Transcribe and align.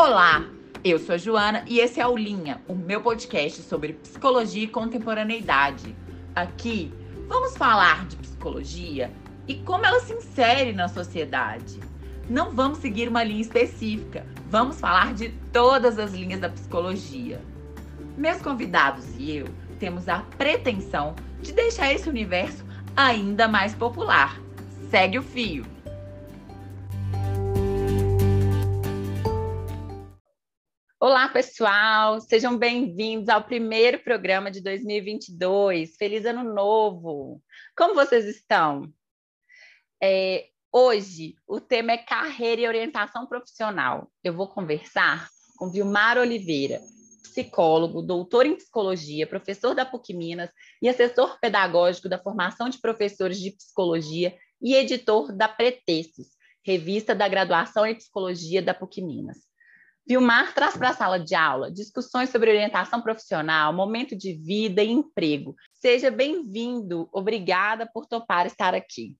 Olá, 0.00 0.44
eu 0.84 0.96
sou 0.96 1.16
a 1.16 1.18
Joana 1.18 1.64
e 1.66 1.80
esse 1.80 2.00
é 2.00 2.06
o 2.06 2.16
Linha, 2.16 2.62
o 2.68 2.74
meu 2.76 3.00
podcast 3.00 3.62
sobre 3.62 3.94
psicologia 3.94 4.62
e 4.62 4.68
contemporaneidade. 4.68 5.92
Aqui 6.36 6.94
vamos 7.26 7.56
falar 7.56 8.06
de 8.06 8.14
psicologia 8.14 9.10
e 9.48 9.56
como 9.56 9.84
ela 9.84 9.98
se 9.98 10.12
insere 10.12 10.72
na 10.72 10.86
sociedade. 10.86 11.80
Não 12.30 12.52
vamos 12.52 12.78
seguir 12.78 13.08
uma 13.08 13.24
linha 13.24 13.40
específica, 13.40 14.24
vamos 14.48 14.78
falar 14.78 15.14
de 15.14 15.30
todas 15.52 15.98
as 15.98 16.12
linhas 16.12 16.38
da 16.38 16.48
psicologia. 16.48 17.42
Meus 18.16 18.40
convidados 18.40 19.04
e 19.18 19.38
eu 19.38 19.48
temos 19.80 20.08
a 20.08 20.20
pretensão 20.38 21.16
de 21.42 21.50
deixar 21.52 21.92
esse 21.92 22.08
universo 22.08 22.64
ainda 22.94 23.48
mais 23.48 23.74
popular. 23.74 24.40
Segue 24.92 25.18
o 25.18 25.24
fio! 25.24 25.66
Olá, 31.00 31.28
pessoal! 31.28 32.20
Sejam 32.20 32.58
bem-vindos 32.58 33.28
ao 33.28 33.44
primeiro 33.44 34.00
programa 34.00 34.50
de 34.50 34.60
2022. 34.60 35.94
Feliz 35.94 36.26
Ano 36.26 36.42
Novo! 36.42 37.40
Como 37.76 37.94
vocês 37.94 38.24
estão? 38.24 38.92
É, 40.02 40.48
hoje, 40.72 41.36
o 41.46 41.60
tema 41.60 41.92
é 41.92 41.98
carreira 41.98 42.62
e 42.62 42.66
orientação 42.66 43.28
profissional. 43.28 44.10
Eu 44.24 44.34
vou 44.34 44.48
conversar 44.48 45.28
com 45.56 45.70
Vilmar 45.70 46.18
Oliveira, 46.18 46.80
psicólogo, 47.22 48.02
doutor 48.02 48.44
em 48.44 48.56
psicologia, 48.56 49.24
professor 49.24 49.76
da 49.76 49.86
PUC 49.86 50.12
Minas 50.12 50.50
e 50.82 50.88
assessor 50.88 51.38
pedagógico 51.38 52.08
da 52.08 52.18
formação 52.18 52.68
de 52.68 52.80
professores 52.80 53.38
de 53.38 53.52
psicologia 53.52 54.36
e 54.60 54.74
editor 54.74 55.32
da 55.32 55.46
Pretextos, 55.46 56.26
revista 56.66 57.14
da 57.14 57.28
graduação 57.28 57.86
em 57.86 57.94
psicologia 57.94 58.60
da 58.60 58.74
PUC 58.74 59.00
Minas. 59.00 59.47
Vilmar 60.08 60.54
traz 60.54 60.74
para 60.74 60.88
a 60.88 60.94
sala 60.94 61.20
de 61.20 61.34
aula 61.34 61.70
discussões 61.70 62.30
sobre 62.30 62.48
orientação 62.48 63.02
profissional, 63.02 63.74
momento 63.74 64.16
de 64.16 64.32
vida 64.32 64.82
e 64.82 64.90
emprego. 64.90 65.54
Seja 65.74 66.10
bem-vindo. 66.10 67.10
Obrigada 67.12 67.86
por 67.92 68.06
topar 68.06 68.46
estar 68.46 68.74
aqui. 68.74 69.14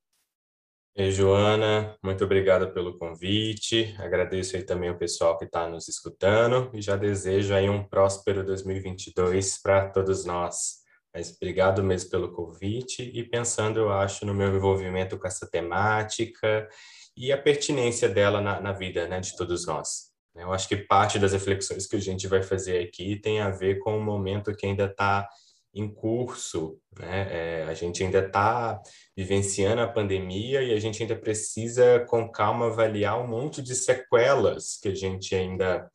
Ei, 0.97 1.13
Joana, 1.13 1.95
muito 2.03 2.25
obrigada 2.25 2.73
pelo 2.73 2.97
convite. 2.97 3.95
Agradeço 3.99 4.57
aí 4.57 4.63
também 4.63 4.89
o 4.89 4.97
pessoal 4.97 5.37
que 5.37 5.45
está 5.45 5.69
nos 5.69 5.89
escutando 5.89 6.71
e 6.73 6.81
já 6.81 6.97
desejo 6.97 7.53
aí 7.53 7.69
um 7.69 7.87
próspero 7.87 8.43
2022 8.43 9.61
para 9.61 9.91
todos 9.91 10.25
nós. 10.25 10.79
Mas 11.15 11.37
obrigado 11.37 11.85
mesmo 11.85 12.09
pelo 12.09 12.33
convite 12.33 13.03
e 13.03 13.23
pensando, 13.23 13.79
eu 13.79 13.93
acho, 13.93 14.25
no 14.25 14.33
meu 14.33 14.57
envolvimento 14.57 15.19
com 15.19 15.27
essa 15.27 15.47
temática 15.47 16.67
e 17.15 17.31
a 17.31 17.37
pertinência 17.37 18.09
dela 18.09 18.41
na, 18.41 18.59
na 18.59 18.73
vida 18.73 19.07
né, 19.07 19.21
de 19.21 19.37
todos 19.37 19.67
nós. 19.67 20.08
Né? 20.39 20.45
Eu 20.45 20.53
acho 20.53 20.69
que 20.69 20.77
parte 20.77 21.19
das 21.19 21.33
reflexões 21.33 21.87
que 21.87 21.97
a 21.97 22.01
gente 22.01 22.29
vai 22.29 22.43
fazer 22.43 22.79
aqui 22.79 23.21
tem 23.21 23.41
a 23.41 23.51
ver 23.51 23.81
com 23.81 23.99
o 23.99 24.01
momento 24.01 24.55
que 24.55 24.65
ainda 24.65 24.85
está 24.85 25.29
em 25.75 25.93
curso, 25.93 26.79
né? 26.99 27.29
É, 27.31 27.65
a 27.65 27.75
gente 27.75 28.03
ainda 28.03 28.21
está 28.21 28.81
vivenciando 29.17 29.83
a 29.83 29.89
pandemia 29.89 30.63
e 30.63 30.73
a 30.73 30.81
gente 30.81 31.03
ainda 31.03 31.15
precisa, 31.15 32.05
com 32.09 32.31
calma, 32.31 32.67
avaliar 32.67 33.21
um 33.21 33.27
monte 33.27 33.61
de 33.61 33.75
sequelas 33.75 34.79
que 34.81 34.89
a 34.89 34.95
gente 34.95 35.35
ainda 35.35 35.91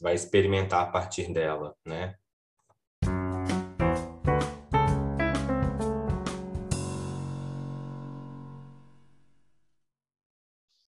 vai 0.00 0.14
experimentar 0.14 0.82
a 0.82 0.90
partir 0.90 1.30
dela, 1.32 1.74
né? 1.84 2.14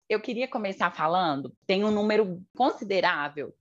Eu 0.08 0.20
queria 0.20 0.48
começar 0.48 0.90
falando, 0.90 1.52
tem 1.66 1.84
um 1.84 1.90
número 1.90 2.42
considerável 2.56 3.54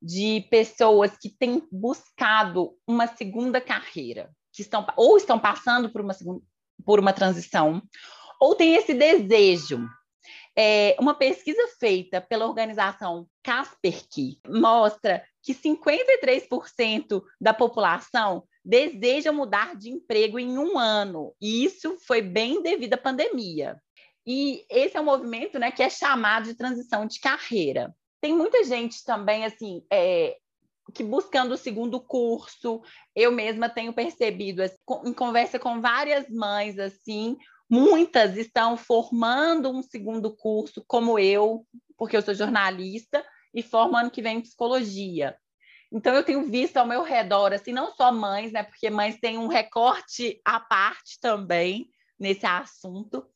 de 0.00 0.46
pessoas 0.48 1.16
que 1.18 1.28
têm 1.28 1.66
buscado 1.72 2.72
uma 2.86 3.06
segunda 3.06 3.60
carreira, 3.60 4.30
que 4.52 4.62
estão 4.62 4.86
ou 4.96 5.16
estão 5.16 5.38
passando 5.38 5.90
por 5.90 6.00
uma, 6.00 6.16
por 6.84 7.00
uma 7.00 7.12
transição, 7.12 7.82
ou 8.40 8.54
tem 8.54 8.74
esse 8.74 8.94
desejo. 8.94 9.88
É, 10.56 10.96
uma 10.98 11.14
pesquisa 11.14 11.68
feita 11.78 12.20
pela 12.20 12.46
organização 12.46 13.28
Kaspersky 13.44 14.40
mostra 14.46 15.24
que 15.42 15.54
53% 15.54 17.22
da 17.40 17.54
população 17.54 18.44
deseja 18.64 19.32
mudar 19.32 19.76
de 19.76 19.90
emprego 19.90 20.38
em 20.38 20.58
um 20.58 20.78
ano, 20.78 21.34
e 21.40 21.64
isso 21.64 21.96
foi 22.06 22.20
bem 22.20 22.62
devido 22.62 22.94
à 22.94 22.98
pandemia. 22.98 23.80
E 24.30 24.66
esse 24.68 24.94
é 24.94 25.00
um 25.00 25.04
movimento 25.04 25.58
né, 25.58 25.70
que 25.70 25.82
é 25.82 25.88
chamado 25.88 26.44
de 26.44 26.54
transição 26.54 27.06
de 27.06 27.18
carreira. 27.18 27.96
Tem 28.20 28.36
muita 28.36 28.62
gente 28.62 29.02
também, 29.02 29.46
assim, 29.46 29.82
é, 29.90 30.36
que 30.92 31.02
buscando 31.02 31.52
o 31.52 31.56
segundo 31.56 31.98
curso, 31.98 32.82
eu 33.16 33.32
mesma 33.32 33.70
tenho 33.70 33.90
percebido, 33.90 34.62
assim, 34.62 34.76
em 35.06 35.14
conversa 35.14 35.58
com 35.58 35.80
várias 35.80 36.28
mães, 36.28 36.78
assim, 36.78 37.38
muitas 37.70 38.36
estão 38.36 38.76
formando 38.76 39.70
um 39.70 39.82
segundo 39.82 40.36
curso, 40.36 40.84
como 40.86 41.18
eu, 41.18 41.64
porque 41.96 42.14
eu 42.14 42.20
sou 42.20 42.34
jornalista, 42.34 43.24
e 43.54 43.62
formo 43.62 43.96
ano 43.96 44.10
que 44.10 44.20
vem 44.20 44.36
em 44.36 44.42
psicologia. 44.42 45.38
Então, 45.90 46.14
eu 46.14 46.22
tenho 46.22 46.44
visto 46.44 46.76
ao 46.76 46.86
meu 46.86 47.02
redor, 47.02 47.54
assim, 47.54 47.72
não 47.72 47.94
só 47.94 48.12
mães, 48.12 48.52
né, 48.52 48.62
porque 48.62 48.90
mães 48.90 49.18
têm 49.18 49.38
um 49.38 49.48
recorte 49.48 50.38
à 50.44 50.60
parte 50.60 51.18
também 51.18 51.88
nesse 52.20 52.44
assunto, 52.44 53.26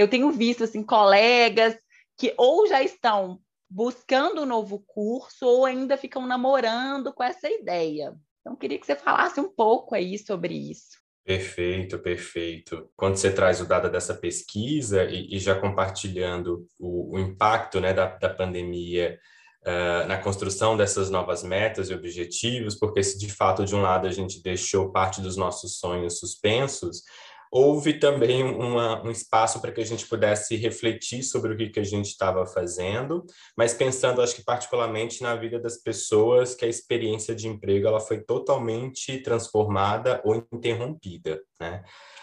eu 0.00 0.08
tenho 0.08 0.30
visto 0.30 0.64
assim 0.64 0.82
colegas 0.82 1.78
que 2.18 2.32
ou 2.38 2.66
já 2.66 2.82
estão 2.82 3.38
buscando 3.68 4.42
um 4.42 4.46
novo 4.46 4.82
curso 4.86 5.46
ou 5.46 5.66
ainda 5.66 5.98
ficam 5.98 6.26
namorando 6.26 7.12
com 7.12 7.22
essa 7.22 7.50
ideia. 7.50 8.14
Então, 8.40 8.56
queria 8.56 8.78
que 8.78 8.86
você 8.86 8.96
falasse 8.96 9.38
um 9.38 9.52
pouco 9.52 9.94
aí 9.94 10.18
sobre 10.18 10.54
isso. 10.54 10.98
Perfeito, 11.22 11.98
perfeito. 11.98 12.90
Quando 12.96 13.16
você 13.16 13.30
traz 13.30 13.60
o 13.60 13.66
dado 13.66 13.90
dessa 13.90 14.14
pesquisa 14.14 15.04
e, 15.04 15.36
e 15.36 15.38
já 15.38 15.54
compartilhando 15.54 16.66
o, 16.78 17.16
o 17.16 17.18
impacto 17.18 17.78
né, 17.78 17.92
da, 17.92 18.06
da 18.06 18.30
pandemia 18.30 19.18
uh, 19.66 20.08
na 20.08 20.16
construção 20.16 20.78
dessas 20.78 21.10
novas 21.10 21.42
metas 21.42 21.90
e 21.90 21.94
objetivos, 21.94 22.74
porque 22.74 23.02
se 23.02 23.18
de 23.18 23.30
fato, 23.30 23.66
de 23.66 23.76
um 23.76 23.82
lado, 23.82 24.08
a 24.08 24.10
gente 24.10 24.42
deixou 24.42 24.90
parte 24.90 25.20
dos 25.20 25.36
nossos 25.36 25.78
sonhos 25.78 26.18
suspensos, 26.18 27.02
houve 27.50 27.94
também 27.94 28.44
uma, 28.44 29.02
um 29.02 29.10
espaço 29.10 29.60
para 29.60 29.72
que 29.72 29.80
a 29.80 29.84
gente 29.84 30.06
pudesse 30.06 30.54
refletir 30.56 31.22
sobre 31.22 31.52
o 31.52 31.56
que, 31.56 31.68
que 31.68 31.80
a 31.80 31.84
gente 31.84 32.06
estava 32.06 32.46
fazendo, 32.46 33.24
mas 33.56 33.74
pensando, 33.74 34.22
acho 34.22 34.36
que 34.36 34.44
particularmente 34.44 35.22
na 35.22 35.34
vida 35.34 35.58
das 35.58 35.76
pessoas, 35.76 36.54
que 36.54 36.64
a 36.64 36.68
experiência 36.68 37.34
de 37.34 37.48
emprego 37.48 37.88
ela 37.88 38.00
foi 38.00 38.20
totalmente 38.20 39.18
transformada 39.22 40.20
ou 40.24 40.46
interrompida, 40.52 41.40
né? 41.60 41.82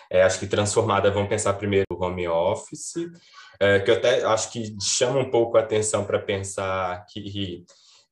É, 0.10 0.24
acho 0.24 0.40
que 0.40 0.48
transformada, 0.48 1.12
vamos 1.12 1.28
pensar 1.28 1.54
primeiro 1.56 1.86
o 1.92 2.02
home 2.02 2.30
office, 2.30 2.94
é, 3.60 3.80
que 3.80 3.92
eu 3.92 3.96
até 3.96 4.24
acho 4.24 4.50
que 4.54 4.74
chama 4.82 5.20
um 5.20 5.30
pouco 5.30 5.58
a 5.58 5.60
atenção 5.60 6.06
para 6.06 6.18
pensar 6.18 7.06
que 7.10 7.66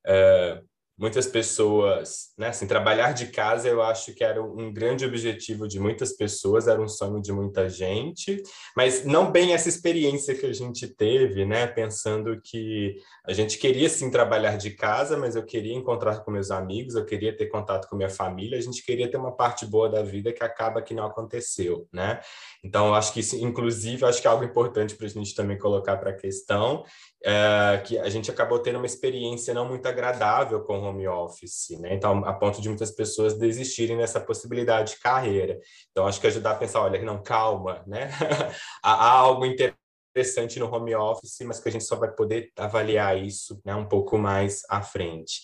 é, 0.05 0.61
muitas 0.97 1.27
pessoas, 1.27 2.33
né, 2.37 2.47
assim, 2.47 2.65
trabalhar 2.65 3.11
de 3.11 3.27
casa 3.27 3.67
eu 3.67 3.81
acho 3.81 4.13
que 4.13 4.23
era 4.23 4.41
um 4.41 4.71
grande 4.71 5.05
objetivo 5.05 5.67
de 5.67 5.79
muitas 5.79 6.13
pessoas, 6.13 6.67
era 6.67 6.81
um 6.81 6.87
sonho 6.87 7.21
de 7.21 7.33
muita 7.33 7.69
gente, 7.69 8.41
mas 8.75 9.03
não 9.03 9.29
bem 9.29 9.53
essa 9.53 9.67
experiência 9.67 10.35
que 10.35 10.45
a 10.45 10.53
gente 10.53 10.87
teve, 10.87 11.45
né, 11.45 11.67
pensando 11.67 12.39
que 12.41 12.95
a 13.25 13.33
gente 13.33 13.57
queria 13.57 13.89
sim 13.89 14.09
trabalhar 14.09 14.57
de 14.57 14.71
casa, 14.71 15.17
mas 15.17 15.35
eu 15.35 15.43
queria 15.43 15.73
encontrar 15.73 16.19
com 16.23 16.31
meus 16.31 16.49
amigos, 16.49 16.95
eu 16.95 17.05
queria 17.05 17.35
ter 17.35 17.47
contato 17.47 17.89
com 17.89 17.97
minha 17.97 18.09
família, 18.09 18.57
a 18.57 18.61
gente 18.61 18.83
queria 18.83 19.09
ter 19.11 19.17
uma 19.17 19.35
parte 19.35 19.65
boa 19.65 19.89
da 19.89 20.01
vida 20.01 20.31
que 20.31 20.43
acaba 20.43 20.81
que 20.81 20.93
não 20.93 21.05
aconteceu, 21.05 21.87
né? 21.91 22.21
Então, 22.63 22.87
eu 22.87 22.95
acho 22.95 23.13
que 23.13 23.19
isso, 23.19 23.35
inclusive, 23.35 24.05
acho 24.05 24.21
que 24.21 24.27
é 24.27 24.31
algo 24.31 24.43
importante 24.43 24.95
para 24.95 25.05
a 25.05 25.09
gente 25.09 25.35
também 25.35 25.57
colocar 25.57 25.97
para 25.97 26.11
a 26.11 26.15
questão, 26.15 26.83
é, 27.27 27.81
que 27.83 27.97
a 27.97 28.07
gente 28.07 28.29
acabou 28.29 28.59
tendo 28.59 28.75
uma 28.75 28.85
experiência 28.85 29.51
não 29.51 29.67
muito 29.67 29.87
agradável 29.87 30.61
com 30.61 30.77
home 30.77 31.07
office, 31.07 31.71
né? 31.79 31.95
Então, 31.95 32.23
a 32.23 32.31
ponto 32.31 32.61
de 32.61 32.69
muitas 32.69 32.91
pessoas 32.91 33.33
desistirem 33.33 33.97
dessa 33.97 34.21
possibilidade 34.21 34.91
de 34.91 34.99
carreira. 34.99 35.59
Então, 35.89 36.05
acho 36.05 36.21
que 36.21 36.27
ajudar 36.27 36.51
a 36.51 36.55
pensar, 36.55 36.81
olha, 36.81 37.01
não, 37.01 37.23
calma, 37.23 37.83
né? 37.87 38.11
há 38.83 39.09
algo 39.09 39.43
interessante 39.43 40.59
no 40.59 40.71
home 40.71 40.93
office, 40.93 41.39
mas 41.43 41.59
que 41.59 41.67
a 41.67 41.71
gente 41.71 41.85
só 41.85 41.95
vai 41.95 42.11
poder 42.11 42.51
avaliar 42.55 43.17
isso 43.17 43.59
né, 43.65 43.73
um 43.73 43.87
pouco 43.87 44.19
mais 44.19 44.61
à 44.69 44.83
frente. 44.83 45.41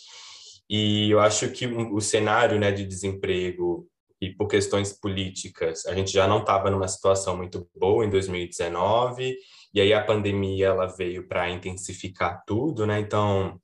E 0.70 1.10
eu 1.10 1.20
acho 1.20 1.50
que 1.50 1.66
o 1.66 2.00
cenário 2.00 2.60
né, 2.60 2.72
de 2.72 2.86
desemprego 2.86 3.88
e 4.22 4.30
por 4.30 4.48
questões 4.48 4.94
políticas, 4.94 5.88
a 5.88 5.96
gente 5.96 6.12
já 6.12 6.28
não 6.28 6.42
estava 6.42 6.70
numa 6.70 6.88
situação 6.88 7.36
muito 7.36 7.68
boa 7.76 8.06
em 8.06 8.10
2019, 8.12 9.36
e 9.74 9.82
aí 9.82 9.94
a 9.94 10.04
pandemia 10.04 10.68
ela 10.68 10.88
veio 10.88 11.28
para 11.28 11.50
intensificar 11.50 12.44
tudo, 12.46 12.86
né? 12.86 13.00
Então, 13.00 13.60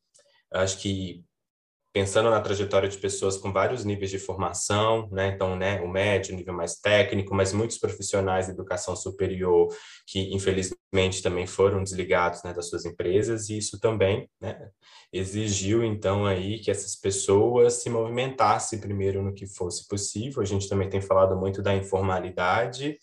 acho 0.52 0.80
que 0.80 1.24
pensando 1.98 2.30
na 2.30 2.40
trajetória 2.40 2.88
de 2.88 2.98
pessoas 3.00 3.38
com 3.38 3.52
vários 3.52 3.84
níveis 3.84 4.12
de 4.12 4.20
formação, 4.20 5.10
né? 5.12 5.30
Então, 5.30 5.56
né, 5.56 5.82
o 5.82 5.88
médio, 5.88 6.36
nível 6.36 6.54
mais 6.54 6.76
técnico, 6.76 7.34
mas 7.34 7.52
muitos 7.52 7.80
profissionais 7.80 8.46
de 8.46 8.52
educação 8.52 8.96
superior 8.96 9.68
que, 10.06 10.32
infelizmente, 10.32 11.24
também 11.24 11.48
foram 11.48 11.84
desligados 11.84 12.44
né, 12.44 12.54
das 12.54 12.70
suas 12.70 12.86
empresas, 12.86 13.50
e 13.50 13.58
isso 13.58 13.80
também 13.80 14.30
né, 14.40 14.70
exigiu, 15.12 15.84
então, 15.84 16.28
aí 16.28 16.60
que 16.60 16.70
essas 16.70 16.96
pessoas 16.96 17.82
se 17.82 17.90
movimentassem 17.90 18.80
primeiro 18.80 19.24
no 19.24 19.34
que 19.34 19.48
fosse 19.48 19.88
possível. 19.88 20.44
A 20.44 20.46
gente 20.46 20.70
também 20.70 20.90
tem 20.90 21.02
falado 21.02 21.36
muito 21.36 21.64
da 21.64 21.74
informalidade, 21.74 22.96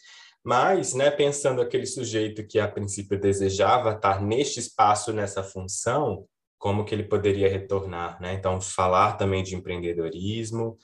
mas, 0.44 0.92
né, 0.92 1.10
pensando 1.10 1.62
aquele 1.62 1.86
sujeito 1.86 2.46
que 2.46 2.58
a 2.58 2.68
princípio 2.68 3.18
desejava 3.18 3.92
estar 3.92 4.22
neste 4.22 4.60
espaço, 4.60 5.12
nessa 5.12 5.42
função, 5.42 6.26
como 6.58 6.84
que 6.84 6.94
ele 6.94 7.04
poderia 7.04 7.48
retornar, 7.48 8.20
né? 8.20 8.34
Então, 8.34 8.60
falar 8.60 9.14
também 9.14 9.42
de 9.42 9.54
empreendedorismo, 9.54 10.76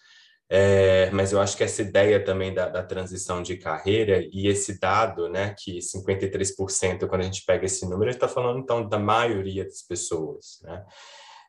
é, 0.48 1.10
mas 1.12 1.32
eu 1.32 1.40
acho 1.40 1.56
que 1.56 1.62
essa 1.62 1.80
ideia 1.82 2.24
também 2.24 2.52
da, 2.52 2.68
da, 2.68 2.82
transição 2.82 3.40
de 3.42 3.56
carreira 3.56 4.20
e 4.32 4.48
esse 4.48 4.80
dado, 4.80 5.28
né, 5.28 5.54
que 5.56 5.78
53%, 5.78 7.06
quando 7.06 7.20
a 7.20 7.24
gente 7.24 7.44
pega 7.46 7.66
esse 7.66 7.84
número, 7.84 8.10
a 8.10 8.12
gente 8.12 8.16
está 8.16 8.28
falando, 8.28 8.58
então, 8.58 8.88
da 8.88 8.98
maioria 8.98 9.64
das 9.64 9.82
pessoas, 9.82 10.58
né? 10.62 10.84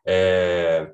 É, 0.05 0.91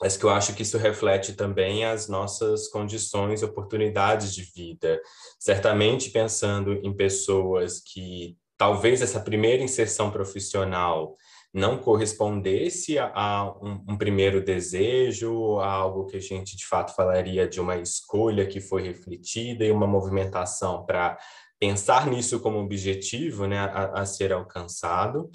mas 0.00 0.16
que 0.16 0.24
eu 0.24 0.30
acho 0.30 0.54
que 0.54 0.62
isso 0.62 0.78
reflete 0.78 1.34
também 1.34 1.84
as 1.84 2.08
nossas 2.08 2.68
condições, 2.68 3.42
oportunidades 3.42 4.34
de 4.34 4.42
vida. 4.42 5.00
Certamente 5.38 6.10
pensando 6.10 6.72
em 6.82 6.92
pessoas 6.92 7.80
que 7.80 8.36
talvez 8.56 9.02
essa 9.02 9.20
primeira 9.20 9.62
inserção 9.62 10.10
profissional 10.10 11.16
não 11.52 11.78
correspondesse 11.78 12.98
a, 12.98 13.10
a 13.12 13.52
um, 13.60 13.84
um, 13.88 13.98
primeiro 13.98 14.42
desejo, 14.42 15.58
a 15.58 15.66
algo 15.66 16.06
que 16.06 16.16
a 16.16 16.20
gente 16.20 16.56
de 16.56 16.64
fato 16.64 16.94
falaria 16.94 17.46
de 17.46 17.60
uma 17.60 17.76
escolha 17.76 18.46
que 18.46 18.60
foi 18.60 18.82
refletida 18.82 19.64
e 19.64 19.70
uma 19.70 19.86
movimentação 19.86 20.86
para 20.86 21.18
pensar 21.58 22.06
nisso 22.06 22.40
como 22.40 22.58
objetivo 22.58 23.46
né, 23.46 23.58
a, 23.58 24.00
a 24.00 24.06
ser 24.06 24.32
alcançado. 24.32 25.30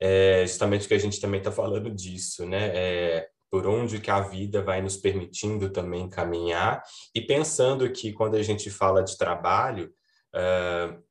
É 0.00 0.46
justamente 0.46 0.86
que 0.86 0.94
a 0.94 0.98
gente 0.98 1.20
também 1.20 1.38
está 1.38 1.50
falando 1.50 1.90
disso, 1.90 2.46
né? 2.46 2.70
É, 2.72 3.28
por 3.50 3.66
onde 3.66 4.00
que 4.00 4.10
a 4.10 4.20
vida 4.20 4.62
vai 4.62 4.82
nos 4.82 4.96
permitindo 4.96 5.70
também 5.70 6.08
caminhar 6.08 6.82
e 7.14 7.20
pensando 7.20 7.90
que 7.90 8.12
quando 8.12 8.36
a 8.36 8.42
gente 8.42 8.70
fala 8.70 9.02
de 9.02 9.16
trabalho, 9.16 9.92
uh, 10.34 11.02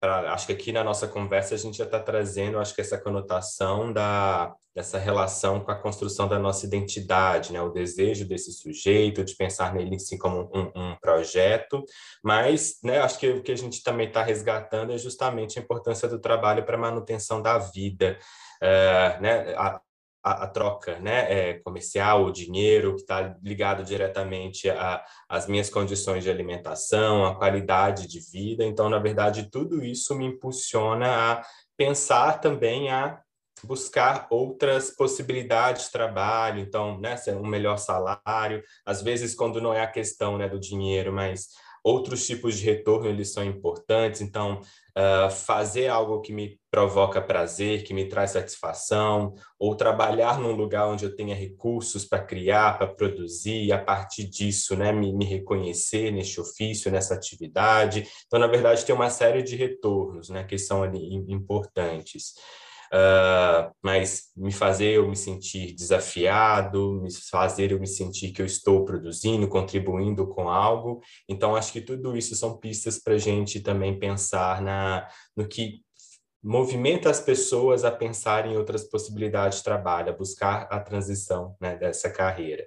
pra, 0.00 0.32
acho 0.32 0.46
que 0.46 0.52
aqui 0.52 0.72
na 0.72 0.82
nossa 0.82 1.06
conversa 1.06 1.54
a 1.54 1.58
gente 1.58 1.78
já 1.78 1.84
está 1.84 2.00
trazendo, 2.00 2.58
acho 2.58 2.74
que 2.74 2.80
essa 2.80 2.98
conotação 2.98 3.92
da, 3.92 4.52
dessa 4.74 4.98
relação 4.98 5.60
com 5.60 5.70
a 5.70 5.80
construção 5.80 6.26
da 6.26 6.38
nossa 6.38 6.66
identidade, 6.66 7.52
né? 7.52 7.62
o 7.62 7.70
desejo 7.70 8.26
desse 8.26 8.52
sujeito 8.52 9.24
de 9.24 9.36
pensar 9.36 9.72
nele 9.72 9.94
assim 9.94 10.18
como 10.18 10.50
um, 10.52 10.72
um 10.74 10.96
projeto, 11.00 11.84
mas 12.24 12.78
né, 12.82 12.98
acho 12.98 13.18
que 13.18 13.28
o 13.30 13.42
que 13.42 13.52
a 13.52 13.56
gente 13.56 13.82
também 13.84 14.08
está 14.08 14.24
resgatando 14.24 14.92
é 14.92 14.98
justamente 14.98 15.58
a 15.58 15.62
importância 15.62 16.08
do 16.08 16.18
trabalho 16.18 16.64
para 16.64 16.76
manutenção 16.76 17.40
da 17.40 17.58
vida. 17.58 18.18
Uh, 18.60 19.22
né? 19.22 19.54
A, 19.54 19.80
a, 20.22 20.44
a, 20.44 20.46
troca 20.46 20.98
né, 21.00 21.50
é, 21.50 21.54
comercial, 21.54 22.24
o 22.24 22.32
dinheiro, 22.32 22.94
que 22.94 23.02
está 23.02 23.36
ligado 23.42 23.82
diretamente 23.82 24.68
às 25.28 25.46
minhas 25.46 25.68
condições 25.68 26.22
de 26.22 26.30
alimentação, 26.30 27.24
à 27.24 27.34
qualidade 27.34 28.06
de 28.06 28.20
vida. 28.20 28.64
Então, 28.64 28.88
na 28.88 28.98
verdade, 28.98 29.50
tudo 29.50 29.84
isso 29.84 30.14
me 30.14 30.26
impulsiona 30.26 31.32
a 31.32 31.42
pensar 31.76 32.40
também 32.40 32.90
a 32.90 33.20
buscar 33.64 34.26
outras 34.30 34.90
possibilidades 34.90 35.86
de 35.86 35.92
trabalho, 35.92 36.60
então, 36.60 37.00
né, 37.00 37.16
um 37.40 37.46
melhor 37.46 37.76
salário, 37.78 38.62
às 38.84 39.02
vezes 39.02 39.34
quando 39.34 39.60
não 39.60 39.72
é 39.72 39.82
a 39.82 39.90
questão 39.90 40.36
né, 40.36 40.48
do 40.48 40.58
dinheiro, 40.58 41.12
mas 41.12 41.48
outros 41.84 42.26
tipos 42.26 42.58
de 42.58 42.64
retorno 42.64 43.08
eles 43.08 43.32
são 43.32 43.44
importantes, 43.44 44.20
então 44.20 44.60
uh, 44.96 45.30
fazer 45.30 45.88
algo 45.88 46.20
que 46.20 46.32
me 46.32 46.58
provoca 46.70 47.20
prazer, 47.20 47.84
que 47.84 47.92
me 47.92 48.08
traz 48.08 48.30
satisfação, 48.30 49.34
ou 49.58 49.76
trabalhar 49.76 50.38
num 50.38 50.52
lugar 50.52 50.88
onde 50.88 51.04
eu 51.04 51.14
tenha 51.14 51.34
recursos 51.34 52.04
para 52.04 52.24
criar, 52.24 52.78
para 52.78 52.86
produzir, 52.86 53.64
e 53.64 53.72
a 53.72 53.78
partir 53.78 54.24
disso, 54.24 54.76
né, 54.76 54.92
me, 54.92 55.12
me 55.12 55.24
reconhecer 55.24 56.10
neste 56.10 56.40
ofício, 56.40 56.90
nessa 56.90 57.14
atividade. 57.14 58.06
Então, 58.26 58.38
na 58.38 58.46
verdade, 58.46 58.84
tem 58.84 58.94
uma 58.94 59.10
série 59.10 59.42
de 59.42 59.56
retornos, 59.56 60.28
né, 60.28 60.44
que 60.44 60.58
são 60.58 60.82
ali 60.82 61.14
importantes 61.28 62.34
uh, 62.92 63.72
mas 63.82 64.30
me 64.36 64.52
fazer 64.52 64.96
eu 64.96 65.08
me 65.08 65.16
sentir 65.16 65.74
desafiado, 65.74 67.00
me 67.02 67.08
fazer 67.30 67.72
eu 67.72 67.80
me 67.80 67.86
sentir 67.86 68.32
que 68.32 68.42
eu 68.42 68.46
estou 68.46 68.84
produzindo, 68.84 69.48
contribuindo 69.48 70.26
com 70.26 70.48
algo. 70.48 71.00
Então, 71.28 71.56
acho 71.56 71.72
que 71.72 71.80
tudo 71.80 72.16
isso 72.16 72.36
são 72.36 72.58
pistas 72.58 72.98
para 72.98 73.14
a 73.14 73.18
gente 73.18 73.60
também 73.60 73.98
pensar 73.98 74.60
na, 74.60 75.08
no 75.36 75.48
que 75.48 75.80
movimenta 76.42 77.08
as 77.08 77.20
pessoas 77.20 77.84
a 77.84 77.90
pensar 77.90 78.46
em 78.46 78.56
outras 78.56 78.84
possibilidades 78.84 79.58
de 79.58 79.64
trabalho, 79.64 80.10
a 80.10 80.16
buscar 80.16 80.66
a 80.70 80.80
transição 80.80 81.56
né, 81.60 81.76
dessa 81.76 82.10
carreira. 82.10 82.66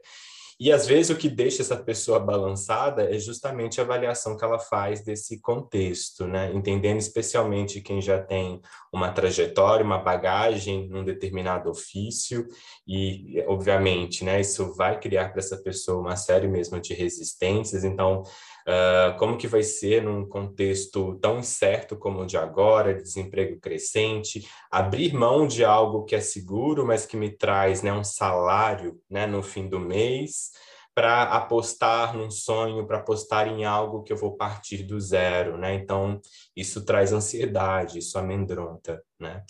E 0.57 0.71
às 0.71 0.87
vezes 0.87 1.09
o 1.09 1.17
que 1.17 1.27
deixa 1.27 1.61
essa 1.61 1.75
pessoa 1.75 2.17
balançada 2.17 3.03
é 3.13 3.19
justamente 3.19 3.81
a 3.81 3.83
avaliação 3.83 4.37
que 4.37 4.45
ela 4.45 4.57
faz 4.57 5.03
desse 5.03 5.41
contexto, 5.41 6.25
né? 6.25 6.51
Entendendo 6.53 6.97
especialmente 6.97 7.81
quem 7.81 8.01
já 8.01 8.21
tem 8.21 8.61
uma 8.91 9.11
trajetória, 9.11 9.85
uma 9.85 9.97
bagagem 9.97 10.87
num 10.87 11.03
determinado 11.03 11.69
ofício 11.69 12.47
e, 12.87 13.43
obviamente, 13.47 14.23
né, 14.23 14.39
isso 14.39 14.73
vai 14.75 14.97
criar 14.97 15.29
para 15.29 15.39
essa 15.39 15.57
pessoa 15.57 15.99
uma 15.99 16.15
série 16.15 16.47
mesmo 16.47 16.79
de 16.79 16.93
resistências. 16.93 17.83
Então, 17.83 18.23
Uh, 18.67 19.15
como 19.19 19.38
que 19.38 19.47
vai 19.47 19.62
ser 19.62 20.01
num 20.01 20.27
contexto 20.27 21.19
tão 21.19 21.38
incerto 21.38 21.95
como 21.95 22.21
o 22.21 22.25
de 22.25 22.35
agora, 22.35 22.95
desemprego 22.95 23.59
crescente, 23.59 24.47
abrir 24.71 25.13
mão 25.13 25.45
de 25.45 25.63
algo 25.63 26.03
que 26.03 26.15
é 26.15 26.19
seguro, 26.19 26.83
mas 26.83 27.06
que 27.06 27.15
me 27.15 27.29
traz 27.29 27.83
né, 27.83 27.94
um 27.94 28.03
salário 28.03 29.00
né, 29.07 29.27
no 29.27 29.44
fim 29.44 29.69
do 29.69 29.79
mês, 29.79 30.50
para 30.95 31.23
apostar 31.23 32.15
num 32.15 32.31
sonho, 32.31 32.88
para 32.88 33.00
apostar 33.00 33.47
em 33.50 33.65
algo 33.65 34.01
que 34.01 34.13
eu 34.13 34.17
vou 34.17 34.38
partir 34.38 34.81
do 34.83 35.00
zero, 35.00 35.57
né? 35.57 35.73
Então, 35.73 36.21
isso 36.56 36.85
traz 36.85 37.12
ansiedade, 37.12 38.00
isso 38.00 38.17
amedronta, 38.17 39.03
né? 39.19 39.44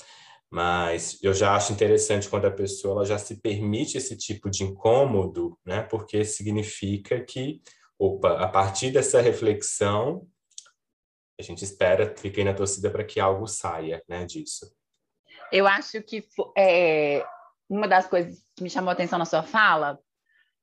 Mas 0.50 1.20
eu 1.22 1.34
já 1.34 1.56
acho 1.56 1.72
interessante 1.72 2.28
quando 2.28 2.46
a 2.46 2.52
pessoa 2.52 3.06
já 3.06 3.20
se 3.20 3.40
permite 3.42 3.98
esse 3.98 4.18
tipo 4.18 4.50
de 4.50 4.64
incômodo, 4.64 5.56
né? 5.64 5.84
Porque 5.84 6.26
significa 6.26 7.24
que 7.24 7.62
opa, 8.00 8.40
a 8.44 8.48
partir 8.48 8.92
dessa 8.92 9.22
reflexão, 9.22 10.28
a 11.40 11.44
gente 11.44 11.64
espera, 11.64 12.16
fiquei 12.16 12.44
na 12.44 12.54
torcida 12.54 12.90
para 12.90 13.04
que 13.04 13.20
algo 13.20 13.48
saia 13.48 14.04
né, 14.08 14.26
disso. 14.26 14.74
Eu 15.52 15.68
acho 15.68 16.02
que 16.02 16.26
é, 16.58 17.26
uma 17.70 17.88
das 17.88 18.08
coisas 18.08 18.44
que 18.56 18.64
me 18.64 18.70
chamou 18.70 18.90
a 18.90 18.94
atenção 18.94 19.20
na 19.20 19.26
sua 19.26 19.44
fala, 19.44 20.00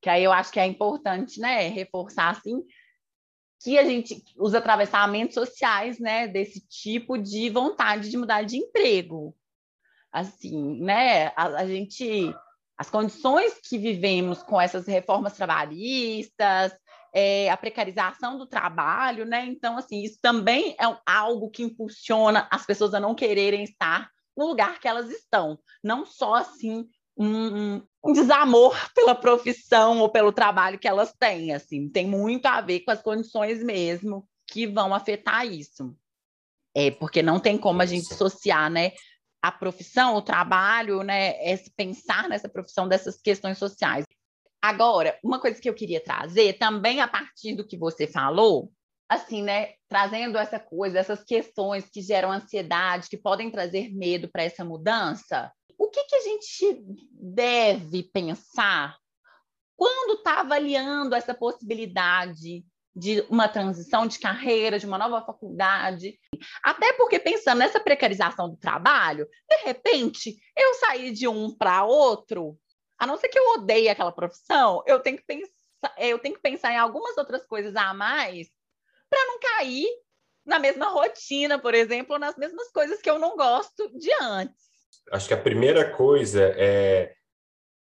que 0.01 0.09
aí 0.09 0.25
eu 0.25 0.33
acho 0.33 0.51
que 0.51 0.59
é 0.59 0.67
importante 0.67 1.41
né, 1.41 1.69
reforçar 1.69 2.31
assim, 2.31 2.65
que 3.63 3.79
a 3.79 3.85
gente 3.85 4.23
os 4.37 4.55
atravessamentos 4.55 5.35
sociais 5.35 5.99
né, 6.01 6.27
desse 6.27 6.67
tipo 6.67 7.17
de 7.17 7.49
vontade 7.51 8.11
de 8.11 8.17
mudar 8.17 8.43
de 8.43 8.57
emprego. 8.57 9.37
Assim, 10.11 10.81
né, 10.81 11.29
a, 11.29 11.45
a 11.45 11.67
gente 11.67 12.35
as 12.77 12.91
condições 12.91 13.61
que 13.63 13.79
vivemos 13.79 14.43
com 14.43 14.61
essas 14.61 14.87
reformas 14.87 15.35
trabalhistas, 15.35 16.73
é, 17.13 17.51
a 17.51 17.57
precarização 17.57 18.39
do 18.39 18.47
trabalho, 18.47 19.25
né? 19.25 19.45
Então, 19.47 19.77
assim, 19.77 20.03
isso 20.03 20.19
também 20.21 20.75
é 20.81 20.97
algo 21.07 21.51
que 21.51 21.63
impulsiona 21.63 22.49
as 22.51 22.65
pessoas 22.65 22.95
a 22.95 23.01
não 23.01 23.15
quererem 23.15 23.63
estar 23.63 24.11
no 24.37 24.47
lugar 24.47 24.81
que 24.81 24.89
elas 24.89 25.11
estão. 25.11 25.59
Não 25.85 26.07
só, 26.07 26.35
assim, 26.35 26.89
um, 27.17 27.83
um 28.03 28.13
desamor 28.13 28.75
pela 28.95 29.15
profissão 29.15 29.99
ou 29.99 30.09
pelo 30.09 30.33
trabalho 30.33 30.79
que 30.79 30.89
elas 30.89 31.13
têm, 31.19 31.53
assim. 31.53 31.89
Tem 31.89 32.07
muito 32.07 32.47
a 32.47 32.61
ver 32.61 32.81
com 32.81 32.91
as 32.91 33.03
condições 33.03 33.63
mesmo 33.63 34.27
que 34.47 34.67
vão 34.67 34.95
afetar 34.95 35.47
isso. 35.47 35.95
É, 36.75 36.91
porque 36.91 37.23
não 37.23 37.39
tem 37.39 37.59
como 37.59 37.83
a 37.83 37.87
gente 37.87 38.13
associar, 38.13 38.71
né? 38.71 38.93
A 39.43 39.53
profissão, 39.53 40.15
o 40.15 40.23
trabalho, 40.23 41.03
né? 41.03 41.35
Esse 41.45 41.71
pensar 41.71 42.29
nessa 42.29 42.49
profissão 42.49 42.89
dessas 42.89 43.21
questões 43.21 43.59
sociais. 43.59 44.07
Agora, 44.63 45.19
uma 45.25 45.41
coisa 45.41 45.61
que 45.61 45.69
eu 45.69 45.75
queria 45.75 46.01
trazer, 46.01 46.53
também 46.53 47.01
a 47.01 47.09
partir 47.09 47.57
do 47.57 47.67
que 47.67 47.77
você 47.77 48.07
falou, 48.07 48.71
assim, 49.09 49.43
né, 49.43 49.75
trazendo 49.89 50.39
essa 50.39 50.61
coisa, 50.61 51.01
essas 51.01 51.25
questões 51.25 51.91
que 51.91 52.01
geram 52.01 52.31
ansiedade, 52.31 53.09
que 53.09 53.17
podem 53.17 53.51
trazer 53.51 53.93
medo 53.93 54.29
para 54.31 54.45
essa 54.45 54.65
mudança, 54.65 55.53
o 55.77 55.89
que, 55.89 56.05
que 56.05 56.15
a 56.15 56.21
gente 56.21 56.83
deve 57.11 58.05
pensar 58.05 58.97
quando 59.77 60.19
está 60.19 60.41
avaliando 60.41 61.15
essa 61.15 61.35
possibilidade 61.35 62.65
de 62.95 63.27
uma 63.29 63.49
transição 63.49 64.07
de 64.07 64.19
carreira, 64.19 64.79
de 64.79 64.87
uma 64.87 64.99
nova 64.99 65.25
faculdade. 65.25 66.19
Até 66.63 66.93
porque, 66.93 67.19
pensando 67.19 67.59
nessa 67.59 67.81
precarização 67.81 68.51
do 68.51 68.57
trabalho, 68.57 69.27
de 69.49 69.57
repente, 69.65 70.37
eu 70.57 70.75
sair 70.75 71.11
de 71.11 71.27
um 71.27 71.57
para 71.57 71.85
outro 71.85 72.57
a 73.03 73.07
não 73.07 73.17
ser 73.17 73.27
que 73.27 73.39
eu 73.39 73.55
odeie 73.55 73.89
aquela 73.89 74.13
profissão, 74.13 74.81
eu 74.87 75.01
tenho 75.01 75.17
que 75.17 75.25
pensar, 75.25 75.51
eu 75.99 76.21
tenho 76.21 76.37
que 76.37 76.41
pensar 76.41 76.73
em 76.73 76.77
algumas 76.77 77.19
outras 77.19 77.45
coisas 77.45 77.75
a 77.75 77.93
mais 77.93 78.47
para 79.11 79.27
não 79.27 79.41
cair 79.41 79.89
na 80.47 80.61
mesma 80.61 80.87
rotina, 80.87 81.59
por 81.59 81.75
exemplo, 81.75 82.17
nas 82.17 82.37
mesmas 82.37 82.71
coisas 82.71 83.03
que 83.03 83.11
eu 83.11 83.19
não 83.19 83.37
gosto 83.37 83.91
de 83.99 84.09
antes. 84.23 84.55
Acho 85.11 85.27
que 85.27 85.35
a 85.35 85.43
primeira 85.43 85.91
coisa 85.91 86.55
é 86.57 87.13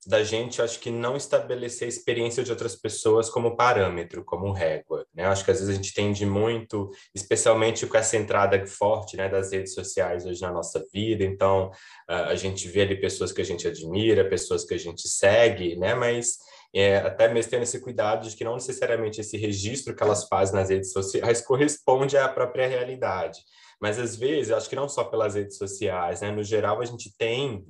da 0.07 0.23
gente, 0.23 0.61
acho 0.61 0.79
que 0.79 0.89
não 0.89 1.15
estabelecer 1.15 1.85
a 1.85 1.89
experiência 1.89 2.43
de 2.43 2.51
outras 2.51 2.75
pessoas 2.75 3.29
como 3.29 3.55
parâmetro, 3.55 4.25
como 4.25 4.51
régua, 4.51 5.05
né? 5.13 5.25
Acho 5.25 5.45
que 5.45 5.51
às 5.51 5.59
vezes 5.59 5.73
a 5.73 5.77
gente 5.77 5.93
tende 5.93 6.25
muito, 6.25 6.89
especialmente 7.13 7.85
com 7.85 7.97
essa 7.97 8.17
entrada 8.17 8.65
forte, 8.65 9.15
né, 9.15 9.29
das 9.29 9.51
redes 9.51 9.75
sociais 9.75 10.25
hoje 10.25 10.41
na 10.41 10.51
nossa 10.51 10.83
vida, 10.91 11.23
então 11.23 11.69
a 12.07 12.33
gente 12.35 12.67
vê 12.67 12.81
ali 12.81 12.99
pessoas 12.99 13.31
que 13.31 13.41
a 13.41 13.45
gente 13.45 13.67
admira, 13.67 14.27
pessoas 14.27 14.65
que 14.65 14.73
a 14.73 14.77
gente 14.77 15.07
segue, 15.07 15.75
né, 15.75 15.93
mas 15.93 16.37
é, 16.73 16.97
até 16.97 17.27
mesmo 17.27 17.51
tendo 17.51 17.63
esse 17.63 17.79
cuidado 17.79 18.27
de 18.27 18.35
que 18.35 18.43
não 18.43 18.55
necessariamente 18.55 19.21
esse 19.21 19.37
registro 19.37 19.95
que 19.95 20.01
elas 20.01 20.27
fazem 20.27 20.55
nas 20.55 20.69
redes 20.69 20.91
sociais 20.91 21.41
corresponde 21.45 22.17
à 22.17 22.27
própria 22.27 22.67
realidade. 22.67 23.39
Mas 23.79 23.99
às 23.99 24.15
vezes, 24.15 24.51
acho 24.51 24.69
que 24.69 24.75
não 24.75 24.87
só 24.87 25.03
pelas 25.03 25.35
redes 25.35 25.57
sociais, 25.57 26.21
né? 26.21 26.31
No 26.31 26.43
geral, 26.43 26.79
a 26.81 26.85
gente 26.85 27.15
tem, 27.17 27.65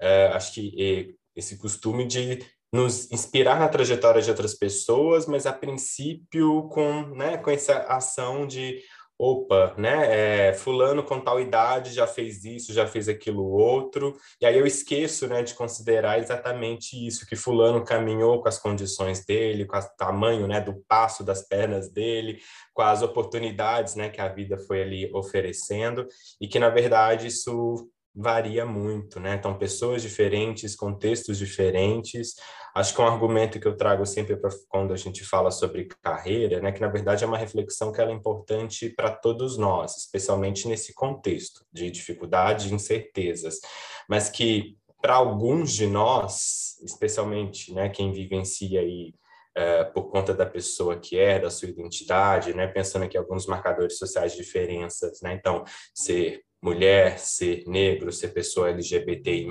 é, 0.00 0.26
acho 0.26 0.52
que 0.54 1.16
esse 1.36 1.56
costume 1.58 2.06
de 2.06 2.44
nos 2.72 3.10
inspirar 3.12 3.58
na 3.58 3.68
trajetória 3.68 4.22
de 4.22 4.30
outras 4.30 4.54
pessoas, 4.54 5.26
mas 5.26 5.44
a 5.44 5.52
princípio 5.52 6.68
com, 6.68 7.02
né, 7.14 7.36
com 7.36 7.50
essa 7.50 7.78
ação 7.80 8.46
de 8.46 8.80
opa, 9.18 9.74
né, 9.78 10.48
é, 10.48 10.52
fulano 10.52 11.04
com 11.04 11.20
tal 11.20 11.38
idade 11.38 11.92
já 11.92 12.08
fez 12.08 12.44
isso, 12.44 12.72
já 12.72 12.88
fez 12.88 13.08
aquilo 13.08 13.44
outro, 13.44 14.16
e 14.40 14.46
aí 14.46 14.58
eu 14.58 14.66
esqueço, 14.66 15.28
né, 15.28 15.44
de 15.44 15.54
considerar 15.54 16.18
exatamente 16.18 16.96
isso, 17.06 17.24
que 17.24 17.36
fulano 17.36 17.84
caminhou 17.84 18.42
com 18.42 18.48
as 18.48 18.58
condições 18.58 19.24
dele, 19.24 19.64
com 19.64 19.76
o 19.76 19.96
tamanho, 19.96 20.48
né, 20.48 20.60
do 20.60 20.82
passo 20.88 21.22
das 21.22 21.46
pernas 21.46 21.88
dele, 21.88 22.40
com 22.74 22.82
as 22.82 23.00
oportunidades, 23.00 23.94
né, 23.94 24.08
que 24.08 24.20
a 24.20 24.26
vida 24.26 24.58
foi 24.58 24.82
ali 24.82 25.10
oferecendo, 25.14 26.04
e 26.40 26.48
que, 26.48 26.58
na 26.58 26.70
verdade, 26.70 27.28
isso 27.28 27.88
varia 28.14 28.66
muito, 28.66 29.18
né? 29.18 29.34
Então, 29.34 29.56
pessoas 29.56 30.02
diferentes, 30.02 30.76
contextos 30.76 31.38
diferentes. 31.38 32.34
Acho 32.74 32.94
que 32.94 33.00
um 33.00 33.06
argumento 33.06 33.58
que 33.58 33.66
eu 33.66 33.76
trago 33.76 34.04
sempre 34.04 34.38
quando 34.68 34.92
a 34.92 34.96
gente 34.96 35.24
fala 35.24 35.50
sobre 35.50 35.88
carreira, 36.02 36.60
né, 36.60 36.72
que 36.72 36.80
na 36.80 36.88
verdade 36.88 37.22
é 37.24 37.26
uma 37.26 37.36
reflexão 37.36 37.92
que 37.92 38.00
ela 38.00 38.10
é 38.10 38.14
importante 38.14 38.88
para 38.90 39.10
todos 39.10 39.58
nós, 39.58 39.96
especialmente 39.98 40.66
nesse 40.66 40.94
contexto 40.94 41.64
de 41.72 41.90
dificuldade 41.90 42.68
e 42.68 42.74
incertezas, 42.74 43.60
mas 44.08 44.30
que 44.30 44.76
para 45.02 45.14
alguns 45.14 45.72
de 45.72 45.86
nós, 45.86 46.78
especialmente, 46.82 47.74
né, 47.74 47.88
quem 47.88 48.12
vivencia 48.12 48.80
aí 48.80 49.14
Uh, 49.54 49.92
por 49.92 50.04
conta 50.04 50.32
da 50.32 50.46
pessoa 50.46 50.98
que 50.98 51.18
é, 51.18 51.38
da 51.38 51.50
sua 51.50 51.68
identidade, 51.68 52.54
né? 52.54 52.66
Pensando 52.66 53.04
aqui 53.04 53.18
alguns 53.18 53.46
marcadores 53.46 53.98
sociais 53.98 54.32
de 54.32 54.38
diferenças, 54.38 55.20
né? 55.20 55.34
Então, 55.34 55.62
ser 55.94 56.42
mulher, 56.62 57.18
ser 57.18 57.64
negro, 57.66 58.12
ser 58.12 58.28
pessoa 58.28 58.70
LGBTI+, 58.70 59.46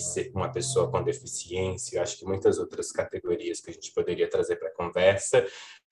ser 0.00 0.32
uma 0.34 0.50
pessoa 0.50 0.90
com 0.90 1.02
deficiência, 1.02 2.02
acho 2.02 2.18
que 2.18 2.24
muitas 2.24 2.58
outras 2.58 2.90
categorias 2.90 3.60
que 3.60 3.70
a 3.70 3.72
gente 3.72 3.92
poderia 3.94 4.28
trazer 4.28 4.56
para 4.56 4.68
a 4.68 4.74
conversa, 4.74 5.46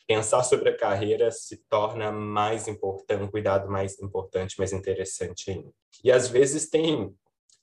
pensar 0.07 0.43
sobre 0.43 0.71
a 0.71 0.76
carreira 0.76 1.31
se 1.31 1.64
torna 1.69 2.11
mais 2.11 2.66
importante, 2.66 3.23
um 3.23 3.31
cuidado 3.31 3.71
mais 3.71 3.99
importante, 4.00 4.59
mais 4.59 4.73
interessante 4.73 5.50
ainda. 5.50 5.71
E 6.02 6.11
às 6.11 6.28
vezes 6.28 6.69
tem 6.69 7.14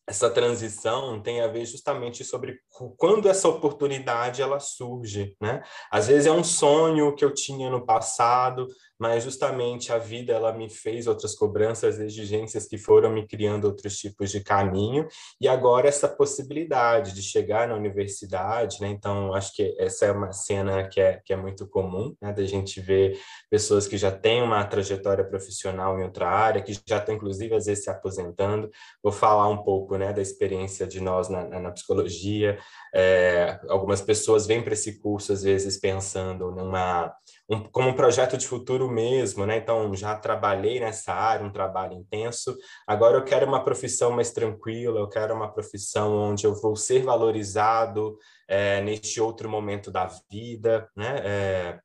essa 0.07 0.29
transição 0.29 1.21
tem 1.21 1.41
a 1.41 1.47
ver 1.47 1.63
justamente 1.65 2.23
sobre 2.23 2.59
quando 2.97 3.29
essa 3.29 3.47
oportunidade 3.47 4.41
ela 4.41 4.59
surge, 4.59 5.35
né? 5.39 5.63
Às 5.89 6.07
vezes 6.07 6.25
é 6.25 6.31
um 6.31 6.43
sonho 6.43 7.15
que 7.15 7.23
eu 7.23 7.33
tinha 7.33 7.69
no 7.69 7.85
passado, 7.85 8.67
mas 9.01 9.23
justamente 9.23 9.91
a 9.91 9.97
vida 9.97 10.31
ela 10.31 10.53
me 10.53 10.69
fez 10.69 11.07
outras 11.07 11.33
cobranças, 11.33 11.99
exigências 11.99 12.67
que 12.67 12.77
foram 12.77 13.09
me 13.09 13.25
criando 13.25 13.65
outros 13.65 13.97
tipos 13.97 14.29
de 14.29 14.41
caminho 14.41 15.07
e 15.41 15.47
agora 15.47 15.87
essa 15.87 16.07
possibilidade 16.07 17.11
de 17.15 17.23
chegar 17.23 17.67
na 17.67 17.73
universidade, 17.73 18.79
né? 18.79 18.89
Então 18.89 19.33
acho 19.33 19.55
que 19.55 19.75
essa 19.79 20.05
é 20.05 20.11
uma 20.11 20.31
cena 20.31 20.87
que 20.87 21.01
é 21.01 21.19
que 21.25 21.33
é 21.33 21.35
muito 21.35 21.67
comum, 21.67 22.15
né? 22.21 22.31
Da 22.31 22.43
gente 22.43 22.79
ver 22.79 23.19
pessoas 23.49 23.87
que 23.87 23.97
já 23.97 24.11
têm 24.11 24.43
uma 24.43 24.63
trajetória 24.65 25.25
profissional 25.25 25.99
em 25.99 26.03
outra 26.03 26.29
área, 26.29 26.61
que 26.61 26.79
já 26.87 26.99
estão 26.99 27.15
inclusive 27.15 27.55
às 27.55 27.65
vezes 27.65 27.85
se 27.85 27.89
aposentando. 27.89 28.69
Vou 29.01 29.11
falar 29.11 29.49
um 29.49 29.63
pouco, 29.63 29.97
né? 29.97 30.13
Da 30.13 30.21
experiência 30.21 30.85
de 30.85 31.01
nós 31.01 31.27
na, 31.27 31.59
na 31.59 31.71
psicologia. 31.71 32.59
É, 32.93 33.59
algumas 33.67 33.99
pessoas 33.99 34.45
vêm 34.45 34.61
para 34.61 34.73
esse 34.73 34.99
curso 34.99 35.33
às 35.33 35.41
vezes 35.41 35.79
pensando 35.79 36.51
numa 36.51 37.11
um, 37.49 37.63
como 37.63 37.89
um 37.89 37.93
projeto 37.93 38.37
de 38.37 38.47
futuro 38.47 38.90
mesmo, 38.91 39.45
né? 39.45 39.57
Então, 39.57 39.93
já 39.95 40.15
trabalhei 40.15 40.79
nessa 40.79 41.13
área, 41.13 41.45
um 41.45 41.51
trabalho 41.51 41.93
intenso. 41.93 42.57
Agora 42.85 43.17
eu 43.17 43.23
quero 43.23 43.47
uma 43.47 43.63
profissão 43.63 44.11
mais 44.11 44.31
tranquila, 44.31 44.99
eu 44.99 45.07
quero 45.07 45.33
uma 45.33 45.51
profissão 45.51 46.13
onde 46.13 46.45
eu 46.45 46.53
vou 46.53 46.75
ser 46.75 47.03
valorizado 47.03 48.17
é, 48.47 48.81
neste 48.81 49.21
outro 49.21 49.49
momento 49.49 49.89
da 49.89 50.09
vida, 50.29 50.89
né? 50.95 51.21
É, 51.23 51.79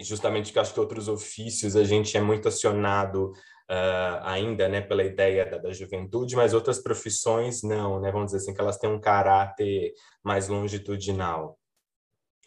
justamente 0.00 0.52
que 0.52 0.58
acho 0.58 0.74
que 0.74 0.80
outros 0.80 1.08
ofícios 1.08 1.76
a 1.76 1.84
gente 1.84 2.16
é 2.16 2.20
muito 2.20 2.48
acionado 2.48 3.32
uh, 3.70 4.18
ainda, 4.22 4.68
né, 4.68 4.80
pela 4.80 5.04
ideia 5.04 5.46
da, 5.46 5.58
da, 5.58 5.72
juventude, 5.72 6.36
mas 6.36 6.52
outras 6.52 6.78
profissões 6.80 7.62
não, 7.62 8.00
né? 8.00 8.10
Vamos 8.10 8.26
dizer 8.26 8.38
assim 8.38 8.54
que 8.54 8.60
elas 8.60 8.78
têm 8.78 8.90
um 8.90 9.00
caráter 9.00 9.92
mais 10.22 10.48
longitudinal. 10.48 11.58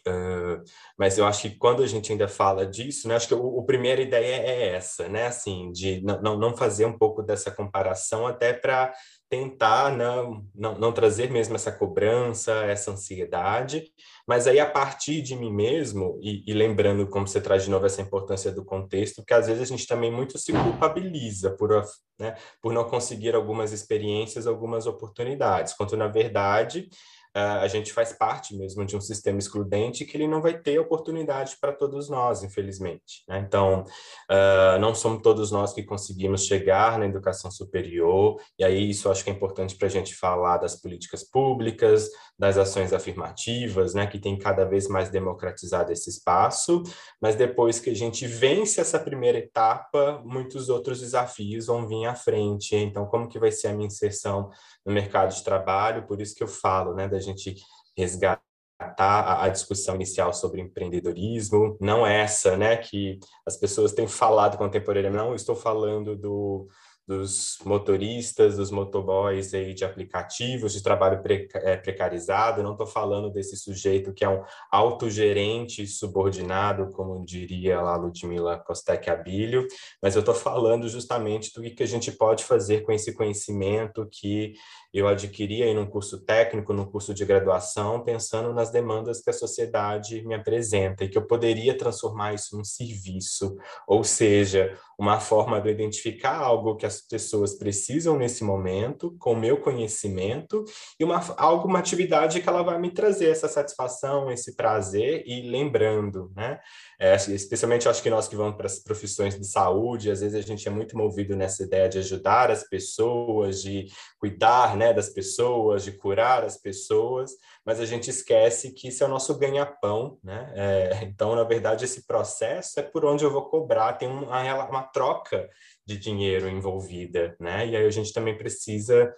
Uh, 0.06 0.62
mas 0.96 1.18
eu 1.18 1.26
acho 1.26 1.42
que 1.42 1.56
quando 1.56 1.82
a 1.82 1.86
gente 1.86 2.12
ainda 2.12 2.28
fala 2.28 2.64
disso, 2.64 3.08
né, 3.08 3.16
acho 3.16 3.26
que 3.26 3.34
o, 3.34 3.60
a 3.60 3.64
primeira 3.64 4.00
ideia 4.00 4.36
é 4.36 4.74
essa, 4.74 5.08
né, 5.08 5.26
assim, 5.26 5.72
de 5.72 6.00
não, 6.02 6.38
não 6.38 6.56
fazer 6.56 6.86
um 6.86 6.96
pouco 6.96 7.22
dessa 7.22 7.50
comparação 7.50 8.24
até 8.24 8.52
para 8.52 8.92
tentar 9.28 9.96
não, 9.96 10.44
não, 10.54 10.78
não 10.78 10.92
trazer 10.92 11.30
mesmo 11.30 11.56
essa 11.56 11.72
cobrança, 11.72 12.52
essa 12.66 12.92
ansiedade, 12.92 13.90
mas 14.26 14.46
aí 14.46 14.60
a 14.60 14.70
partir 14.70 15.20
de 15.22 15.34
mim 15.34 15.52
mesmo, 15.52 16.18
e, 16.22 16.44
e, 16.46 16.54
lembrando 16.54 17.08
como 17.08 17.26
você 17.26 17.40
traz 17.40 17.64
de 17.64 17.70
novo 17.70 17.86
essa 17.86 18.00
importância 18.00 18.52
do 18.52 18.64
contexto, 18.64 19.24
que 19.24 19.34
às 19.34 19.48
vezes 19.48 19.62
a 19.62 19.66
gente 19.66 19.86
também 19.86 20.12
muito 20.12 20.38
se 20.38 20.52
culpabiliza 20.52 21.50
por, 21.56 21.70
né, 22.18 22.36
por 22.62 22.72
não 22.72 22.84
conseguir 22.84 23.34
algumas 23.34 23.72
experiências, 23.72 24.46
algumas 24.46 24.86
oportunidades, 24.86 25.74
quando 25.74 25.96
na 25.96 26.06
verdade 26.06 26.88
a 27.38 27.68
gente 27.68 27.92
faz 27.92 28.12
parte 28.12 28.56
mesmo 28.56 28.84
de 28.84 28.96
um 28.96 29.00
sistema 29.00 29.38
excludente 29.38 30.04
que 30.04 30.16
ele 30.16 30.26
não 30.26 30.40
vai 30.40 30.58
ter 30.58 30.78
oportunidade 30.78 31.56
para 31.60 31.72
todos 31.72 32.08
nós, 32.08 32.42
infelizmente. 32.42 33.24
Né? 33.28 33.44
Então, 33.46 33.84
uh, 34.30 34.78
não 34.80 34.94
somos 34.94 35.22
todos 35.22 35.50
nós 35.50 35.72
que 35.72 35.82
conseguimos 35.82 36.46
chegar 36.46 36.98
na 36.98 37.06
educação 37.06 37.50
superior, 37.50 38.40
e 38.58 38.64
aí 38.64 38.90
isso 38.90 39.10
acho 39.10 39.22
que 39.22 39.30
é 39.30 39.32
importante 39.32 39.76
para 39.76 39.86
a 39.86 39.90
gente 39.90 40.14
falar 40.14 40.56
das 40.58 40.80
políticas 40.80 41.22
públicas, 41.22 42.08
das 42.38 42.56
ações 42.56 42.92
afirmativas, 42.92 43.94
né, 43.94 44.06
que 44.06 44.18
tem 44.18 44.38
cada 44.38 44.64
vez 44.64 44.88
mais 44.88 45.10
democratizado 45.10 45.92
esse 45.92 46.08
espaço, 46.08 46.82
mas 47.20 47.36
depois 47.36 47.78
que 47.78 47.90
a 47.90 47.94
gente 47.94 48.26
vence 48.26 48.80
essa 48.80 48.98
primeira 48.98 49.38
etapa, 49.38 50.22
muitos 50.24 50.68
outros 50.68 51.00
desafios 51.00 51.66
vão 51.66 51.86
vir 51.86 52.06
à 52.06 52.14
frente. 52.14 52.74
Então, 52.76 53.06
como 53.06 53.28
que 53.28 53.38
vai 53.38 53.52
ser 53.52 53.68
a 53.68 53.72
minha 53.72 53.86
inserção 53.86 54.50
no 54.84 54.92
mercado 54.92 55.34
de 55.34 55.42
trabalho? 55.42 56.06
Por 56.06 56.20
isso 56.20 56.34
que 56.34 56.42
eu 56.42 56.48
falo, 56.48 56.94
né, 56.94 57.08
da 57.08 57.20
gente 57.26 57.56
resgatar 57.96 58.42
a, 58.78 59.48
discussão 59.48 59.94
inicial 59.94 60.34
sobre 60.34 60.60
empreendedorismo, 60.60 61.76
não 61.80 62.06
essa, 62.06 62.56
né, 62.56 62.76
que 62.76 63.18
as 63.46 63.56
pessoas 63.56 63.92
têm 63.92 64.06
falado 64.06 64.58
contemporaneamente, 64.58 65.24
não 65.24 65.34
estou 65.34 65.56
falando 65.56 66.14
do 66.14 66.68
dos 67.06 67.58
motoristas, 67.64 68.56
dos 68.56 68.72
motoboys 68.72 69.54
aí 69.54 69.72
de 69.72 69.84
aplicativos 69.84 70.72
de 70.72 70.82
trabalho 70.82 71.22
é, 71.54 71.76
precarizado. 71.76 72.62
não 72.64 72.72
estou 72.72 72.86
falando 72.86 73.30
desse 73.30 73.56
sujeito 73.56 74.12
que 74.12 74.24
é 74.24 74.28
um 74.28 74.42
autogerente 74.72 75.86
subordinado, 75.86 76.90
como 76.90 77.24
diria 77.24 77.80
lá 77.80 77.96
Ludmila 77.96 78.58
Costec 78.58 79.08
Abílio, 79.08 79.68
mas 80.02 80.16
eu 80.16 80.20
estou 80.20 80.34
falando 80.34 80.88
justamente 80.88 81.52
do 81.54 81.62
que 81.62 81.82
a 81.82 81.86
gente 81.86 82.10
pode 82.10 82.42
fazer 82.42 82.80
com 82.80 82.90
esse 82.90 83.14
conhecimento 83.14 84.08
que 84.10 84.54
eu 84.98 85.06
adquiri 85.06 85.62
aí 85.62 85.74
num 85.74 85.86
curso 85.86 86.24
técnico, 86.24 86.72
num 86.72 86.86
curso 86.86 87.12
de 87.12 87.24
graduação, 87.24 88.02
pensando 88.02 88.54
nas 88.54 88.70
demandas 88.70 89.20
que 89.20 89.28
a 89.28 89.32
sociedade 89.32 90.26
me 90.26 90.34
apresenta 90.34 91.04
e 91.04 91.08
que 91.08 91.18
eu 91.18 91.26
poderia 91.26 91.76
transformar 91.76 92.32
isso 92.32 92.56
num 92.56 92.64
serviço, 92.64 93.56
ou 93.86 94.02
seja, 94.02 94.74
uma 94.98 95.20
forma 95.20 95.60
de 95.60 95.70
identificar 95.70 96.38
algo 96.38 96.76
que 96.76 96.86
as 96.86 97.02
pessoas 97.02 97.54
precisam 97.54 98.16
nesse 98.16 98.42
momento, 98.42 99.14
com 99.18 99.32
o 99.32 99.36
meu 99.36 99.58
conhecimento, 99.58 100.64
e 100.98 101.04
uma, 101.04 101.20
algo, 101.36 101.68
uma 101.68 101.78
atividade 101.78 102.40
que 102.40 102.48
ela 102.48 102.62
vai 102.62 102.78
me 102.78 102.90
trazer 102.90 103.28
essa 103.28 103.48
satisfação, 103.48 104.30
esse 104.30 104.56
prazer, 104.56 105.22
e 105.26 105.42
lembrando, 105.42 106.32
né? 106.34 106.58
É, 106.98 107.14
especialmente 107.14 107.88
acho 107.88 108.02
que 108.02 108.08
nós 108.08 108.26
que 108.26 108.36
vamos 108.36 108.56
para 108.56 108.66
as 108.66 108.78
profissões 108.78 109.38
de 109.38 109.46
saúde, 109.46 110.10
às 110.10 110.20
vezes 110.20 110.34
a 110.34 110.40
gente 110.40 110.66
é 110.66 110.70
muito 110.70 110.96
movido 110.96 111.36
nessa 111.36 111.62
ideia 111.62 111.88
de 111.88 111.98
ajudar 111.98 112.50
as 112.50 112.66
pessoas, 112.66 113.60
de 113.60 113.86
cuidar 114.18 114.76
né, 114.76 114.94
das 114.94 115.10
pessoas, 115.10 115.84
de 115.84 115.92
curar 115.92 116.42
as 116.42 116.56
pessoas, 116.56 117.32
mas 117.64 117.80
a 117.80 117.84
gente 117.84 118.08
esquece 118.08 118.72
que 118.72 118.88
isso 118.88 119.04
é 119.04 119.06
o 119.06 119.10
nosso 119.10 119.38
ganha-pão, 119.38 120.18
né? 120.24 120.52
É, 120.54 121.00
então, 121.04 121.34
na 121.34 121.44
verdade, 121.44 121.84
esse 121.84 122.06
processo 122.06 122.80
é 122.80 122.82
por 122.82 123.04
onde 123.04 123.24
eu 123.24 123.32
vou 123.32 123.48
cobrar, 123.50 123.92
tem 123.94 124.08
uma, 124.08 124.68
uma 124.68 124.82
troca 124.82 125.48
de 125.84 125.98
dinheiro 125.98 126.48
envolvida, 126.48 127.36
né? 127.38 127.66
E 127.66 127.76
aí 127.76 127.84
a 127.84 127.90
gente 127.90 128.12
também 128.12 128.36
precisa 128.36 129.14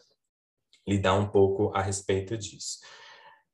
lidar 0.86 1.14
um 1.14 1.28
pouco 1.28 1.70
a 1.74 1.82
respeito 1.82 2.36
disso. 2.36 2.78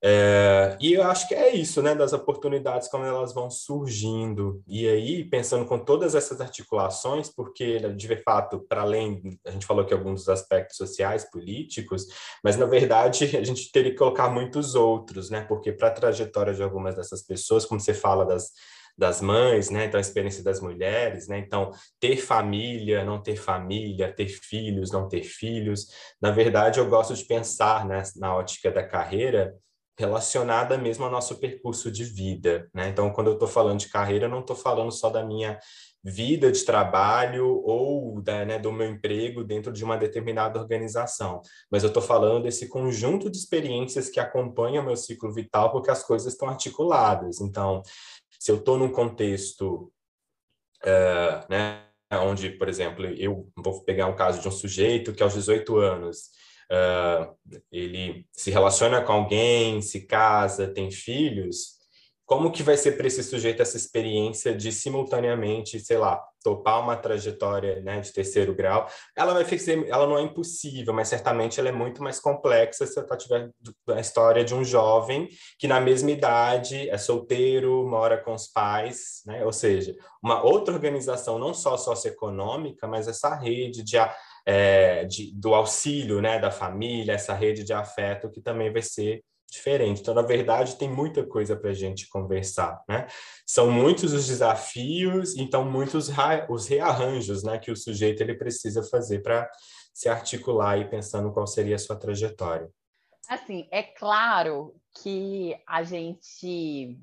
É, 0.07 0.77
e 0.83 0.93
eu 0.93 1.03
acho 1.03 1.27
que 1.27 1.35
é 1.35 1.57
isso, 1.57 1.81
né, 1.81 1.95
das 1.95 2.13
oportunidades 2.13 2.89
como 2.89 3.07
elas 3.07 3.33
vão 3.33 3.51
surgindo. 3.51 4.63
E 4.69 4.87
aí, 4.87 5.25
pensando 5.25 5.65
com 5.65 5.79
todas 5.79 6.15
essas 6.15 6.43
articulações, 6.43 7.31
porque, 7.31 7.79
de 7.79 8.17
fato, 8.23 8.61
para 8.69 8.83
além, 8.83 9.23
a 9.47 9.51
gente 9.51 9.65
falou 9.65 9.83
que 9.87 9.95
alguns 9.95 10.21
dos 10.21 10.29
aspectos 10.29 10.77
sociais, 10.77 11.25
políticos, 11.31 12.07
mas, 12.45 12.59
na 12.59 12.67
verdade, 12.67 13.25
a 13.35 13.43
gente 13.43 13.73
teria 13.73 13.93
que 13.93 13.97
colocar 13.97 14.29
muitos 14.29 14.75
outros, 14.75 15.31
né, 15.31 15.41
porque 15.49 15.73
para 15.73 15.89
a 15.89 15.93
trajetória 15.93 16.53
de 16.53 16.63
algumas 16.63 16.95
dessas 16.95 17.23
pessoas, 17.23 17.65
como 17.65 17.81
você 17.81 17.95
fala 17.95 18.27
das, 18.27 18.51
das 18.99 19.23
mães, 19.23 19.71
né? 19.71 19.87
Então, 19.87 19.97
a 19.97 20.01
experiência 20.03 20.45
das 20.45 20.61
mulheres, 20.61 21.29
né? 21.29 21.39
Então, 21.39 21.73
ter 21.99 22.17
família, 22.19 23.05
não 23.05 23.21
ter 23.23 23.37
família, 23.37 24.13
ter 24.13 24.29
filhos, 24.29 24.93
não 24.93 25.09
ter 25.09 25.23
filhos. 25.23 25.89
Na 26.21 26.31
verdade, 26.31 26.79
eu 26.79 26.89
gosto 26.89 27.15
de 27.15 27.25
pensar 27.25 27.87
né, 27.87 28.03
na 28.17 28.37
ótica 28.37 28.71
da 28.71 28.87
carreira 28.87 29.55
relacionada 29.99 30.77
mesmo 30.77 31.05
ao 31.05 31.11
nosso 31.11 31.37
percurso 31.37 31.91
de 31.91 32.05
vida, 32.05 32.69
né? 32.75 32.89
Então, 32.89 33.11
quando 33.11 33.29
eu 33.29 33.35
estou 33.35 33.49
falando 33.49 33.79
de 33.79 33.89
carreira, 33.89 34.27
eu 34.27 34.31
não 34.31 34.41
estou 34.41 34.57
falando 34.57 34.91
só 34.91 35.09
da 35.09 35.25
minha 35.25 35.59
vida 36.03 36.53
de 36.53 36.63
trabalho 36.65 37.63
ou 37.65 38.21
da, 38.21 38.45
né, 38.45 38.59
do 38.59 38.71
meu 38.71 38.91
emprego 38.91 39.43
dentro 39.43 39.73
de 39.73 39.83
uma 39.83 39.97
determinada 39.97 40.61
organização, 40.61 41.41
mas 41.71 41.83
eu 41.83 41.89
estou 41.89 42.03
falando 42.03 42.43
desse 42.43 42.69
conjunto 42.69 43.31
de 43.31 43.39
experiências 43.39 44.11
que 44.11 44.21
acompanha 44.21 44.83
o 44.83 44.85
meu 44.85 44.97
ciclo 44.97 45.33
vital, 45.33 45.73
porque 45.73 45.91
as 45.91 46.05
coisas 46.05 46.31
estão 46.31 46.49
articuladas. 46.49 47.41
Então, 47.41 47.83
se 48.39 48.51
eu 48.51 48.57
estou 48.57 48.77
num 48.77 48.91
contexto, 48.91 49.91
uh, 50.85 51.47
né, 51.49 51.87
onde, 52.13 52.51
por 52.51 52.69
exemplo, 52.69 53.07
eu 53.07 53.49
vou 53.57 53.83
pegar 53.85 54.07
um 54.07 54.17
caso 54.17 54.43
de 54.43 54.49
um 54.49 54.53
sujeito 54.53 55.15
que 55.15 55.23
aos 55.23 55.33
18 55.33 55.77
anos 55.79 56.29
uh, 56.71 57.35
ele 57.71 58.27
se 58.33 58.51
relaciona 58.51 59.03
com 59.03 59.13
alguém, 59.13 59.81
se 59.83 60.07
casa, 60.07 60.69
tem 60.69 60.91
filhos, 60.91 61.75
como 62.27 62.51
que 62.51 62.63
vai 62.63 62.77
ser 62.77 62.93
para 62.93 63.07
esse 63.07 63.23
sujeito 63.23 63.61
essa 63.61 63.77
experiência 63.77 64.57
de 64.57 64.73
simultaneamente, 64.73 65.79
sei 65.79 65.99
lá, 65.99 66.23
topar 66.43 66.81
uma 66.81 66.97
trajetória 66.97 67.81
né, 67.83 68.01
de 68.01 68.13
terceiro 68.13 68.55
grau? 68.55 68.89
Ela 69.15 69.35
vai 69.35 69.45
ser, 69.59 69.87
ela 69.89 70.07
não 70.07 70.17
é 70.17 70.23
impossível, 70.23 70.95
mas 70.95 71.09
certamente 71.09 71.61
ela 71.61 71.69
é 71.69 71.73
muito 71.73 72.03
mais 72.03 72.19
complexa 72.19 72.87
se 72.87 72.95
você 72.95 73.17
tiver 73.19 73.51
a 73.91 74.01
história 74.01 74.43
de 74.43 74.55
um 74.55 74.65
jovem 74.65 75.29
que 75.59 75.69
na 75.69 75.81
mesma 75.81 76.11
idade 76.11 76.89
é 76.89 76.97
solteiro, 76.97 77.87
mora 77.87 78.17
com 78.17 78.33
os 78.33 78.47
pais, 78.47 79.23
né? 79.27 79.45
Ou 79.45 79.53
seja, 79.53 79.95
uma 80.23 80.43
outra 80.43 80.73
organização 80.73 81.39
não 81.39 81.53
só 81.53 81.77
socioeconômica, 81.77 82.87
mas 82.87 83.07
essa 83.07 83.35
rede 83.35 83.83
de 83.83 83.99
é, 84.47 85.05
de, 85.05 85.33
do 85.35 85.55
auxílio 85.55 86.21
né, 86.21 86.39
da 86.39 86.51
família, 86.51 87.13
essa 87.13 87.35
rede 87.35 87.65
de 87.65 87.73
afeto 87.73 88.31
que 88.31 88.41
também 88.41 88.73
vai 88.73 88.83
ser 88.83 89.23
diferente. 89.51 90.01
Então, 90.01 90.15
na 90.15 90.23
verdade, 90.23 90.77
tem 90.77 90.91
muita 90.91 91.25
coisa 91.25 91.57
para 91.57 91.71
a 91.71 91.75
gente 91.75 92.09
conversar, 92.09 92.83
né? 92.89 93.07
São 93.47 93.71
muitos 93.71 94.13
os 94.13 94.27
desafios, 94.27 95.37
então 95.37 95.65
muitos 95.65 96.11
os 96.49 96.67
rearranjos, 96.67 97.45
né, 97.45 97.59
que 97.59 97.71
o 97.71 97.77
sujeito 97.77 98.21
ele 98.21 98.35
precisa 98.35 98.83
fazer 98.83 99.23
para 99.23 99.49
se 99.93 100.09
articular 100.09 100.79
e 100.79 100.91
pensando 100.91 101.33
qual 101.33 101.47
seria 101.47 101.77
a 101.77 101.79
sua 101.79 101.97
trajetória. 101.97 102.69
Assim, 103.29 103.69
é 103.71 103.83
claro 103.83 104.75
que 105.03 105.57
a 105.67 105.83
gente, 105.83 106.99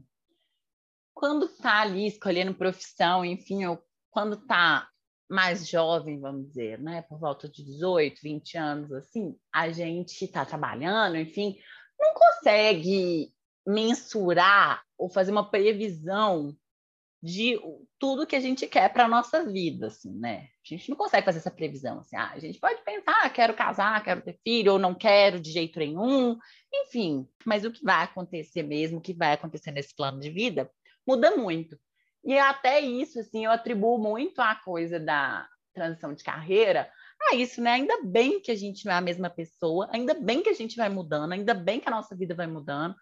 quando 1.13 1.45
está 1.45 1.81
ali 1.81 2.05
escolhendo 2.05 2.53
profissão, 2.53 3.23
enfim, 3.23 3.65
ou 3.65 3.81
quando 4.11 4.35
está 4.35 4.90
mais 5.31 5.67
jovem, 5.67 6.19
vamos 6.19 6.47
dizer, 6.47 6.77
né, 6.79 7.01
por 7.03 7.17
volta 7.17 7.47
de 7.47 7.63
18, 7.63 8.19
20 8.21 8.57
anos, 8.57 8.91
assim, 8.91 9.35
a 9.51 9.71
gente 9.71 10.25
está 10.25 10.45
trabalhando, 10.45 11.15
enfim, 11.15 11.57
não 11.97 12.13
consegue 12.13 13.33
mensurar 13.65 14.83
ou 14.97 15.09
fazer 15.09 15.31
uma 15.31 15.49
previsão 15.49 16.53
de 17.23 17.57
tudo 17.99 18.25
que 18.25 18.35
a 18.35 18.39
gente 18.39 18.67
quer 18.67 18.91
para 18.91 19.05
a 19.05 19.07
nossa 19.07 19.45
vida, 19.45 19.87
assim, 19.87 20.11
né? 20.19 20.47
A 20.65 20.67
gente 20.67 20.89
não 20.89 20.97
consegue 20.97 21.23
fazer 21.23 21.37
essa 21.37 21.51
previsão, 21.51 21.99
assim, 21.99 22.15
ah, 22.15 22.31
a 22.33 22.39
gente 22.39 22.59
pode 22.59 22.83
pensar, 22.83 23.21
ah, 23.23 23.29
quero 23.29 23.53
casar, 23.53 24.03
quero 24.03 24.21
ter 24.21 24.39
filho, 24.43 24.73
ou 24.73 24.79
não 24.79 24.93
quero 24.93 25.39
de 25.39 25.51
jeito 25.51 25.79
nenhum, 25.79 26.37
enfim, 26.73 27.25
mas 27.45 27.63
o 27.63 27.71
que 27.71 27.83
vai 27.83 28.03
acontecer 28.03 28.63
mesmo, 28.63 28.97
o 28.97 29.01
que 29.01 29.13
vai 29.13 29.33
acontecer 29.33 29.71
nesse 29.71 29.95
plano 29.95 30.19
de 30.19 30.29
vida, 30.29 30.69
muda 31.07 31.37
muito. 31.37 31.79
E 32.23 32.37
até 32.37 32.79
isso, 32.79 33.19
assim, 33.19 33.45
eu 33.45 33.51
atribuo 33.51 33.97
muito 33.97 34.39
a 34.39 34.55
coisa 34.55 34.99
da 34.99 35.47
transição 35.73 36.13
de 36.13 36.23
carreira 36.23 36.89
a 37.29 37.35
isso, 37.35 37.61
né? 37.61 37.71
Ainda 37.71 38.03
bem 38.03 38.39
que 38.39 38.51
a 38.51 38.55
gente 38.55 38.85
não 38.85 38.93
é 38.93 38.95
a 38.97 39.01
mesma 39.01 39.29
pessoa, 39.29 39.89
ainda 39.91 40.13
bem 40.13 40.41
que 40.41 40.49
a 40.49 40.53
gente 40.53 40.75
vai 40.75 40.89
mudando, 40.89 41.31
ainda 41.31 41.53
bem 41.53 41.79
que 41.79 41.87
a 41.87 41.91
nossa 41.91 42.15
vida 42.15 42.35
vai 42.35 42.47
mudando. 42.47 42.95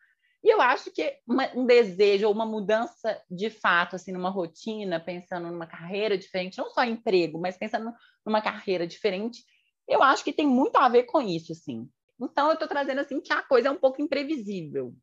E 0.44 0.54
eu 0.54 0.62
acho 0.62 0.90
que 0.92 1.18
uma, 1.28 1.50
um 1.54 1.66
desejo 1.66 2.28
ou 2.28 2.34
uma 2.34 2.46
mudança 2.46 3.22
de 3.30 3.50
fato, 3.50 3.96
assim, 3.96 4.12
numa 4.12 4.30
rotina, 4.30 5.00
pensando 5.00 5.52
numa 5.52 5.68
carreira 5.68 6.18
diferente, 6.18 6.58
não 6.58 6.70
só 6.70 6.84
emprego, 6.84 7.40
mas 7.40 7.58
pensando 7.58 7.92
numa 8.26 8.42
carreira 8.42 8.88
diferente, 8.88 9.44
eu 9.88 10.02
acho 10.02 10.24
que 10.24 10.32
tem 10.32 10.48
muito 10.48 10.78
a 10.78 10.88
ver 10.88 11.04
com 11.04 11.22
isso, 11.22 11.52
assim. 11.52 11.90
Então, 12.22 12.48
eu 12.48 12.54
estou 12.54 12.68
trazendo, 12.68 13.00
assim, 13.00 13.20
que 13.20 13.34
a 13.34 13.42
coisa 13.42 13.68
é 13.68 13.72
um 13.72 13.80
pouco 13.80 14.02
imprevisível 14.02 14.94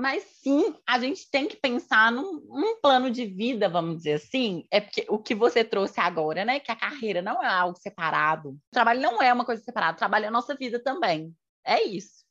mas 0.00 0.22
sim, 0.42 0.74
a 0.86 0.98
gente 0.98 1.30
tem 1.30 1.46
que 1.46 1.56
pensar 1.56 2.10
num, 2.10 2.40
num, 2.40 2.80
plano 2.80 3.10
de 3.10 3.26
vida, 3.26 3.68
vamos 3.68 3.98
dizer 3.98 4.14
assim. 4.14 4.66
É 4.70 4.80
porque 4.80 5.04
o 5.08 5.18
que 5.18 5.34
você 5.34 5.62
trouxe 5.62 6.00
agora, 6.00 6.44
né? 6.44 6.58
Que 6.58 6.72
a 6.72 6.76
carreira 6.76 7.20
não 7.20 7.42
é 7.42 7.46
algo 7.46 7.78
separado. 7.78 8.50
O 8.50 8.58
trabalho 8.70 9.00
não 9.00 9.22
é 9.22 9.32
uma 9.32 9.44
coisa 9.44 9.62
separada, 9.62 9.94
o 9.94 9.98
trabalho 9.98 10.24
é 10.24 10.28
a 10.28 10.32
nossa 10.32 10.54
vida 10.54 10.82
também. 10.82 11.34
É 11.64 11.82
isso. 11.82 12.24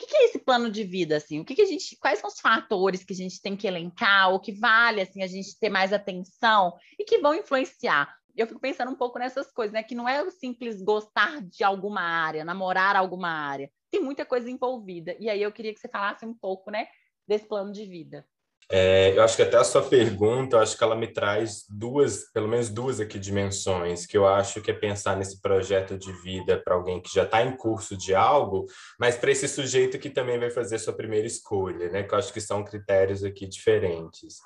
O 0.00 0.06
que 0.06 0.16
é 0.16 0.24
esse 0.24 0.38
plano 0.38 0.70
de 0.70 0.82
vida, 0.84 1.16
assim? 1.16 1.38
O 1.38 1.44
que, 1.44 1.54
que 1.54 1.62
a 1.62 1.66
gente, 1.66 1.96
quais 2.00 2.18
são 2.18 2.28
os 2.28 2.40
fatores 2.40 3.04
que 3.04 3.12
a 3.12 3.16
gente 3.16 3.40
tem 3.40 3.56
que 3.56 3.66
elencar, 3.66 4.30
ou 4.30 4.40
que 4.40 4.52
vale, 4.52 5.02
assim, 5.02 5.22
a 5.22 5.26
gente 5.26 5.58
ter 5.58 5.68
mais 5.68 5.92
atenção 5.92 6.74
e 6.98 7.04
que 7.04 7.18
vão 7.18 7.34
influenciar? 7.34 8.12
Eu 8.34 8.46
fico 8.46 8.58
pensando 8.58 8.90
um 8.90 8.96
pouco 8.96 9.18
nessas 9.18 9.52
coisas, 9.52 9.74
né? 9.74 9.82
Que 9.82 9.94
não 9.94 10.08
é 10.08 10.22
o 10.22 10.30
simples 10.30 10.82
gostar 10.82 11.42
de 11.42 11.62
alguma 11.62 12.00
área, 12.00 12.44
namorar 12.44 12.96
alguma 12.96 13.28
área 13.28 13.70
tem 13.92 14.02
muita 14.02 14.24
coisa 14.24 14.50
envolvida. 14.50 15.14
E 15.20 15.28
aí 15.28 15.42
eu 15.42 15.52
queria 15.52 15.72
que 15.72 15.78
você 15.78 15.86
falasse 15.86 16.24
um 16.24 16.32
pouco, 16.32 16.70
né, 16.70 16.88
desse 17.26 17.46
plano 17.46 17.72
de 17.72 17.84
vida. 17.86 18.24
É, 18.70 19.12
eu 19.14 19.22
acho 19.22 19.36
que 19.36 19.42
até 19.42 19.56
a 19.58 19.64
sua 19.64 19.82
pergunta, 19.82 20.56
eu 20.56 20.60
acho 20.60 20.78
que 20.78 20.82
ela 20.82 20.96
me 20.96 21.06
traz 21.06 21.64
duas, 21.68 22.30
pelo 22.32 22.48
menos 22.48 22.70
duas 22.70 23.00
aqui 23.00 23.18
dimensões, 23.18 24.06
que 24.06 24.16
eu 24.16 24.26
acho 24.26 24.62
que 24.62 24.70
é 24.70 24.74
pensar 24.74 25.14
nesse 25.16 25.42
projeto 25.42 25.98
de 25.98 26.10
vida 26.22 26.58
para 26.58 26.74
alguém 26.74 27.00
que 27.00 27.12
já 27.12 27.24
está 27.24 27.42
em 27.42 27.54
curso 27.54 27.96
de 27.96 28.14
algo, 28.14 28.64
mas 28.98 29.16
para 29.16 29.30
esse 29.30 29.46
sujeito 29.46 29.98
que 29.98 30.08
também 30.08 30.38
vai 30.38 30.50
fazer 30.50 30.78
sua 30.78 30.94
primeira 30.94 31.26
escolha, 31.26 31.90
né? 31.90 32.02
Que 32.02 32.14
eu 32.14 32.18
acho 32.18 32.32
que 32.32 32.40
são 32.40 32.64
critérios 32.64 33.22
aqui 33.22 33.46
diferentes. 33.46 34.38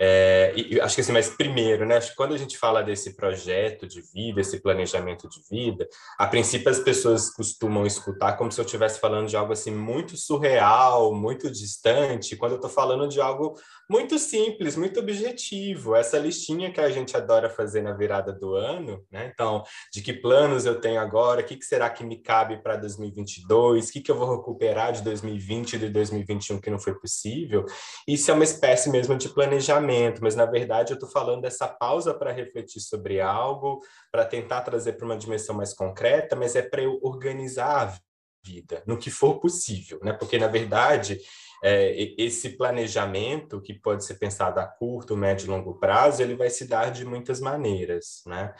É, 0.00 0.52
e 0.56 0.80
acho 0.80 0.94
que 0.94 1.00
assim, 1.00 1.12
mas 1.12 1.28
primeiro, 1.28 1.84
né, 1.84 1.96
acho 1.96 2.10
que 2.10 2.16
quando 2.16 2.32
a 2.32 2.38
gente 2.38 2.56
fala 2.56 2.82
desse 2.82 3.16
projeto 3.16 3.84
de 3.84 4.00
vida, 4.00 4.40
esse 4.40 4.60
planejamento 4.60 5.28
de 5.28 5.40
vida, 5.50 5.88
a 6.16 6.26
princípio 6.26 6.70
as 6.70 6.78
pessoas 6.78 7.30
costumam 7.30 7.84
escutar 7.84 8.34
como 8.34 8.52
se 8.52 8.60
eu 8.60 8.64
estivesse 8.64 9.00
falando 9.00 9.26
de 9.26 9.36
algo 9.36 9.52
assim 9.52 9.72
muito 9.72 10.16
surreal, 10.16 11.12
muito 11.12 11.50
distante, 11.50 12.36
quando 12.36 12.52
eu 12.52 12.56
estou 12.56 12.70
falando 12.70 13.08
de 13.08 13.20
algo 13.20 13.56
muito 13.90 14.18
simples, 14.18 14.76
muito 14.76 15.00
objetivo, 15.00 15.96
essa 15.96 16.18
listinha 16.18 16.70
que 16.70 16.80
a 16.80 16.90
gente 16.90 17.16
adora 17.16 17.48
fazer 17.48 17.80
na 17.80 17.92
virada 17.92 18.32
do 18.32 18.54
ano, 18.54 19.02
né? 19.10 19.30
Então, 19.32 19.64
de 19.92 20.02
que 20.02 20.12
planos 20.12 20.66
eu 20.66 20.78
tenho 20.78 21.00
agora, 21.00 21.40
o 21.40 21.44
que, 21.44 21.56
que 21.56 21.64
será 21.64 21.88
que 21.88 22.04
me 22.04 22.18
cabe 22.18 22.58
para 22.58 22.76
2022, 22.76 23.88
o 23.88 23.92
que, 23.92 24.00
que 24.02 24.10
eu 24.10 24.16
vou 24.16 24.36
recuperar 24.36 24.92
de 24.92 25.02
2020 25.02 25.72
e 25.72 25.78
de 25.78 25.88
2021 25.88 26.60
que 26.60 26.70
não 26.70 26.78
foi 26.78 26.94
possível, 26.94 27.64
isso 28.06 28.30
é 28.30 28.34
uma 28.34 28.44
espécie 28.44 28.90
mesmo 28.90 29.16
de 29.16 29.30
planejamento, 29.30 29.87
mas 30.22 30.34
na 30.34 30.46
verdade 30.46 30.92
eu 30.92 30.94
estou 30.94 31.08
falando 31.08 31.42
dessa 31.42 31.66
pausa 31.66 32.14
para 32.14 32.32
refletir 32.32 32.80
sobre 32.80 33.20
algo, 33.20 33.80
para 34.10 34.24
tentar 34.24 34.62
trazer 34.62 34.94
para 34.94 35.04
uma 35.04 35.16
dimensão 35.16 35.54
mais 35.54 35.74
concreta, 35.74 36.36
mas 36.36 36.56
é 36.56 36.62
para 36.62 36.82
eu 36.82 36.98
organizar 37.02 37.88
a 37.88 37.98
vida, 38.44 38.82
no 38.86 38.96
que 38.96 39.10
for 39.10 39.40
possível, 39.40 39.98
né? 40.02 40.12
Porque, 40.12 40.38
na 40.38 40.48
verdade, 40.48 41.20
é, 41.62 42.14
esse 42.16 42.50
planejamento, 42.50 43.60
que 43.60 43.74
pode 43.74 44.04
ser 44.04 44.14
pensado 44.14 44.60
a 44.60 44.66
curto, 44.66 45.16
médio 45.16 45.46
e 45.46 45.50
longo 45.50 45.78
prazo, 45.78 46.22
ele 46.22 46.36
vai 46.36 46.48
se 46.48 46.66
dar 46.66 46.90
de 46.90 47.04
muitas 47.04 47.40
maneiras, 47.40 48.22
né? 48.26 48.54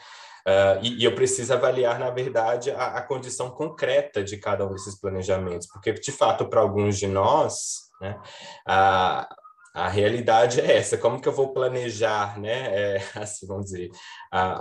Uh, 0.47 0.79
e, 0.81 1.01
e, 1.01 1.03
eu 1.03 1.13
preciso 1.13 1.53
avaliar, 1.53 1.99
na 1.99 2.09
verdade, 2.09 2.71
a, 2.71 2.97
a, 2.97 3.01
condição 3.01 3.51
concreta 3.51 4.23
de 4.23 4.37
cada 4.37 4.65
um 4.65 4.71
desses 4.71 4.99
planejamentos, 4.99 5.67
porque, 5.67 5.91
de 5.91 6.11
fato, 6.11 6.47
para 6.47 6.61
alguns 6.61 6.97
de 6.97 7.07
nós, 7.07 7.89
né, 8.01 8.19
a, 8.65 9.27
a 9.79 9.87
realidade 9.87 10.59
é 10.59 10.77
essa, 10.77 10.97
como 10.97 11.21
que 11.21 11.27
eu 11.27 11.33
vou 11.33 11.53
planejar, 11.53 12.39
né, 12.39 12.67
é, 12.71 13.03
assim, 13.15 13.47
vamos 13.47 13.65
dizer, 13.65 13.89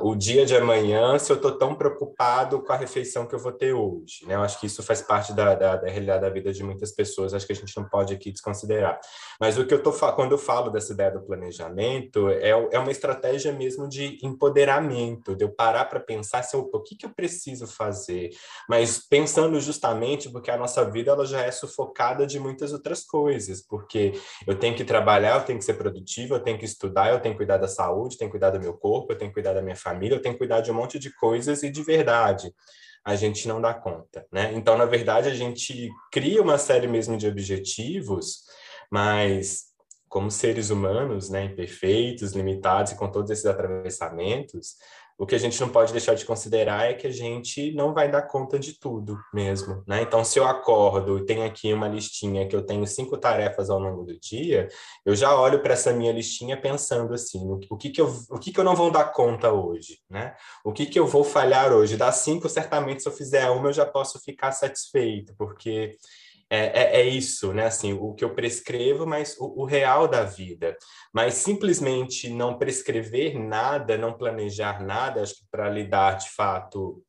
o 0.03 0.15
dia 0.15 0.47
de 0.47 0.57
amanhã 0.57 1.19
se 1.19 1.31
eu 1.31 1.37
estou 1.37 1.59
tão 1.59 1.75
preocupado 1.75 2.63
com 2.63 2.73
a 2.73 2.77
refeição 2.77 3.27
que 3.27 3.35
eu 3.35 3.39
vou 3.39 3.53
ter 3.53 3.73
hoje, 3.73 4.27
né, 4.27 4.35
eu 4.35 4.43
acho 4.43 4.59
que 4.61 4.67
isso 4.67 4.83
faz 4.83 5.03
parte 5.03 5.33
da, 5.33 5.55
da, 5.55 5.77
da, 5.77 5.89
realidade 5.89 6.23
da 6.23 6.31
vida 6.31 6.53
de 6.53 6.63
muitas 6.63 6.93
pessoas, 6.93 7.35
acho 7.35 7.47
que 7.47 7.53
a 7.53 7.57
gente 7.57 7.77
não 7.77 7.89
pode 7.89 8.15
aqui 8.15 8.31
desconsiderar, 8.31 8.99
mas 9.41 9.59
o 9.59 9.67
que 9.67 9.75
eu 9.75 9.83
tô, 9.83 9.93
quando 9.93 10.33
eu 10.33 10.39
falo 10.39 10.71
dessa 10.71 10.93
ideia 10.93 11.11
do 11.11 11.23
planejamento, 11.23 12.29
é, 12.29 12.51
é 12.51 12.79
uma 12.79 12.91
estratégia 12.91 13.53
mesmo 13.53 13.89
de 13.89 14.19
empoderamento, 14.23 15.35
de 15.35 15.45
eu 15.45 15.51
parar 15.51 15.85
para 15.87 16.01
pensar 16.01 16.43
se 16.43 16.57
eu, 16.57 16.69
o 16.73 16.83
que 16.83 16.97
que 16.97 17.07
eu 17.07 17.11
preciso 17.11 17.67
fazer, 17.67 18.31
mas 18.69 18.99
pensando 18.99 19.61
justamente 19.61 20.31
porque 20.31 20.51
a 20.51 20.57
nossa 20.57 20.85
vida, 20.85 21.11
ela 21.11 21.27
já 21.27 21.43
é 21.43 21.51
sufocada 21.51 22.27
de 22.27 22.39
muitas 22.39 22.73
outras 22.73 23.05
coisas, 23.05 23.61
porque 23.63 24.13
eu 24.47 24.59
tenho 24.59 24.75
que 24.75 24.85
trabalhar, 24.85 25.08
eu 25.17 25.45
tenho 25.45 25.59
que 25.59 25.65
ser 25.65 25.75
produtivo, 25.75 26.35
eu 26.35 26.41
tenho 26.41 26.59
que 26.59 26.65
estudar, 26.65 27.11
eu 27.11 27.21
tenho 27.21 27.35
que 27.35 27.39
cuidar 27.39 27.57
da 27.57 27.69
saúde, 27.69 28.15
eu 28.15 28.19
tenho 28.19 28.31
que 28.31 28.39
cuidar 28.39 28.51
do 28.51 28.61
meu 28.61 28.75
corpo, 28.75 29.13
eu 29.13 29.19
tenho 29.19 29.31
que 29.31 29.35
cuidar 29.35 29.53
da 29.53 29.63
minha 29.63 29.77
família, 29.77 30.17
eu 30.17 30.23
tenho 30.23 30.35
que 30.35 30.39
cuidar 30.39 30.61
de 30.61 30.71
um 30.71 30.75
monte 30.75 30.99
de 30.99 31.15
coisas 31.15 31.63
e 31.63 31.71
de 31.71 31.83
verdade 31.83 32.53
a 33.05 33.17
gente 33.17 33.49
não 33.49 33.61
dá 33.61 33.73
conta, 33.73 34.27
né? 34.31 34.53
Então, 34.55 34.77
na 34.77 34.85
verdade, 34.85 35.29
a 35.29 35.35
gente 35.35 35.91
cria 36.13 36.43
uma 36.43 36.59
série 36.59 36.87
mesmo 36.87 37.17
de 37.17 37.27
objetivos, 37.27 38.43
mas 38.91 39.69
como 40.09 40.31
seres 40.31 40.71
humanos, 40.71 41.29
né, 41.29 41.45
imperfeitos, 41.45 42.33
limitados 42.33 42.93
e 42.93 42.97
com 42.97 43.11
todos 43.11 43.31
esses 43.31 43.47
atravessamentos, 43.47 44.77
o 45.19 45.27
que 45.27 45.35
a 45.35 45.39
gente 45.39 45.61
não 45.61 45.69
pode 45.69 45.91
deixar 45.91 46.15
de 46.15 46.25
considerar 46.25 46.89
é 46.89 46.95
que 46.95 47.07
a 47.07 47.11
gente 47.11 47.73
não 47.73 47.93
vai 47.93 48.09
dar 48.09 48.23
conta 48.23 48.57
de 48.57 48.79
tudo 48.79 49.19
mesmo, 49.35 49.83
né? 49.85 50.01
Então, 50.01 50.23
se 50.23 50.39
eu 50.39 50.47
acordo 50.47 51.19
e 51.19 51.27
tenho 51.27 51.45
aqui 51.45 51.73
uma 51.73 51.89
listinha 51.89 52.47
que 52.47 52.55
eu 52.55 52.65
tenho 52.65 52.87
cinco 52.87 53.19
tarefas 53.19 53.69
ao 53.69 53.81
longo 53.81 54.05
do 54.05 54.17
dia, 54.21 54.69
eu 55.05 55.17
já 55.17 55.35
olho 55.35 55.61
para 55.61 55.73
essa 55.73 55.93
minha 55.93 56.13
listinha 56.13 56.57
pensando 56.57 57.13
assim, 57.13 57.41
o 57.69 57.77
que 57.77 57.91
que 57.91 58.01
eu, 58.01 58.07
o 58.31 58.39
que 58.39 58.53
que 58.53 58.61
eu 58.61 58.65
não 58.65 58.77
vou 58.77 58.93
dar 58.93 59.07
conta 59.07 59.51
hoje, 59.53 59.99
né? 60.09 60.37
O 60.65 60.73
que 60.73 60.87
que 60.87 61.01
eu 61.01 61.07
vou 61.07 61.25
falhar 61.25 61.73
hoje? 61.73 61.97
Das 61.97 62.17
cinco, 62.19 62.49
certamente, 62.49 63.03
se 63.03 63.09
eu 63.09 63.13
fizer 63.13 63.51
uma, 63.51 63.71
eu 63.71 63.73
já 63.73 63.85
posso 63.85 64.21
ficar 64.21 64.53
satisfeito, 64.53 65.35
porque 65.37 65.97
é, 66.51 66.67
é, 66.67 67.01
é, 67.01 67.05
isso, 67.05 67.53
né? 67.53 67.67
Assim, 67.67 67.93
o 67.93 68.15
que 68.15 68.25
eu 68.25 68.35
prescrevo, 68.35 69.07
mas 69.07 69.37
o, 69.39 69.63
o, 69.63 69.65
real 69.65 70.09
da 70.09 70.25
vida. 70.25 70.77
Mas 71.13 71.35
simplesmente 71.35 72.31
não 72.31 72.59
prescrever 72.59 73.39
nada, 73.39 73.99
não 73.99 74.17
planejar 74.17 74.83
nada, 74.83 75.23
acho 75.23 75.35
que 75.35 75.47
para 75.51 75.69
lidar 75.69 76.15
de 76.15 76.31
fato 76.31 77.03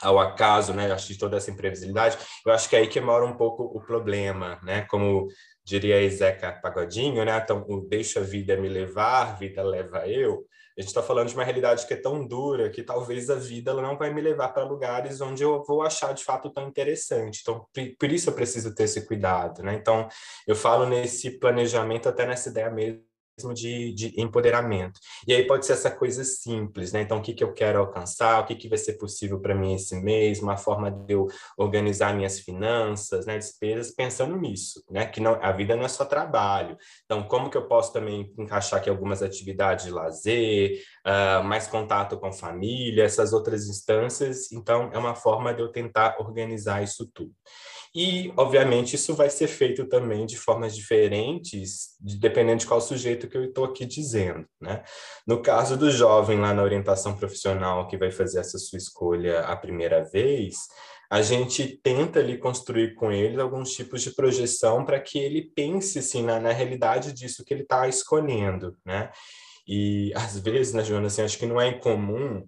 ao 0.00 0.18
acaso, 0.18 0.72
né? 0.72 0.90
Acho 0.92 1.08
de 1.08 1.18
toda 1.18 1.36
essa 1.36 1.50
imprevisibilidade, 1.50 2.16
eu 2.46 2.52
acho 2.52 2.68
que 2.68 2.76
é 2.76 2.80
aí 2.80 2.86
que 2.86 3.00
mora 3.00 3.24
um 3.24 3.36
pouco 3.36 3.64
o 3.64 3.80
problema, 3.80 4.60
né? 4.62 4.82
Como 4.82 5.26
diria 5.64 6.08
Zeca 6.08 6.52
Pagodinho, 6.52 7.24
né? 7.24 7.36
Então, 7.42 7.64
deixa 7.88 8.20
a 8.20 8.24
vida 8.24 8.56
me 8.56 8.68
levar, 8.68 9.38
vida 9.38 9.62
leva 9.62 10.06
eu. 10.08 10.46
A 10.80 10.82
gente 10.82 10.88
está 10.88 11.02
falando 11.02 11.28
de 11.28 11.34
uma 11.34 11.44
realidade 11.44 11.86
que 11.86 11.92
é 11.92 11.96
tão 11.96 12.26
dura 12.26 12.70
que 12.70 12.82
talvez 12.82 13.28
a 13.28 13.34
vida 13.34 13.70
ela 13.70 13.82
não 13.82 13.98
vai 13.98 14.14
me 14.14 14.22
levar 14.22 14.48
para 14.48 14.64
lugares 14.64 15.20
onde 15.20 15.42
eu 15.42 15.62
vou 15.62 15.82
achar 15.82 16.14
de 16.14 16.24
fato 16.24 16.48
tão 16.48 16.66
interessante. 16.66 17.40
Então, 17.42 17.66
por 17.98 18.10
isso 18.10 18.30
eu 18.30 18.34
preciso 18.34 18.74
ter 18.74 18.84
esse 18.84 19.06
cuidado, 19.06 19.62
né? 19.62 19.74
Então, 19.74 20.08
eu 20.46 20.56
falo 20.56 20.86
nesse 20.86 21.38
planejamento 21.38 22.08
até 22.08 22.24
nessa 22.24 22.48
ideia 22.48 22.70
mesmo 22.70 23.09
de, 23.54 23.92
de, 23.92 24.20
empoderamento. 24.20 25.00
E 25.26 25.32
aí 25.32 25.46
pode 25.46 25.66
ser 25.66 25.72
essa 25.72 25.90
coisa 25.90 26.24
simples, 26.24 26.92
né? 26.92 27.00
Então, 27.00 27.18
o 27.18 27.22
que, 27.22 27.34
que 27.34 27.42
eu 27.42 27.52
quero 27.52 27.78
alcançar, 27.78 28.40
o 28.40 28.46
que, 28.46 28.54
que 28.54 28.68
vai 28.68 28.78
ser 28.78 28.94
possível 28.94 29.40
para 29.40 29.54
mim 29.54 29.74
esse 29.74 29.96
mês, 29.96 30.40
uma 30.40 30.56
forma 30.56 30.90
de 30.90 31.14
eu 31.14 31.26
organizar 31.56 32.14
minhas 32.14 32.40
finanças, 32.40 33.26
né? 33.26 33.38
Despesas, 33.38 33.90
pensando 33.90 34.36
nisso, 34.36 34.82
né? 34.90 35.06
Que 35.06 35.20
não, 35.20 35.38
a 35.42 35.52
vida 35.52 35.74
não 35.74 35.84
é 35.84 35.88
só 35.88 36.04
trabalho. 36.04 36.76
Então, 37.04 37.22
como 37.22 37.50
que 37.50 37.56
eu 37.56 37.66
posso 37.66 37.92
também 37.92 38.32
encaixar 38.38 38.80
aqui 38.80 38.90
algumas 38.90 39.22
atividades 39.22 39.86
de 39.86 39.90
lazer, 39.90 40.82
uh, 41.06 41.42
mais 41.44 41.66
contato 41.66 42.18
com 42.18 42.32
família, 42.32 43.04
essas 43.04 43.32
outras 43.32 43.66
instâncias. 43.68 44.50
Então, 44.52 44.90
é 44.92 44.98
uma 44.98 45.14
forma 45.14 45.52
de 45.54 45.62
eu 45.62 45.68
tentar 45.68 46.16
organizar 46.18 46.82
isso 46.82 47.10
tudo. 47.12 47.32
E, 47.92 48.32
obviamente, 48.36 48.94
isso 48.94 49.14
vai 49.14 49.28
ser 49.28 49.48
feito 49.48 49.84
também 49.86 50.24
de 50.24 50.38
formas 50.38 50.76
diferentes, 50.76 51.96
dependendo 52.00 52.60
de 52.60 52.66
qual 52.66 52.80
sujeito 52.80 53.28
que 53.28 53.36
eu 53.36 53.44
estou 53.44 53.64
aqui 53.64 53.84
dizendo. 53.84 54.46
Né? 54.60 54.84
No 55.26 55.42
caso 55.42 55.76
do 55.76 55.90
jovem 55.90 56.38
lá 56.38 56.54
na 56.54 56.62
orientação 56.62 57.16
profissional 57.16 57.88
que 57.88 57.96
vai 57.96 58.12
fazer 58.12 58.38
essa 58.38 58.58
sua 58.58 58.76
escolha 58.76 59.40
a 59.40 59.56
primeira 59.56 60.04
vez, 60.04 60.56
a 61.10 61.20
gente 61.20 61.80
tenta 61.82 62.20
ali 62.20 62.38
construir 62.38 62.94
com 62.94 63.10
ele 63.10 63.40
alguns 63.40 63.72
tipos 63.72 64.02
de 64.02 64.14
projeção 64.14 64.84
para 64.84 65.00
que 65.00 65.18
ele 65.18 65.50
pense 65.52 65.98
assim, 65.98 66.22
na, 66.22 66.38
na 66.38 66.52
realidade 66.52 67.12
disso 67.12 67.44
que 67.44 67.52
ele 67.52 67.64
está 67.64 67.88
escolhendo. 67.88 68.76
Né? 68.86 69.10
E 69.66 70.12
às 70.14 70.38
vezes, 70.38 70.72
né, 70.72 70.84
Joana, 70.84 71.08
assim, 71.08 71.22
acho 71.22 71.36
que 71.36 71.46
não 71.46 71.60
é 71.60 71.66
incomum 71.66 72.46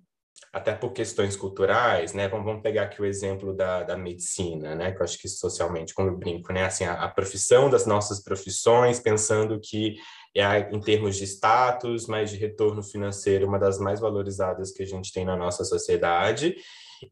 até 0.53 0.75
por 0.75 0.93
questões 0.93 1.37
culturais, 1.37 2.13
né? 2.13 2.29
Vamos, 2.29 2.63
pegar 2.63 2.85
aqui 2.85 3.01
o 3.01 3.05
exemplo 3.05 3.55
da, 3.55 3.83
da 3.83 3.97
medicina, 3.97 4.75
né? 4.75 4.93
Que 4.93 5.01
eu 5.01 5.05
acho 5.05 5.19
que 5.19 5.29
socialmente, 5.29 5.95
como 5.95 6.09
eu 6.09 6.17
brinco, 6.17 6.53
né? 6.53 6.65
Assim, 6.65 6.85
a, 6.85 6.95
a 6.95 7.09
profissão 7.09 7.69
das 7.69 7.87
nossas 7.87 8.23
profissões, 8.23 9.01
pensando 9.01 9.61
que 9.61 9.97
é, 10.35 10.71
em 10.71 10.81
termos 10.81 11.17
de 11.17 11.25
status, 11.25 12.07
mas 12.07 12.31
de 12.31 12.37
retorno 12.37 12.83
financeiro, 12.83 13.47
uma 13.47 13.59
das 13.59 13.79
mais 13.79 14.01
valorizadas 14.01 14.73
que 14.73 14.83
a 14.83 14.87
gente 14.87 15.13
tem 15.13 15.25
na 15.25 15.37
nossa 15.37 15.65
sociedade. 15.65 16.57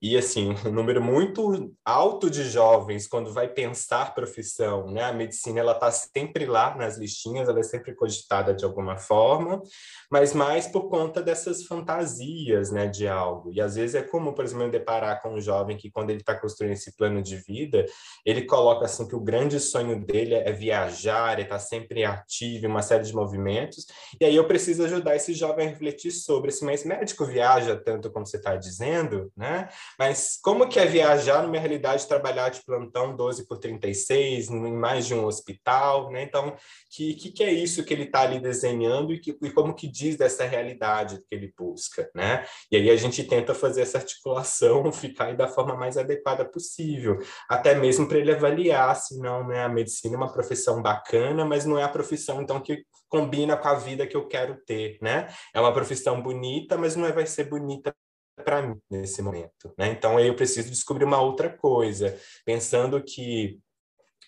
E, 0.01 0.17
assim, 0.17 0.55
um 0.67 0.73
número 0.73 1.03
muito 1.03 1.73
alto 1.85 2.31
de 2.31 2.45
jovens, 2.45 3.07
quando 3.07 3.33
vai 3.33 3.49
pensar 3.49 4.15
profissão, 4.15 4.91
né? 4.91 5.05
A 5.05 5.13
medicina, 5.13 5.61
ela 5.61 5.73
está 5.73 5.91
sempre 5.91 6.47
lá 6.47 6.75
nas 6.77 6.97
listinhas, 6.97 7.49
ela 7.49 7.61
é 7.61 7.63
sempre 7.63 7.95
cogitada 7.95 8.55
de 8.55 8.65
alguma 8.65 8.97
forma, 8.97 9.63
mas 10.11 10.33
mais 10.33 10.67
por 10.67 10.89
conta 10.89 11.23
dessas 11.23 11.65
fantasias, 11.65 12.71
né, 12.71 12.87
de 12.87 13.07
algo. 13.07 13.53
E, 13.53 13.61
às 13.61 13.75
vezes, 13.75 13.95
é 13.95 14.03
comum, 14.03 14.33
por 14.33 14.45
exemplo, 14.45 14.71
deparar 14.71 15.21
com 15.23 15.35
um 15.35 15.41
jovem 15.41 15.77
que, 15.77 15.91
quando 15.91 16.11
ele 16.11 16.21
está 16.21 16.35
construindo 16.35 16.73
esse 16.73 16.97
plano 16.97 17.23
de 17.23 17.37
vida, 17.37 17.85
ele 18.25 18.43
coloca, 18.43 18.85
assim, 18.85 19.07
que 19.07 19.17
o 19.17 19.21
grande 19.21 19.59
sonho 19.61 20.05
dele 20.05 20.35
é 20.35 20.53
viajar, 20.53 21.39
é 21.39 21.43
estar 21.43 21.57
tá 21.57 21.61
sempre 21.61 22.05
ativo 22.05 22.67
uma 22.67 22.83
série 22.83 23.05
de 23.05 23.15
movimentos, 23.15 23.87
e 24.21 24.25
aí 24.25 24.37
eu 24.37 24.47
preciso 24.47 24.85
ajudar 24.85 25.17
esse 25.17 25.35
jovem 25.35 25.67
a 25.67 25.71
refletir 25.71 26.11
sobre, 26.11 26.51
assim, 26.51 26.65
mas 26.65 26.85
médico 26.85 27.25
viaja 27.25 27.77
tanto 27.77 28.11
como 28.11 28.27
você 28.27 28.37
está 28.37 28.57
dizendo, 28.57 29.31
né? 29.37 29.69
Mas 29.99 30.39
como 30.43 30.69
que 30.69 30.79
é 30.79 30.87
viajar 30.87 31.43
numa 31.43 31.59
realidade 31.59 32.07
trabalhar 32.07 32.49
de 32.49 32.65
plantão 32.65 33.15
12 33.15 33.47
por 33.47 33.59
36, 33.59 34.51
em 34.51 34.73
mais 34.73 35.07
de 35.07 35.15
um 35.15 35.25
hospital, 35.25 36.11
né? 36.11 36.23
Então, 36.23 36.57
que, 36.91 37.15
que, 37.15 37.31
que 37.31 37.45
é 37.45 37.53
isso 37.53 37.85
que 37.85 37.93
ele 37.93 38.05
está 38.05 38.23
ali 38.23 38.41
desenhando 38.41 39.13
e, 39.13 39.19
que, 39.19 39.37
e 39.43 39.51
como 39.51 39.75
que 39.75 39.87
diz 39.87 40.17
dessa 40.17 40.45
realidade 40.45 41.19
que 41.19 41.35
ele 41.35 41.53
busca, 41.57 42.11
né? 42.15 42.45
E 42.71 42.77
aí 42.77 42.91
a 42.91 42.97
gente 42.97 43.25
tenta 43.25 43.55
fazer 43.55 43.83
essa 43.83 43.99
articulação 43.99 44.91
ficar 44.93 45.37
da 45.37 45.49
forma 45.49 45.77
mais 45.77 45.97
adequada 45.97 46.45
possível, 46.45 47.19
até 47.49 47.75
mesmo 47.75 48.09
para 48.09 48.19
ele 48.19 48.33
avaliar 48.33 48.97
se 48.97 49.19
não, 49.19 49.47
né? 49.47 49.65
A 49.65 49.69
medicina 49.69 50.15
é 50.15 50.17
uma 50.17 50.33
profissão 50.33 50.83
bacana, 50.83 51.45
mas 51.45 51.65
não 51.65 51.79
é 51.79 51.83
a 51.83 51.89
profissão, 51.89 52.41
então, 52.41 52.61
que 52.61 52.85
combina 53.09 53.57
com 53.57 53.69
a 53.69 53.75
vida 53.75 54.07
que 54.07 54.17
eu 54.17 54.27
quero 54.27 54.57
ter, 54.65 54.99
né? 55.03 55.27
É 55.55 55.61
uma 55.61 55.73
profissão 55.73 56.23
bonita, 56.23 56.79
mas 56.79 56.97
não 56.97 57.07
é, 57.07 57.13
vai 57.13 57.27
ser 57.27 57.45
bonita 57.45 57.95
para 58.37 58.63
mim 58.63 58.81
nesse 58.91 59.23
momento, 59.23 59.73
né? 59.79 59.91
Então 59.91 60.17
aí 60.17 60.29
eu 60.29 60.37
preciso 60.37 60.71
descobrir 60.71 61.05
uma 61.05 61.21
outra 61.21 61.51
coisa, 61.51 62.19
pensando 62.45 63.03
que 63.03 63.61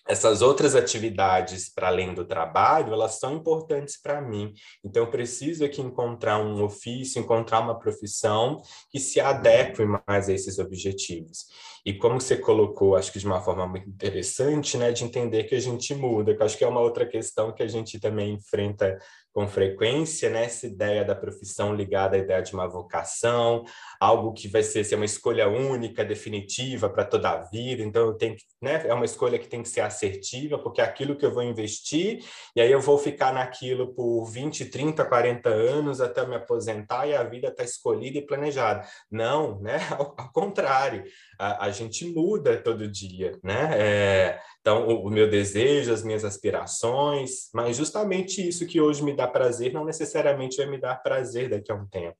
essas 0.07 0.43
outras 0.43 0.75
atividades 0.75 1.69
para 1.73 1.89
além 1.89 2.13
do 2.13 2.25
trabalho, 2.25 2.93
elas 2.93 3.19
são 3.21 3.37
importantes 3.37 4.01
para 4.01 4.21
mim. 4.21 4.53
Então, 4.85 5.05
eu 5.05 5.11
preciso 5.11 5.65
aqui 5.65 5.81
encontrar 5.81 6.39
um 6.39 6.63
ofício, 6.63 7.21
encontrar 7.21 7.61
uma 7.61 7.79
profissão 7.79 8.61
que 8.91 8.99
se 8.99 9.21
adeque 9.21 9.83
mais 10.09 10.29
a 10.29 10.33
esses 10.33 10.59
objetivos. 10.59 11.47
E 11.85 11.93
como 11.95 12.21
você 12.21 12.37
colocou, 12.37 12.95
acho 12.95 13.13
que 13.13 13.19
de 13.19 13.27
uma 13.27 13.41
forma 13.41 13.67
muito 13.67 13.89
interessante, 13.89 14.77
né, 14.77 14.93
de 14.93 15.05
entender 15.05 15.45
que 15.45 15.55
a 15.55 15.61
gente 15.61 15.95
muda, 15.95 16.35
que 16.35 16.43
acho 16.43 16.57
que 16.57 16.65
é 16.65 16.69
uma 16.69 16.81
outra 16.81 17.05
questão 17.05 17.53
que 17.53 17.63
a 17.63 17.69
gente 17.69 17.99
também 17.99 18.35
enfrenta 18.35 18.99
com 19.33 19.49
frequência, 19.49 20.29
né? 20.29 20.45
Essa 20.45 20.67
ideia 20.67 21.05
da 21.05 21.15
profissão 21.15 21.75
ligada 21.75 22.17
à 22.17 22.19
ideia 22.19 22.43
de 22.43 22.53
uma 22.53 22.69
vocação, 22.69 23.65
algo 23.99 24.33
que 24.33 24.47
vai 24.47 24.63
ser, 24.63 24.85
ser 24.85 24.97
uma 24.97 25.07
escolha 25.07 25.49
única, 25.49 26.05
definitiva 26.05 26.91
para 26.91 27.05
toda 27.05 27.31
a 27.31 27.43
vida. 27.45 27.83
Então, 27.83 28.09
eu 28.09 28.15
tenho 28.15 28.37
que, 28.37 28.45
né? 28.61 28.87
É 28.87 28.93
uma 28.93 29.07
escolha 29.07 29.39
que 29.39 29.49
tem 29.49 29.63
que 29.63 29.69
ser 29.69 29.81
assertiva, 29.81 30.59
porque 30.59 30.81
é 30.81 30.85
aquilo 30.85 31.17
que 31.17 31.25
eu 31.25 31.33
vou 31.33 31.43
investir, 31.43 32.23
e 32.55 32.61
aí 32.61 32.71
eu 32.71 32.81
vou 32.81 32.99
ficar 32.99 33.33
naquilo 33.33 33.95
por 33.95 34.27
20, 34.27 34.67
30, 34.67 35.05
40 35.05 35.49
anos 35.49 36.01
até 36.01 36.27
me 36.27 36.37
aposentar 36.37 37.07
e 37.07 37.15
a 37.15 37.23
vida 37.23 37.49
está 37.49 37.65
escolhida 37.65 38.19
e 38.19 38.27
planejada. 38.27 38.87
Não, 39.11 39.61
né? 39.61 39.79
Ao, 39.93 40.15
ao 40.19 40.33
contrário, 40.33 41.05
a, 41.39 41.67
a, 41.67 41.71
gente 41.73 42.05
muda 42.07 42.57
todo 42.57 42.87
dia, 42.87 43.39
né? 43.43 43.71
É, 43.75 44.41
então, 44.61 44.87
o, 44.87 45.07
o, 45.07 45.11
meu 45.11 45.29
desejo, 45.29 45.93
as 45.93 46.05
minhas 46.05 46.25
aspirações, 46.25 47.51
mas 47.53 47.77
justamente 47.77 48.47
isso 48.47 48.67
que 48.67 48.81
hoje 48.81 49.03
me 49.03 49.15
dá 49.15 49.27
prazer 49.27 49.73
não 49.73 49.85
necessariamente 49.85 50.57
vai 50.57 50.67
me 50.67 50.79
dar 50.79 51.03
prazer 51.03 51.51
daqui 51.51 51.73
a 51.73 51.75
um 51.75 51.87
tempo. 51.87 52.17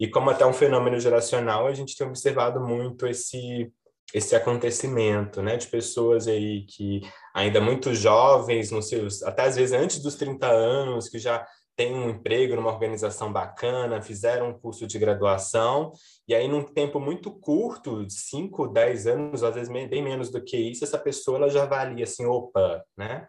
E 0.00 0.08
como 0.08 0.30
até 0.30 0.44
um 0.44 0.52
fenômeno 0.52 0.98
geracional, 0.98 1.66
a 1.66 1.72
gente 1.72 1.96
tem 1.96 2.06
observado 2.06 2.60
muito 2.60 3.06
esse 3.06 3.72
esse 4.12 4.36
acontecimento, 4.36 5.42
né, 5.42 5.56
de 5.56 5.66
pessoas 5.66 6.28
aí 6.28 6.64
que 6.66 7.00
ainda 7.34 7.60
muito 7.60 7.92
jovens, 7.92 8.70
nos 8.70 8.88
seus, 8.88 9.24
até 9.24 9.42
às 9.42 9.56
vezes 9.56 9.72
antes 9.72 10.00
dos 10.00 10.14
30 10.14 10.46
anos, 10.46 11.08
que 11.08 11.18
já 11.18 11.44
têm 11.76 11.92
um 11.94 12.10
emprego 12.10 12.54
numa 12.54 12.70
organização 12.70 13.32
bacana, 13.32 14.00
fizeram 14.00 14.50
um 14.50 14.58
curso 14.58 14.86
de 14.86 14.98
graduação, 14.98 15.92
e 16.26 16.34
aí 16.34 16.48
num 16.48 16.62
tempo 16.62 16.98
muito 16.98 17.30
curto, 17.30 18.04
5, 18.08 18.68
10 18.68 19.06
anos, 19.06 19.42
às 19.42 19.54
vezes 19.54 19.72
bem 19.72 20.02
menos 20.02 20.30
do 20.30 20.42
que 20.42 20.56
isso, 20.56 20.84
essa 20.84 20.98
pessoa 20.98 21.38
ela 21.38 21.48
já 21.50 21.64
valia 21.66 22.04
assim, 22.04 22.24
opa, 22.24 22.82
né? 22.96 23.26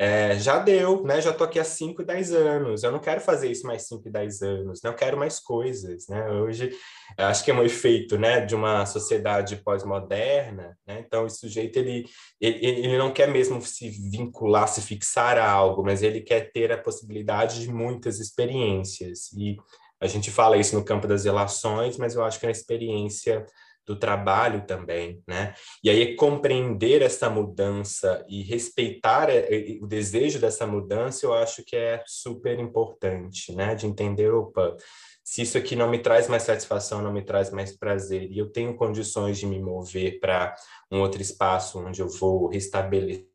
É, 0.00 0.38
já 0.38 0.60
deu, 0.60 1.02
né? 1.02 1.20
Já 1.20 1.30
estou 1.30 1.44
aqui 1.44 1.58
há 1.58 1.64
5, 1.64 2.04
10 2.04 2.32
anos. 2.32 2.84
Eu 2.84 2.92
não 2.92 3.00
quero 3.00 3.20
fazer 3.20 3.50
isso 3.50 3.66
mais 3.66 3.88
5, 3.88 4.08
10 4.08 4.42
anos, 4.42 4.80
né? 4.80 4.90
Eu 4.90 4.94
quero 4.94 5.18
mais 5.18 5.40
coisas, 5.40 6.06
né? 6.06 6.30
Hoje, 6.30 6.70
acho 7.16 7.44
que 7.44 7.50
é 7.50 7.54
um 7.54 7.64
efeito, 7.64 8.16
né, 8.16 8.40
de 8.40 8.54
uma 8.54 8.86
sociedade 8.86 9.56
pós-moderna, 9.56 10.78
né? 10.86 11.02
Então, 11.04 11.24
o 11.24 11.28
sujeito, 11.28 11.80
ele, 11.80 12.04
ele, 12.40 12.64
ele 12.64 12.96
não 12.96 13.12
quer 13.12 13.28
mesmo 13.28 13.60
se 13.60 13.90
vincular, 13.90 14.68
se 14.68 14.80
fixar 14.82 15.36
a 15.36 15.50
algo, 15.50 15.82
mas 15.82 16.00
ele 16.00 16.20
quer 16.20 16.52
ter 16.52 16.70
a 16.70 16.78
possibilidade 16.78 17.60
de 17.60 17.68
muitas 17.68 18.20
experiências. 18.20 19.32
E 19.32 19.56
a 20.00 20.06
gente 20.06 20.30
fala 20.30 20.56
isso 20.56 20.74
no 20.76 20.84
campo 20.84 21.06
das 21.06 21.24
relações, 21.24 21.96
mas 21.96 22.14
eu 22.14 22.24
acho 22.24 22.38
que 22.38 22.46
na 22.46 22.52
experiência 22.52 23.44
do 23.88 23.98
trabalho 23.98 24.66
também, 24.66 25.22
né? 25.26 25.54
E 25.82 25.88
aí 25.88 26.14
compreender 26.14 27.00
essa 27.00 27.30
mudança 27.30 28.22
e 28.28 28.42
respeitar 28.42 29.30
eh, 29.30 29.48
eh, 29.50 29.78
o 29.80 29.86
desejo 29.86 30.38
dessa 30.38 30.66
mudança, 30.66 31.24
eu 31.24 31.32
acho 31.32 31.64
que 31.64 31.74
é 31.74 32.04
super 32.06 32.58
importante, 32.60 33.54
né? 33.54 33.74
De 33.74 33.86
entender, 33.86 34.30
opa, 34.30 34.76
se 35.24 35.40
isso 35.40 35.56
aqui 35.56 35.74
não 35.74 35.88
me 35.88 35.98
traz 35.98 36.28
mais 36.28 36.42
satisfação, 36.42 37.00
não 37.00 37.12
me 37.12 37.24
traz 37.24 37.50
mais 37.50 37.76
prazer, 37.76 38.30
e 38.30 38.38
eu 38.38 38.50
tenho 38.52 38.76
condições 38.76 39.38
de 39.38 39.46
me 39.46 39.58
mover 39.58 40.20
para 40.20 40.54
um 40.92 41.00
outro 41.00 41.22
espaço 41.22 41.78
onde 41.78 42.02
eu 42.02 42.08
vou 42.08 42.48
restabelecer 42.48 43.26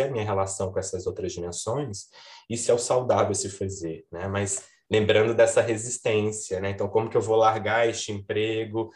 a 0.00 0.08
minha 0.08 0.24
relação 0.24 0.72
com 0.72 0.78
essas 0.78 1.06
outras 1.06 1.32
dimensões, 1.32 2.08
isso 2.48 2.70
é 2.70 2.74
o 2.74 2.78
saudável 2.78 3.34
se 3.34 3.48
fazer, 3.48 4.04
né? 4.10 4.26
Mas 4.26 4.64
lembrando 4.90 5.34
dessa 5.34 5.60
resistência, 5.60 6.60
né? 6.60 6.70
Então, 6.70 6.88
como 6.88 7.08
que 7.08 7.16
eu 7.16 7.20
vou 7.20 7.36
largar 7.36 7.88
este 7.88 8.10
emprego? 8.10 8.90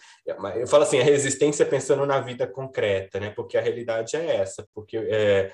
Eu 0.57 0.67
falo 0.67 0.83
assim, 0.83 0.99
a 0.99 1.05
resistência 1.05 1.65
pensando 1.65 2.05
na 2.05 2.21
vida 2.21 2.47
concreta, 2.47 3.21
né? 3.21 3.31
Porque 3.31 3.57
a 3.57 3.61
realidade 3.61 4.17
é 4.17 4.37
essa, 4.37 4.67
porque 4.75 4.97
é, 4.97 5.53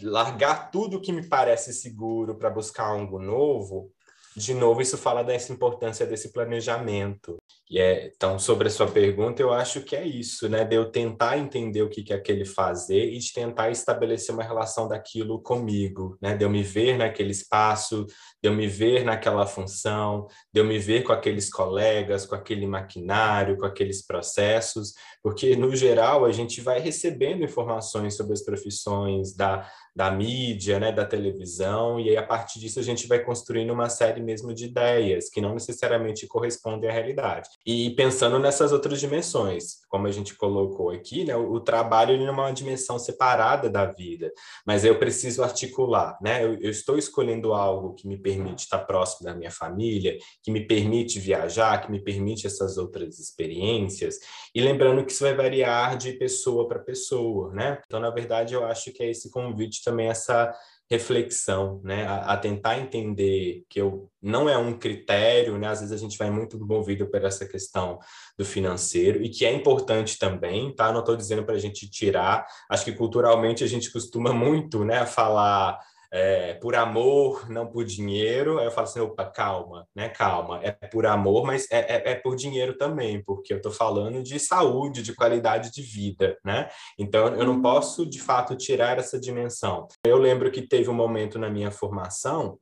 largar 0.00 0.70
tudo 0.70 1.00
que 1.00 1.12
me 1.12 1.28
parece 1.28 1.74
seguro 1.74 2.36
para 2.36 2.48
buscar 2.48 2.86
algo 2.86 3.18
novo, 3.18 3.92
de 4.36 4.52
novo, 4.52 4.82
isso 4.82 4.98
fala 4.98 5.24
dessa 5.24 5.52
importância 5.52 6.06
desse 6.06 6.30
planejamento. 6.30 7.36
É, 7.68 8.12
então, 8.14 8.38
sobre 8.38 8.68
a 8.68 8.70
sua 8.70 8.86
pergunta, 8.86 9.42
eu 9.42 9.52
acho 9.52 9.80
que 9.82 9.96
é 9.96 10.06
isso, 10.06 10.48
né? 10.48 10.64
De 10.64 10.76
eu 10.76 10.88
tentar 10.88 11.36
entender 11.36 11.82
o 11.82 11.88
que, 11.88 12.00
que 12.04 12.12
é 12.12 12.16
aquele 12.16 12.44
fazer 12.44 13.12
e 13.12 13.18
de 13.18 13.32
tentar 13.32 13.70
estabelecer 13.70 14.32
uma 14.32 14.44
relação 14.44 14.86
daquilo 14.86 15.42
comigo, 15.42 16.16
né? 16.22 16.36
De 16.36 16.44
eu 16.44 16.50
me 16.50 16.62
ver 16.62 16.96
naquele 16.96 17.32
espaço, 17.32 18.06
de 18.40 18.48
eu 18.48 18.54
me 18.54 18.68
ver 18.68 19.04
naquela 19.04 19.46
função, 19.46 20.28
de 20.52 20.60
eu 20.60 20.64
me 20.64 20.78
ver 20.78 21.02
com 21.02 21.12
aqueles 21.12 21.50
colegas, 21.50 22.24
com 22.24 22.36
aquele 22.36 22.68
maquinário, 22.68 23.56
com 23.56 23.66
aqueles 23.66 24.06
processos, 24.06 24.92
porque, 25.20 25.56
no 25.56 25.74
geral, 25.74 26.24
a 26.24 26.30
gente 26.30 26.60
vai 26.60 26.78
recebendo 26.78 27.42
informações 27.42 28.16
sobre 28.16 28.34
as 28.34 28.44
profissões 28.44 29.34
da, 29.34 29.68
da 29.94 30.08
mídia, 30.08 30.78
né? 30.78 30.92
Da 30.92 31.04
televisão, 31.04 31.98
e 31.98 32.10
aí, 32.10 32.16
a 32.16 32.22
partir 32.22 32.60
disso, 32.60 32.78
a 32.78 32.82
gente 32.82 33.08
vai 33.08 33.24
construindo 33.24 33.72
uma 33.72 33.88
série 33.88 34.22
mesmo 34.22 34.54
de 34.54 34.66
ideias 34.66 35.28
que 35.28 35.40
não 35.40 35.54
necessariamente 35.54 36.28
correspondem 36.28 36.88
à 36.88 36.92
realidade. 36.92 37.55
E 37.66 37.90
pensando 37.90 38.38
nessas 38.38 38.70
outras 38.70 39.00
dimensões, 39.00 39.78
como 39.88 40.06
a 40.06 40.12
gente 40.12 40.36
colocou 40.36 40.90
aqui, 40.90 41.24
né, 41.24 41.34
o, 41.34 41.58
trabalho 41.58 42.12
ele 42.12 42.24
é 42.24 42.30
uma 42.30 42.52
dimensão 42.52 42.96
separada 42.96 43.68
da 43.68 43.86
vida, 43.86 44.32
mas 44.64 44.84
eu 44.84 44.96
preciso 45.00 45.42
articular, 45.42 46.16
né? 46.22 46.44
Eu, 46.44 46.54
eu, 46.60 46.70
estou 46.70 46.96
escolhendo 46.96 47.52
algo 47.52 47.94
que 47.94 48.06
me 48.06 48.16
permite 48.16 48.60
estar 48.60 48.78
próximo 48.78 49.26
da 49.26 49.34
minha 49.34 49.50
família, 49.50 50.16
que 50.44 50.52
me 50.52 50.64
permite 50.64 51.18
viajar, 51.18 51.80
que 51.80 51.90
me 51.90 52.00
permite 52.00 52.46
essas 52.46 52.78
outras 52.78 53.18
experiências, 53.18 54.20
e 54.54 54.60
lembrando 54.60 55.04
que 55.04 55.10
isso 55.10 55.24
vai 55.24 55.34
variar 55.34 55.96
de 55.96 56.12
pessoa 56.12 56.68
para 56.68 56.78
pessoa, 56.78 57.52
né? 57.52 57.80
Então, 57.84 57.98
na 57.98 58.10
verdade, 58.10 58.54
eu 58.54 58.64
acho 58.64 58.92
que 58.92 59.02
é 59.02 59.10
esse 59.10 59.28
convite 59.28 59.82
também 59.82 60.06
essa 60.06 60.54
reflexão, 60.90 61.80
né, 61.82 62.06
a, 62.06 62.32
a, 62.32 62.36
tentar 62.36 62.78
entender 62.78 63.64
que 63.68 63.80
eu 63.80 64.08
não 64.22 64.48
é 64.48 64.56
um 64.56 64.78
critério, 64.78 65.58
né, 65.58 65.66
às 65.66 65.80
vezes 65.80 65.92
a 65.92 65.98
gente 65.98 66.16
vai 66.16 66.30
muito 66.30 66.58
movido 66.64 67.08
por 67.10 67.24
essa 67.24 67.46
questão 67.46 67.98
do 68.38 68.44
financeiro 68.44 69.22
e 69.22 69.28
que 69.28 69.44
é 69.44 69.52
importante 69.52 70.16
também, 70.18 70.74
tá? 70.74 70.92
Não 70.92 71.00
estou 71.00 71.16
dizendo 71.16 71.44
para 71.44 71.56
a 71.56 71.58
gente 71.58 71.90
tirar, 71.90 72.46
acho 72.70 72.84
que 72.84 72.92
culturalmente 72.92 73.64
a 73.64 73.66
gente 73.66 73.90
costuma 73.90 74.32
muito, 74.32 74.84
né, 74.84 75.04
falar 75.04 75.78
é, 76.16 76.54
por 76.54 76.74
amor, 76.74 77.46
não 77.50 77.66
por 77.66 77.84
dinheiro. 77.84 78.58
Aí 78.58 78.64
eu 78.64 78.70
falo 78.70 78.86
assim, 78.86 79.00
opa, 79.00 79.26
calma, 79.26 79.86
né? 79.94 80.08
Calma, 80.08 80.60
é 80.62 80.70
por 80.70 81.04
amor, 81.04 81.44
mas 81.44 81.70
é, 81.70 81.78
é, 81.78 82.12
é 82.12 82.14
por 82.14 82.34
dinheiro 82.36 82.74
também, 82.78 83.22
porque 83.22 83.52
eu 83.52 83.58
estou 83.58 83.70
falando 83.70 84.22
de 84.22 84.40
saúde, 84.40 85.02
de 85.02 85.14
qualidade 85.14 85.70
de 85.70 85.82
vida, 85.82 86.38
né? 86.42 86.70
Então 86.98 87.28
eu 87.28 87.44
não 87.44 87.60
posso, 87.60 88.08
de 88.08 88.18
fato, 88.18 88.56
tirar 88.56 88.98
essa 88.98 89.20
dimensão. 89.20 89.86
Eu 90.06 90.16
lembro 90.16 90.50
que 90.50 90.62
teve 90.62 90.88
um 90.88 90.94
momento 90.94 91.38
na 91.38 91.50
minha 91.50 91.70
formação 91.70 92.58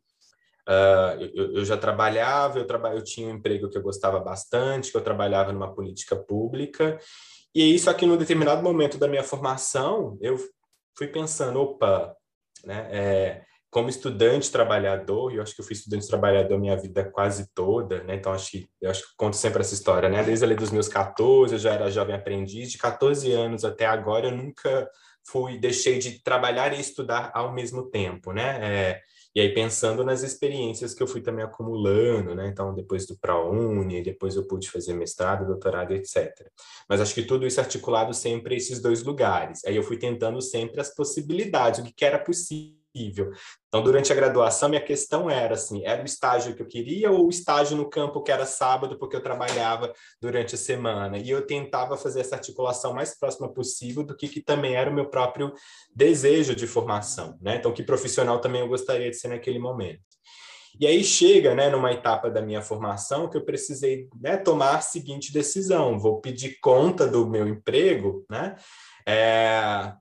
Uh, 0.66 1.20
eu, 1.34 1.56
eu, 1.56 1.64
já 1.66 1.76
trabalhava, 1.76 2.58
eu, 2.58 2.66
traba, 2.66 2.94
eu 2.94 3.04
tinha 3.04 3.28
um 3.28 3.32
emprego 3.32 3.68
que 3.68 3.76
eu 3.76 3.82
gostava 3.82 4.18
bastante, 4.18 4.90
que 4.90 4.96
eu 4.96 5.02
trabalhava 5.02 5.52
numa 5.52 5.74
política 5.74 6.16
pública, 6.16 6.98
e 7.54 7.78
só 7.78 7.92
que 7.92 8.06
num 8.06 8.16
determinado 8.16 8.62
momento 8.62 8.96
da 8.96 9.06
minha 9.06 9.22
formação, 9.22 10.16
eu 10.22 10.38
fui 10.96 11.06
pensando, 11.06 11.60
opa, 11.60 12.16
né? 12.66 12.88
É, 12.90 13.42
como 13.70 13.88
estudante 13.88 14.52
trabalhador, 14.52 15.32
e 15.32 15.36
eu 15.36 15.42
acho 15.42 15.52
que 15.52 15.60
eu 15.60 15.64
fui 15.64 15.74
estudante 15.74 16.06
trabalhador 16.06 16.60
minha 16.60 16.76
vida 16.76 17.04
quase 17.10 17.52
toda, 17.52 18.04
né? 18.04 18.14
Então 18.14 18.32
acho 18.32 18.52
que 18.52 18.68
eu 18.80 18.88
acho 18.88 19.02
que 19.02 19.16
conto 19.16 19.36
sempre 19.36 19.62
essa 19.62 19.74
história, 19.74 20.08
né? 20.08 20.22
Desde 20.22 20.44
ali 20.44 20.54
dos 20.54 20.70
meus 20.70 20.86
14, 20.86 21.54
eu 21.54 21.58
já 21.58 21.72
era 21.72 21.90
jovem 21.90 22.14
aprendiz, 22.14 22.70
de 22.70 22.78
14 22.78 23.32
anos 23.32 23.64
até 23.64 23.84
agora 23.84 24.26
eu 24.28 24.32
nunca 24.32 24.88
fui 25.26 25.58
deixei 25.58 25.98
de 25.98 26.22
trabalhar 26.22 26.72
e 26.72 26.80
estudar 26.80 27.32
ao 27.34 27.52
mesmo 27.52 27.90
tempo, 27.90 28.32
né? 28.32 28.58
É, 28.62 29.00
e 29.34 29.40
aí 29.40 29.52
pensando 29.52 30.04
nas 30.04 30.22
experiências 30.22 30.94
que 30.94 31.02
eu 31.02 31.06
fui 31.06 31.20
também 31.20 31.44
acumulando, 31.44 32.34
né? 32.34 32.46
Então 32.48 32.74
depois 32.74 33.06
do 33.06 33.18
ProUni, 33.18 34.02
depois 34.02 34.36
eu 34.36 34.46
pude 34.46 34.70
fazer 34.70 34.94
mestrado, 34.94 35.46
doutorado, 35.46 35.92
etc. 35.92 36.32
Mas 36.88 37.00
acho 37.00 37.14
que 37.14 37.22
tudo 37.22 37.46
isso 37.46 37.60
articulado 37.60 38.14
sempre 38.14 38.56
esses 38.56 38.80
dois 38.80 39.02
lugares. 39.02 39.64
Aí 39.64 39.74
eu 39.74 39.82
fui 39.82 39.98
tentando 39.98 40.40
sempre 40.40 40.80
as 40.80 40.94
possibilidades, 40.94 41.80
o 41.80 41.84
que 41.84 42.04
era 42.04 42.18
possível 42.18 42.83
possível. 42.94 43.32
Então, 43.68 43.82
durante 43.82 44.12
a 44.12 44.14
graduação, 44.14 44.68
minha 44.68 44.80
questão 44.80 45.28
era 45.28 45.54
assim: 45.54 45.84
era 45.84 46.00
o 46.00 46.04
estágio 46.04 46.54
que 46.54 46.62
eu 46.62 46.66
queria 46.66 47.10
ou 47.10 47.26
o 47.26 47.30
estágio 47.30 47.76
no 47.76 47.90
campo 47.90 48.22
que 48.22 48.30
era 48.30 48.46
sábado, 48.46 48.96
porque 48.96 49.16
eu 49.16 49.22
trabalhava 49.22 49.92
durante 50.20 50.54
a 50.54 50.58
semana? 50.58 51.18
E 51.18 51.28
eu 51.28 51.44
tentava 51.44 51.96
fazer 51.96 52.20
essa 52.20 52.36
articulação 52.36 52.94
mais 52.94 53.18
próxima 53.18 53.52
possível 53.52 54.04
do 54.04 54.16
que, 54.16 54.28
que 54.28 54.40
também 54.40 54.76
era 54.76 54.88
o 54.88 54.94
meu 54.94 55.06
próprio 55.06 55.52
desejo 55.94 56.54
de 56.54 56.66
formação, 56.66 57.36
né? 57.42 57.56
Então, 57.56 57.72
que 57.72 57.82
profissional 57.82 58.40
também 58.40 58.60
eu 58.60 58.68
gostaria 58.68 59.10
de 59.10 59.16
ser 59.16 59.28
naquele 59.28 59.58
momento. 59.58 60.02
E 60.78 60.88
aí 60.88 61.04
chega, 61.04 61.54
né, 61.54 61.70
numa 61.70 61.92
etapa 61.92 62.28
da 62.28 62.42
minha 62.42 62.60
formação 62.60 63.28
que 63.28 63.36
eu 63.36 63.44
precisei 63.44 64.08
né, 64.20 64.36
tomar 64.36 64.76
a 64.76 64.80
seguinte 64.80 65.32
decisão: 65.32 65.98
vou 65.98 66.20
pedir 66.20 66.58
conta 66.60 67.06
do 67.06 67.26
meu 67.28 67.46
emprego, 67.48 68.24
né? 68.30 68.56
É, 69.06 69.92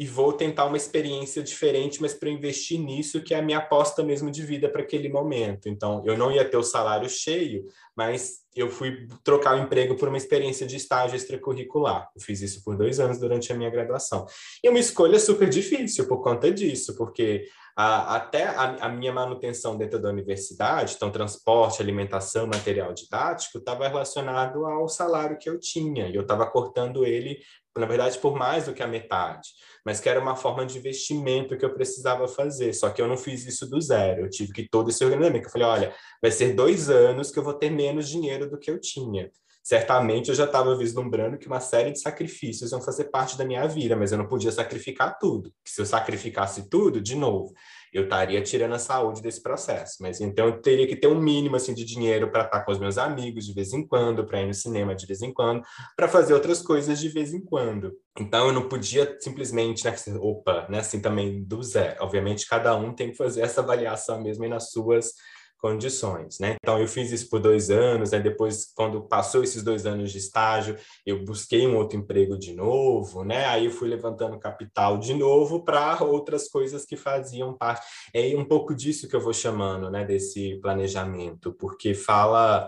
e 0.00 0.06
vou 0.06 0.32
tentar 0.32 0.64
uma 0.64 0.78
experiência 0.78 1.42
diferente, 1.42 2.00
mas 2.00 2.14
para 2.14 2.30
investir 2.30 2.80
nisso, 2.80 3.20
que 3.20 3.34
é 3.34 3.38
a 3.38 3.42
minha 3.42 3.58
aposta 3.58 4.02
mesmo 4.02 4.30
de 4.30 4.42
vida 4.42 4.66
para 4.66 4.80
aquele 4.80 5.10
momento. 5.10 5.68
Então, 5.68 6.02
eu 6.06 6.16
não 6.16 6.32
ia 6.32 6.42
ter 6.42 6.56
o 6.56 6.62
salário 6.62 7.06
cheio, 7.06 7.66
mas 7.94 8.38
eu 8.56 8.70
fui 8.70 9.06
trocar 9.22 9.58
o 9.58 9.62
emprego 9.62 9.94
por 9.96 10.08
uma 10.08 10.16
experiência 10.16 10.66
de 10.66 10.76
estágio 10.76 11.16
extracurricular. 11.16 12.08
Eu 12.16 12.22
fiz 12.22 12.40
isso 12.40 12.64
por 12.64 12.78
dois 12.78 12.98
anos 12.98 13.18
durante 13.18 13.52
a 13.52 13.54
minha 13.54 13.68
graduação. 13.68 14.24
E 14.64 14.70
uma 14.70 14.78
escolha 14.78 15.18
super 15.18 15.50
difícil 15.50 16.08
por 16.08 16.22
conta 16.22 16.50
disso, 16.50 16.96
porque 16.96 17.44
a, 17.76 18.16
até 18.16 18.44
a, 18.44 18.86
a, 18.86 18.88
minha 18.88 19.12
manutenção 19.12 19.76
dentro 19.76 20.00
da 20.00 20.08
universidade, 20.08 20.94
então 20.96 21.10
transporte, 21.10 21.80
alimentação, 21.80 22.46
material 22.46 22.92
didático, 22.92 23.58
estava 23.58 23.86
relacionado 23.86 24.64
ao 24.64 24.88
salário 24.88 25.38
que 25.38 25.48
eu 25.48 25.58
tinha, 25.60 26.08
e 26.08 26.14
eu 26.14 26.22
estava 26.22 26.46
cortando 26.46 27.04
ele 27.04 27.38
na 27.76 27.86
verdade, 27.86 28.18
por 28.18 28.36
mais 28.36 28.66
do 28.66 28.74
que 28.74 28.82
a 28.82 28.86
metade, 28.86 29.48
mas 29.84 30.00
que 30.00 30.08
era 30.08 30.20
uma 30.20 30.36
forma 30.36 30.66
de 30.66 30.78
investimento 30.78 31.56
que 31.56 31.64
eu 31.64 31.72
precisava 31.72 32.26
fazer. 32.26 32.72
Só 32.74 32.90
que 32.90 33.00
eu 33.00 33.08
não 33.08 33.16
fiz 33.16 33.46
isso 33.46 33.68
do 33.68 33.80
zero, 33.80 34.22
eu 34.22 34.30
tive 34.30 34.52
que 34.52 34.68
todo 34.68 34.90
esse 34.90 35.04
organizamento. 35.04 35.46
Eu 35.46 35.52
falei, 35.52 35.66
olha, 35.66 35.94
vai 36.20 36.30
ser 36.30 36.54
dois 36.54 36.90
anos 36.90 37.30
que 37.30 37.38
eu 37.38 37.44
vou 37.44 37.54
ter 37.54 37.70
menos 37.70 38.08
dinheiro 38.08 38.48
do 38.50 38.58
que 38.58 38.70
eu 38.70 38.80
tinha. 38.80 39.30
Certamente 39.62 40.28
eu 40.28 40.34
já 40.34 40.44
estava 40.44 40.76
vislumbrando 40.76 41.38
que 41.38 41.46
uma 41.46 41.60
série 41.60 41.92
de 41.92 42.00
sacrifícios 42.00 42.72
iam 42.72 42.80
fazer 42.80 43.04
parte 43.04 43.36
da 43.36 43.44
minha 43.44 43.66
vida, 43.66 43.94
mas 43.94 44.12
eu 44.12 44.18
não 44.18 44.26
podia 44.26 44.50
sacrificar 44.50 45.18
tudo. 45.18 45.52
Se 45.64 45.80
eu 45.80 45.86
sacrificasse 45.86 46.68
tudo, 46.68 47.00
de 47.00 47.14
novo, 47.14 47.52
eu 47.92 48.04
estaria 48.04 48.40
tirando 48.42 48.74
a 48.74 48.78
saúde 48.78 49.20
desse 49.20 49.42
processo. 49.42 49.96
Mas 50.00 50.20
então 50.20 50.46
eu 50.46 50.60
teria 50.60 50.86
que 50.86 50.96
ter 50.96 51.08
um 51.08 51.20
mínimo 51.20 51.56
assim 51.56 51.74
de 51.74 51.84
dinheiro 51.84 52.30
para 52.30 52.44
estar 52.44 52.64
com 52.64 52.72
os 52.72 52.78
meus 52.78 52.96
amigos 52.96 53.44
de 53.44 53.52
vez 53.52 53.72
em 53.72 53.86
quando, 53.86 54.24
para 54.24 54.40
ir 54.40 54.46
no 54.46 54.54
cinema 54.54 54.94
de 54.94 55.06
vez 55.06 55.22
em 55.22 55.32
quando, 55.32 55.62
para 55.96 56.08
fazer 56.08 56.34
outras 56.34 56.62
coisas 56.62 56.98
de 56.98 57.08
vez 57.08 57.34
em 57.34 57.44
quando. 57.44 57.92
Então 58.18 58.46
eu 58.46 58.52
não 58.52 58.68
podia 58.68 59.16
simplesmente, 59.20 59.84
né, 59.84 59.94
opa, 60.20 60.66
né, 60.68 60.78
assim 60.78 61.00
também 61.00 61.42
do 61.44 61.62
zero. 61.62 61.96
Obviamente 62.00 62.48
cada 62.48 62.74
um 62.76 62.94
tem 62.94 63.10
que 63.10 63.16
fazer 63.16 63.42
essa 63.42 63.60
avaliação 63.60 64.22
mesmo 64.22 64.48
nas 64.48 64.70
suas 64.70 65.12
condições, 65.60 66.38
né? 66.38 66.56
Então 66.62 66.78
eu 66.78 66.88
fiz 66.88 67.12
isso 67.12 67.28
por 67.28 67.40
dois 67.40 67.70
anos, 67.70 68.10
né? 68.10 68.20
Depois, 68.20 68.72
quando 68.74 69.02
passou 69.02 69.44
esses 69.44 69.62
dois 69.62 69.86
anos 69.86 70.10
de 70.10 70.18
estágio, 70.18 70.76
eu 71.04 71.24
busquei 71.24 71.66
um 71.66 71.76
outro 71.76 71.98
emprego 71.98 72.38
de 72.38 72.54
novo, 72.54 73.24
né? 73.24 73.46
Aí 73.46 73.66
eu 73.66 73.70
fui 73.70 73.88
levantando 73.88 74.38
capital 74.38 74.98
de 74.98 75.14
novo 75.14 75.64
para 75.64 76.02
outras 76.02 76.48
coisas 76.48 76.84
que 76.84 76.96
faziam 76.96 77.56
parte. 77.56 77.86
É 78.14 78.34
um 78.36 78.44
pouco 78.44 78.74
disso 78.74 79.08
que 79.08 79.14
eu 79.14 79.20
vou 79.20 79.32
chamando, 79.32 79.90
né? 79.90 80.04
Desse 80.04 80.56
planejamento, 80.60 81.52
porque 81.52 81.94
fala 81.94 82.66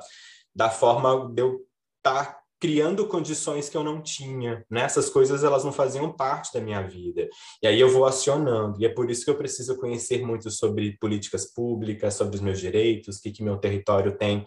da 0.55 0.68
forma 0.68 1.33
de 1.33 1.42
eu 1.42 1.61
estar 1.98 2.24
tá 2.24 2.41
criando 2.62 3.09
condições 3.09 3.68
que 3.68 3.77
eu 3.77 3.83
não 3.83 4.01
tinha. 4.01 4.64
Né? 4.70 4.83
Essas 4.83 5.11
coisas 5.11 5.42
elas 5.42 5.64
não 5.64 5.72
faziam 5.72 6.12
parte 6.12 6.55
da 6.55 6.61
minha 6.61 6.81
vida. 6.81 7.29
E 7.61 7.66
aí 7.66 7.81
eu 7.81 7.88
vou 7.88 8.05
acionando. 8.05 8.81
E 8.81 8.87
é 8.87 8.88
por 8.88 9.11
isso 9.11 9.25
que 9.25 9.31
eu 9.33 9.37
preciso 9.37 9.77
conhecer 9.79 10.25
muito 10.25 10.48
sobre 10.48 10.96
políticas 10.98 11.53
públicas, 11.53 12.14
sobre 12.14 12.37
os 12.37 12.40
meus 12.40 12.61
direitos, 12.61 13.16
o 13.16 13.20
que, 13.20 13.33
que 13.33 13.42
meu 13.42 13.57
território 13.57 14.16
tem 14.16 14.46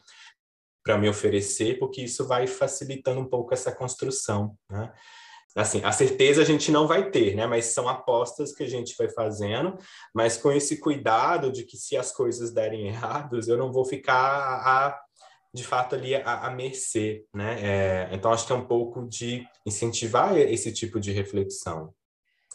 para 0.82 0.97
me 0.97 1.10
oferecer, 1.10 1.78
porque 1.78 2.04
isso 2.04 2.25
vai 2.25 2.47
facilitando 2.47 3.19
um 3.19 3.28
pouco 3.28 3.54
essa 3.54 3.69
construção. 3.69 4.56
Né? 4.69 4.93
Assim, 5.54 5.82
a 5.84 5.91
certeza 5.91 6.41
a 6.41 6.45
gente 6.45 6.71
não 6.71 6.88
vai 6.88 7.10
ter, 7.10 7.36
né? 7.36 7.45
Mas 7.45 7.65
são 7.65 7.89
apostas 7.89 8.54
que 8.54 8.63
a 8.63 8.69
gente 8.69 8.95
vai 8.97 9.10
fazendo, 9.10 9.78
mas 10.13 10.38
com 10.38 10.54
esse 10.54 10.80
cuidado 10.80 11.51
de 11.51 11.65
que 11.65 11.75
se 11.75 11.97
as 11.97 12.13
coisas 12.13 12.54
derem 12.54 12.88
errados, 12.88 13.49
eu 13.49 13.58
não 13.58 13.73
vou 13.73 13.84
ficar 13.84 14.15
a 14.15 15.04
de 15.55 15.63
fato 15.63 15.95
ali 15.95 16.13
a, 16.13 16.47
a 16.47 16.51
mercê, 16.51 17.25
né? 17.33 17.57
É, 17.61 18.09
então 18.11 18.31
acho 18.31 18.45
que 18.45 18.51
é 18.51 18.55
um 18.55 18.67
pouco 18.67 19.07
de 19.07 19.47
incentivar 19.65 20.37
esse 20.37 20.71
tipo 20.73 20.99
de 20.99 21.11
reflexão. 21.11 21.93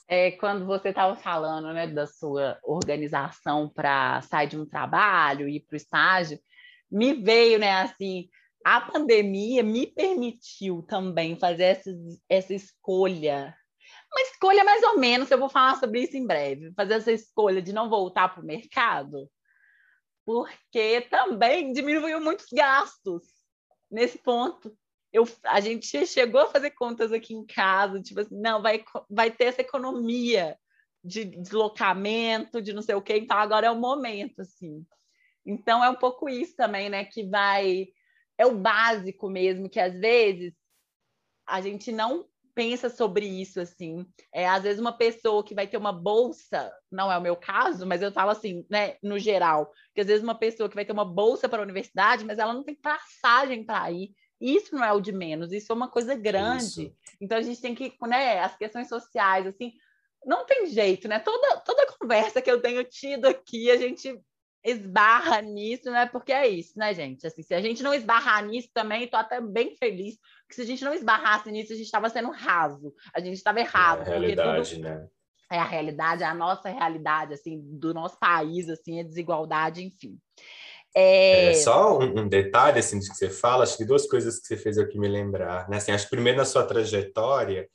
É, 0.06 0.32
quando 0.32 0.66
você 0.66 0.90
estava 0.90 1.16
falando 1.16 1.72
né, 1.72 1.86
da 1.86 2.06
sua 2.06 2.58
organização 2.62 3.68
para 3.68 4.20
sair 4.22 4.48
de 4.48 4.58
um 4.58 4.66
trabalho 4.66 5.48
e 5.48 5.56
ir 5.56 5.60
para 5.60 5.74
o 5.74 5.76
estágio, 5.76 6.38
me 6.90 7.14
veio 7.14 7.58
né, 7.58 7.72
assim, 7.82 8.28
a 8.64 8.80
pandemia 8.80 9.62
me 9.62 9.86
permitiu 9.86 10.82
também 10.82 11.38
fazer 11.38 11.64
essa, 11.64 11.90
essa 12.28 12.52
escolha. 12.52 13.54
Uma 14.12 14.22
escolha 14.22 14.64
mais 14.64 14.82
ou 14.82 14.98
menos, 14.98 15.30
eu 15.30 15.38
vou 15.38 15.48
falar 15.48 15.76
sobre 15.76 16.02
isso 16.02 16.16
em 16.16 16.26
breve, 16.26 16.72
fazer 16.74 16.94
essa 16.94 17.12
escolha 17.12 17.62
de 17.62 17.72
não 17.72 17.88
voltar 17.88 18.28
para 18.28 18.42
o 18.42 18.46
mercado 18.46 19.30
porque 20.30 21.00
também 21.10 21.72
diminuiu 21.72 22.20
muitos 22.20 22.46
gastos 22.52 23.24
nesse 23.90 24.16
ponto. 24.16 24.72
Eu, 25.12 25.26
a 25.42 25.58
gente 25.58 26.06
chegou 26.06 26.42
a 26.42 26.46
fazer 26.46 26.70
contas 26.70 27.10
aqui 27.10 27.34
em 27.34 27.44
casa, 27.44 28.00
tipo 28.00 28.20
assim, 28.20 28.40
não, 28.40 28.62
vai, 28.62 28.84
vai 29.10 29.28
ter 29.28 29.46
essa 29.46 29.60
economia 29.60 30.56
de 31.02 31.24
deslocamento, 31.24 32.62
de 32.62 32.72
não 32.72 32.80
sei 32.80 32.94
o 32.94 33.02
quê, 33.02 33.16
então 33.16 33.36
agora 33.36 33.66
é 33.66 33.70
o 33.72 33.80
momento, 33.80 34.42
assim. 34.42 34.86
Então 35.44 35.82
é 35.82 35.90
um 35.90 35.96
pouco 35.96 36.28
isso 36.28 36.54
também, 36.54 36.88
né, 36.88 37.04
que 37.04 37.28
vai 37.28 37.88
é 38.38 38.46
o 38.46 38.56
básico 38.56 39.28
mesmo, 39.28 39.68
que 39.68 39.80
às 39.80 39.98
vezes 39.98 40.54
a 41.44 41.60
gente 41.60 41.90
não 41.90 42.24
pensa 42.54 42.88
sobre 42.88 43.26
isso 43.26 43.60
assim. 43.60 44.06
É, 44.32 44.48
às 44.48 44.62
vezes 44.62 44.80
uma 44.80 44.92
pessoa 44.92 45.44
que 45.44 45.54
vai 45.54 45.66
ter 45.66 45.76
uma 45.76 45.92
bolsa, 45.92 46.72
não 46.90 47.10
é 47.10 47.16
o 47.16 47.22
meu 47.22 47.36
caso, 47.36 47.86
mas 47.86 48.02
eu 48.02 48.12
falo 48.12 48.30
assim, 48.30 48.64
né, 48.70 48.96
no 49.02 49.18
geral, 49.18 49.70
que 49.94 50.00
às 50.00 50.06
vezes 50.06 50.22
uma 50.22 50.38
pessoa 50.38 50.68
que 50.68 50.74
vai 50.74 50.84
ter 50.84 50.92
uma 50.92 51.04
bolsa 51.04 51.48
para 51.48 51.60
a 51.60 51.62
universidade, 51.62 52.24
mas 52.24 52.38
ela 52.38 52.52
não 52.52 52.64
tem 52.64 52.74
passagem 52.74 53.64
para 53.64 53.90
ir. 53.90 54.10
Isso 54.40 54.74
não 54.74 54.84
é 54.84 54.92
o 54.92 55.00
de 55.00 55.12
menos, 55.12 55.52
isso 55.52 55.70
é 55.70 55.74
uma 55.74 55.88
coisa 55.88 56.14
grande. 56.14 56.64
Isso. 56.64 56.96
Então 57.20 57.36
a 57.36 57.42
gente 57.42 57.60
tem 57.60 57.74
que, 57.74 57.92
né, 58.06 58.40
as 58.40 58.56
questões 58.56 58.88
sociais 58.88 59.46
assim, 59.46 59.72
não 60.24 60.44
tem 60.44 60.66
jeito, 60.66 61.08
né? 61.08 61.18
Toda 61.18 61.60
toda 61.60 61.92
conversa 61.98 62.42
que 62.42 62.50
eu 62.50 62.60
tenho 62.60 62.84
tido 62.84 63.26
aqui, 63.26 63.70
a 63.70 63.76
gente 63.76 64.20
esbarra 64.64 65.40
nisso, 65.40 65.90
né? 65.90 66.06
Porque 66.06 66.32
é 66.32 66.46
isso, 66.46 66.78
né, 66.78 66.92
gente? 66.92 67.26
Assim, 67.26 67.42
se 67.42 67.54
a 67.54 67.60
gente 67.60 67.82
não 67.82 67.94
esbarrar 67.94 68.44
nisso 68.44 68.68
também, 68.72 69.04
estou 69.04 69.18
até 69.18 69.40
bem 69.40 69.74
feliz, 69.76 70.16
porque 70.42 70.54
se 70.54 70.62
a 70.62 70.66
gente 70.66 70.84
não 70.84 70.92
esbarrasse 70.92 71.50
nisso, 71.50 71.72
a 71.72 71.76
gente 71.76 71.86
estava 71.86 72.08
sendo 72.08 72.30
raso, 72.30 72.94
a 73.14 73.20
gente 73.20 73.34
estava 73.34 73.60
errado. 73.60 74.00
É 74.00 74.16
a 74.16 74.18
realidade, 74.18 74.74
tudo... 74.74 74.82
né? 74.82 75.08
É 75.52 75.58
a 75.58 75.64
realidade, 75.64 76.22
é 76.22 76.26
a 76.26 76.34
nossa 76.34 76.68
realidade, 76.68 77.34
assim, 77.34 77.60
do 77.60 77.92
nosso 77.92 78.18
país, 78.18 78.68
assim, 78.68 79.00
a 79.00 79.02
desigualdade, 79.02 79.82
enfim. 79.82 80.16
É... 80.94 81.50
é 81.50 81.54
só 81.54 81.98
um, 81.98 82.20
um, 82.20 82.28
detalhe, 82.28 82.78
assim, 82.78 82.98
de 83.00 83.08
que 83.08 83.16
você 83.16 83.30
fala, 83.30 83.64
acho 83.64 83.76
que 83.76 83.84
duas 83.84 84.06
coisas 84.06 84.38
que 84.38 84.46
você 84.46 84.56
fez 84.56 84.78
aqui 84.78 84.98
me 84.98 85.08
lembrar, 85.08 85.68
né? 85.68 85.78
Assim, 85.78 85.90
acho 85.90 86.04
que 86.04 86.10
primeiro 86.10 86.38
na 86.38 86.44
sua 86.44 86.64
trajetória, 86.64 87.68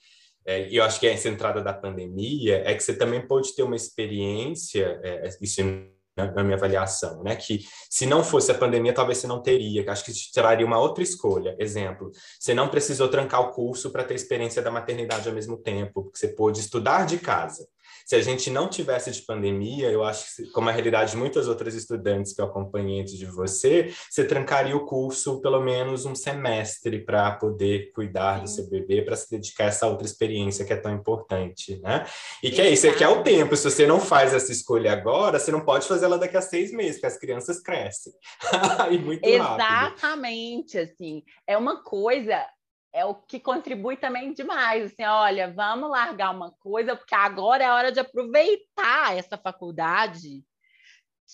é, 0.45 0.69
e 0.69 0.75
eu 0.75 0.83
acho 0.83 0.99
que 0.99 1.07
é 1.07 1.13
essa 1.13 1.27
entrada 1.27 1.61
da 1.61 1.73
pandemia, 1.73 2.61
é 2.65 2.73
que 2.75 2.83
você 2.83 2.95
também 2.95 3.25
pode 3.25 3.55
ter 3.55 3.63
uma 3.63 3.75
experiência, 3.75 4.99
é, 5.03 5.29
isso 5.41 5.59
na 6.15 6.43
minha 6.43 6.55
avaliação, 6.55 7.21
né? 7.23 7.35
Que 7.35 7.65
se 7.89 8.05
não 8.05 8.23
fosse 8.23 8.51
a 8.51 8.55
pandemia, 8.55 8.93
talvez 8.93 9.17
você 9.17 9.27
não 9.27 9.41
teria. 9.41 9.89
Acho 9.91 10.05
que 10.05 10.13
traria 10.33 10.65
uma 10.65 10.79
outra 10.79 11.03
escolha. 11.03 11.55
Exemplo, 11.59 12.11
você 12.39 12.53
não 12.53 12.69
precisou 12.69 13.09
trancar 13.09 13.41
o 13.41 13.51
curso 13.51 13.91
para 13.91 14.03
ter 14.03 14.15
experiência 14.15 14.61
da 14.61 14.71
maternidade 14.71 15.27
ao 15.27 15.35
mesmo 15.35 15.57
tempo, 15.57 16.03
porque 16.03 16.17
você 16.17 16.29
pôde 16.29 16.59
estudar 16.59 17.05
de 17.05 17.17
casa. 17.17 17.67
Se 18.05 18.15
a 18.15 18.21
gente 18.21 18.51
não 18.51 18.69
tivesse 18.69 19.09
de 19.09 19.23
pandemia, 19.23 19.89
eu 19.89 20.03
acho 20.03 20.35
que, 20.35 20.51
como 20.51 20.69
a 20.69 20.71
realidade 20.71 21.11
de 21.11 21.17
muitas 21.17 21.47
outras 21.47 21.73
estudantes 21.73 22.33
que 22.33 22.39
eu 22.39 22.45
acompanhei 22.45 23.01
antes 23.01 23.17
de 23.17 23.25
você, 23.25 23.91
você 24.07 24.23
trancaria 24.23 24.77
o 24.77 24.85
curso 24.85 25.41
pelo 25.41 25.59
menos 25.59 26.05
um 26.05 26.13
semestre 26.13 27.03
para 27.03 27.31
poder 27.31 27.91
cuidar 27.93 28.41
do 28.41 28.47
seu 28.47 28.69
bebê, 28.69 29.01
para 29.01 29.15
se 29.15 29.31
dedicar 29.31 29.65
a 29.65 29.67
essa 29.67 29.87
outra 29.87 30.05
experiência 30.05 30.63
que 30.63 30.71
é 30.71 30.77
tão 30.77 30.93
importante, 30.93 31.79
né? 31.81 32.05
E 32.43 32.51
que 32.51 32.61
é 32.61 32.69
isso, 32.69 32.85
é 32.85 32.93
que 32.93 33.03
é 33.03 33.09
o 33.09 33.23
tempo. 33.23 33.55
Se 33.57 33.63
você 33.63 33.87
não 33.87 33.99
faz 33.99 34.35
essa 34.35 34.51
escolha 34.51 34.93
agora, 34.93 35.39
você 35.39 35.51
não 35.51 35.61
pode 35.61 35.87
fazer 35.87 36.05
ela 36.05 36.19
daqui 36.19 36.37
a 36.37 36.41
seis 36.41 36.71
meses, 36.71 36.97
porque 36.97 37.07
as 37.07 37.17
crianças 37.17 37.59
crescem. 37.59 38.13
e 38.91 38.99
muito 38.99 39.25
Exatamente, 39.25 40.77
rápido. 40.77 40.93
assim. 40.93 41.23
É 41.47 41.57
uma 41.57 41.83
coisa 41.83 42.45
é 42.95 43.03
o 43.03 43.13
que 43.13 43.41
contribui 43.41 43.97
também 43.97 44.31
demais. 44.31 44.85
Assim, 44.85 45.03
olha, 45.03 45.51
vamos 45.53 45.89
largar 45.89 46.31
uma 46.31 46.51
coisa, 46.53 46.95
porque 46.95 47.13
agora 47.13 47.61
é 47.61 47.67
a 47.67 47.75
hora 47.75 47.91
de 47.91 47.99
aproveitar 47.99 49.17
essa 49.17 49.37
faculdade 49.37 50.45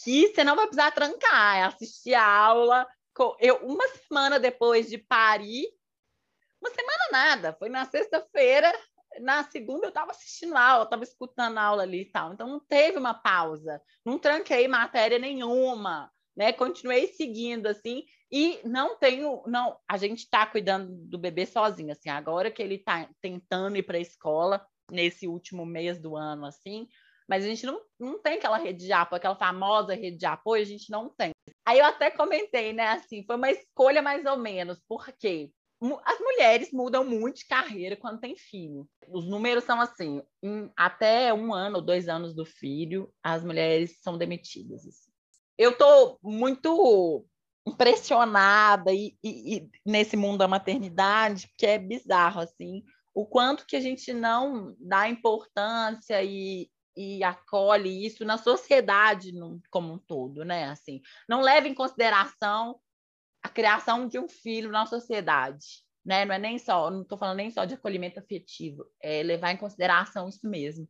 que 0.04 0.28
você 0.30 0.44
não 0.44 0.56
vai 0.56 0.66
precisar 0.66 0.90
trancar, 0.90 1.58
é 1.58 1.64
assistir 1.64 2.16
a 2.16 2.26
aula. 2.26 2.88
Eu, 3.40 3.58
uma 3.58 3.88
semana 3.90 4.40
depois 4.40 4.90
de 4.90 4.98
parir, 4.98 5.68
uma 6.60 6.72
semana 6.72 7.04
nada, 7.12 7.54
foi 7.54 7.70
na 7.70 7.86
sexta-feira, 7.86 8.74
na 9.20 9.44
segunda 9.44 9.86
eu 9.86 9.90
estava 9.90 10.12
assistindo 10.12 10.58
aula, 10.58 10.86
estava 10.86 11.04
escutando 11.04 11.60
aula 11.60 11.84
ali 11.84 12.02
e 12.02 12.12
tal. 12.12 12.34
Então 12.34 12.48
não 12.48 12.60
teve 12.60 12.98
uma 12.98 13.14
pausa, 13.14 13.80
não 14.04 14.18
tranquei 14.18 14.68
matéria 14.68 15.20
nenhuma, 15.20 16.12
né? 16.36 16.52
Continuei 16.54 17.08
seguindo 17.10 17.68
assim 17.68 18.04
e 18.32 18.60
não 18.64 18.98
tenho, 18.98 19.44
não, 19.46 19.78
a 19.88 19.98
gente 19.98 20.20
está 20.20 20.46
cuidando 20.46 20.90
do 21.06 21.18
bebê 21.18 21.46
sozinho, 21.46 21.92
assim, 21.92 22.10
agora 22.10 22.50
que 22.50 22.62
ele 22.62 22.76
está 22.76 23.10
tentando 23.20 23.76
ir 23.76 23.84
para 23.84 23.98
a 23.98 24.02
escola 24.02 24.66
nesse 24.90 25.28
último 25.28 25.66
mês 25.66 26.00
do 26.00 26.16
ano, 26.16 26.46
assim, 26.46 26.88
mas 27.28 27.44
a 27.44 27.48
gente 27.48 27.66
não, 27.66 27.82
não 28.00 28.22
tem 28.22 28.36
aquela 28.36 28.58
rede 28.58 28.86
de 28.86 28.94
apoio, 28.94 29.18
aquela 29.18 29.36
famosa 29.36 29.94
rede 29.94 30.18
de 30.18 30.26
apoio, 30.26 30.62
a 30.62 30.66
gente 30.66 30.90
não 30.90 31.10
tem. 31.10 31.32
Aí 31.66 31.80
eu 31.80 31.86
até 31.86 32.10
comentei, 32.10 32.72
né, 32.72 32.88
assim, 32.90 33.24
foi 33.26 33.36
uma 33.36 33.52
escolha 33.52 34.02
mais 34.02 34.26
ou 34.26 34.38
menos, 34.38 34.82
porque 34.88 35.52
as 36.06 36.20
mulheres 36.20 36.72
mudam 36.72 37.04
muito 37.04 37.38
de 37.38 37.48
carreira 37.48 37.98
quando 37.98 38.20
tem 38.20 38.38
filho. 38.38 38.88
Os 39.10 39.26
números 39.26 39.64
são 39.64 39.82
assim, 39.82 40.22
até 40.78 41.34
um 41.34 41.54
ano 41.54 41.78
ou 41.78 41.82
dois 41.82 42.08
anos 42.08 42.36
do 42.36 42.46
filho, 42.46 43.12
as 43.24 43.44
mulheres 43.44 44.00
são 44.02 44.18
demitidas. 44.18 44.86
Assim. 44.86 45.12
Eu 45.58 45.72
estou 45.72 46.20
muito 46.22 47.26
impressionada 47.66 48.92
e, 48.92 49.16
e, 49.24 49.58
e, 49.58 49.70
nesse 49.86 50.18
mundo 50.18 50.40
da 50.40 50.48
maternidade, 50.48 51.48
porque 51.48 51.66
é 51.66 51.78
bizarro, 51.78 52.42
assim, 52.42 52.84
o 53.14 53.26
quanto 53.26 53.66
que 53.66 53.76
a 53.76 53.80
gente 53.80 54.14
não 54.14 54.76
dá 54.80 55.08
importância 55.08 56.24
e, 56.24 56.70
e 56.96 57.24
acolhe 57.24 58.06
isso 58.06 58.26
na 58.26 58.38
sociedade 58.38 59.32
como 59.70 59.94
um 59.94 59.98
todo, 59.98 60.44
né? 60.44 60.66
Assim, 60.66 61.02
não 61.28 61.42
leva 61.42 61.68
em 61.68 61.74
consideração 61.74 62.80
a 63.44 63.50
criação 63.50 64.08
de 64.08 64.20
um 64.20 64.28
filho 64.28 64.72
na 64.72 64.86
sociedade, 64.86 65.84
né? 66.06 66.26
Não 66.26 66.36
é 66.36 66.40
nem 66.40 66.58
só, 66.58 66.90
não 66.90 67.02
estou 67.02 67.18
falando 67.18 67.38
nem 67.38 67.52
só 67.52 67.66
de 67.66 67.76
acolhimento 67.76 68.20
afetivo, 68.20 68.86
é 69.02 69.22
levar 69.24 69.52
em 69.52 69.58
consideração 69.58 70.28
isso 70.28 70.48
mesmo. 70.48 70.88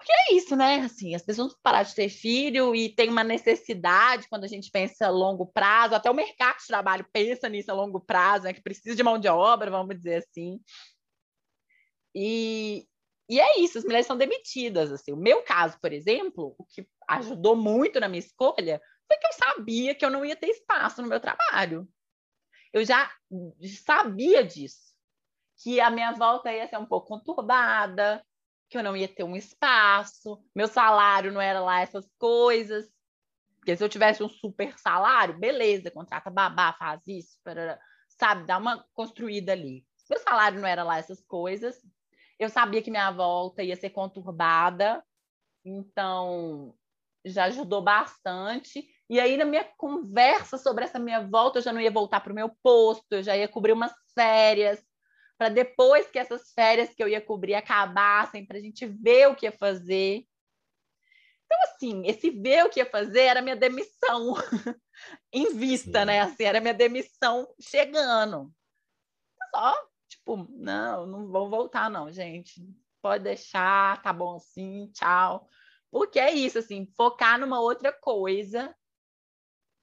Porque 0.00 0.12
é 0.12 0.34
isso, 0.34 0.56
né? 0.56 0.76
Assim, 0.76 1.14
as 1.14 1.20
pessoas 1.20 1.54
parar 1.62 1.82
de 1.82 1.94
ter 1.94 2.08
filho 2.08 2.74
e 2.74 2.88
tem 2.88 3.10
uma 3.10 3.22
necessidade 3.22 4.26
quando 4.30 4.44
a 4.44 4.48
gente 4.48 4.70
pensa 4.70 5.06
a 5.06 5.10
longo 5.10 5.44
prazo, 5.44 5.94
até 5.94 6.10
o 6.10 6.14
mercado 6.14 6.56
de 6.56 6.66
trabalho 6.66 7.06
pensa 7.12 7.50
nisso 7.50 7.70
a 7.70 7.74
longo 7.74 8.00
prazo, 8.00 8.44
né? 8.44 8.54
Que 8.54 8.62
precisa 8.62 8.96
de 8.96 9.02
mão 9.02 9.18
de 9.18 9.28
obra, 9.28 9.70
vamos 9.70 9.94
dizer 9.94 10.24
assim. 10.26 10.58
E, 12.14 12.88
e 13.28 13.38
é 13.38 13.60
isso, 13.60 13.76
as 13.76 13.84
mulheres 13.84 14.06
são 14.06 14.16
demitidas. 14.16 14.90
Assim. 14.90 15.12
O 15.12 15.18
meu 15.18 15.42
caso, 15.42 15.78
por 15.78 15.92
exemplo, 15.92 16.54
o 16.56 16.64
que 16.64 16.88
ajudou 17.06 17.54
muito 17.54 18.00
na 18.00 18.08
minha 18.08 18.20
escolha 18.20 18.80
foi 19.06 19.18
que 19.18 19.26
eu 19.26 19.32
sabia 19.34 19.94
que 19.94 20.02
eu 20.02 20.10
não 20.10 20.24
ia 20.24 20.34
ter 20.34 20.48
espaço 20.48 21.02
no 21.02 21.08
meu 21.08 21.20
trabalho. 21.20 21.86
Eu 22.72 22.82
já 22.86 23.12
sabia 23.84 24.42
disso, 24.42 24.94
que 25.62 25.78
a 25.78 25.90
minha 25.90 26.12
volta 26.12 26.50
ia 26.50 26.66
ser 26.66 26.78
um 26.78 26.86
pouco 26.86 27.08
conturbada, 27.08 28.24
que 28.70 28.78
eu 28.78 28.82
não 28.84 28.96
ia 28.96 29.08
ter 29.08 29.24
um 29.24 29.36
espaço, 29.36 30.40
meu 30.54 30.68
salário 30.68 31.32
não 31.32 31.40
era 31.40 31.60
lá 31.60 31.80
essas 31.80 32.08
coisas. 32.16 32.88
Porque 33.56 33.76
se 33.76 33.84
eu 33.84 33.88
tivesse 33.88 34.22
um 34.22 34.28
super 34.28 34.78
salário, 34.78 35.38
beleza, 35.38 35.90
contrata 35.90 36.30
babá, 36.30 36.72
faz 36.72 37.02
isso, 37.06 37.36
sabe, 38.08 38.46
dá 38.46 38.56
uma 38.56 38.86
construída 38.94 39.52
ali. 39.52 39.84
Meu 40.08 40.18
salário 40.20 40.60
não 40.60 40.66
era 40.66 40.82
lá 40.82 40.98
essas 40.98 41.20
coisas. 41.22 41.76
Eu 42.38 42.48
sabia 42.48 42.80
que 42.80 42.90
minha 42.90 43.10
volta 43.10 43.62
ia 43.62 43.76
ser 43.76 43.90
conturbada, 43.90 45.04
então 45.64 46.74
já 47.24 47.44
ajudou 47.44 47.82
bastante. 47.82 48.88
E 49.10 49.20
aí, 49.20 49.36
na 49.36 49.44
minha 49.44 49.64
conversa 49.76 50.56
sobre 50.56 50.84
essa 50.84 50.98
minha 50.98 51.26
volta, 51.28 51.58
eu 51.58 51.62
já 51.62 51.72
não 51.72 51.80
ia 51.80 51.90
voltar 51.90 52.20
para 52.20 52.32
o 52.32 52.34
meu 52.34 52.50
posto, 52.62 53.12
eu 53.12 53.22
já 53.22 53.36
ia 53.36 53.48
cobrir 53.48 53.72
umas 53.72 53.92
férias, 54.14 54.82
para 55.40 55.48
depois 55.48 56.06
que 56.10 56.18
essas 56.18 56.52
férias 56.52 56.92
que 56.92 57.02
eu 57.02 57.08
ia 57.08 57.18
cobrir 57.18 57.54
acabassem, 57.54 58.44
para 58.44 58.58
a 58.58 58.60
gente 58.60 58.84
ver 58.84 59.26
o 59.26 59.34
que 59.34 59.46
ia 59.46 59.52
fazer. 59.52 60.26
Então, 61.46 61.58
assim, 61.62 62.06
esse 62.06 62.28
ver 62.28 62.66
o 62.66 62.68
que 62.68 62.78
ia 62.78 62.84
fazer 62.84 63.22
era 63.22 63.40
minha 63.40 63.56
demissão 63.56 64.34
em 65.32 65.54
vista, 65.56 66.04
né? 66.04 66.20
Assim, 66.20 66.44
era 66.44 66.60
minha 66.60 66.74
demissão 66.74 67.48
chegando. 67.58 68.52
Só, 69.50 69.88
tipo, 70.10 70.46
não, 70.50 71.06
não 71.06 71.26
vou 71.28 71.48
voltar, 71.48 71.88
não, 71.88 72.12
gente. 72.12 72.62
Pode 73.00 73.24
deixar, 73.24 74.02
tá 74.02 74.12
bom 74.12 74.36
assim, 74.36 74.90
tchau. 74.92 75.48
Porque 75.90 76.20
é 76.20 76.30
isso, 76.30 76.58
assim, 76.58 76.86
focar 76.94 77.40
numa 77.40 77.62
outra 77.62 77.90
coisa 77.90 78.76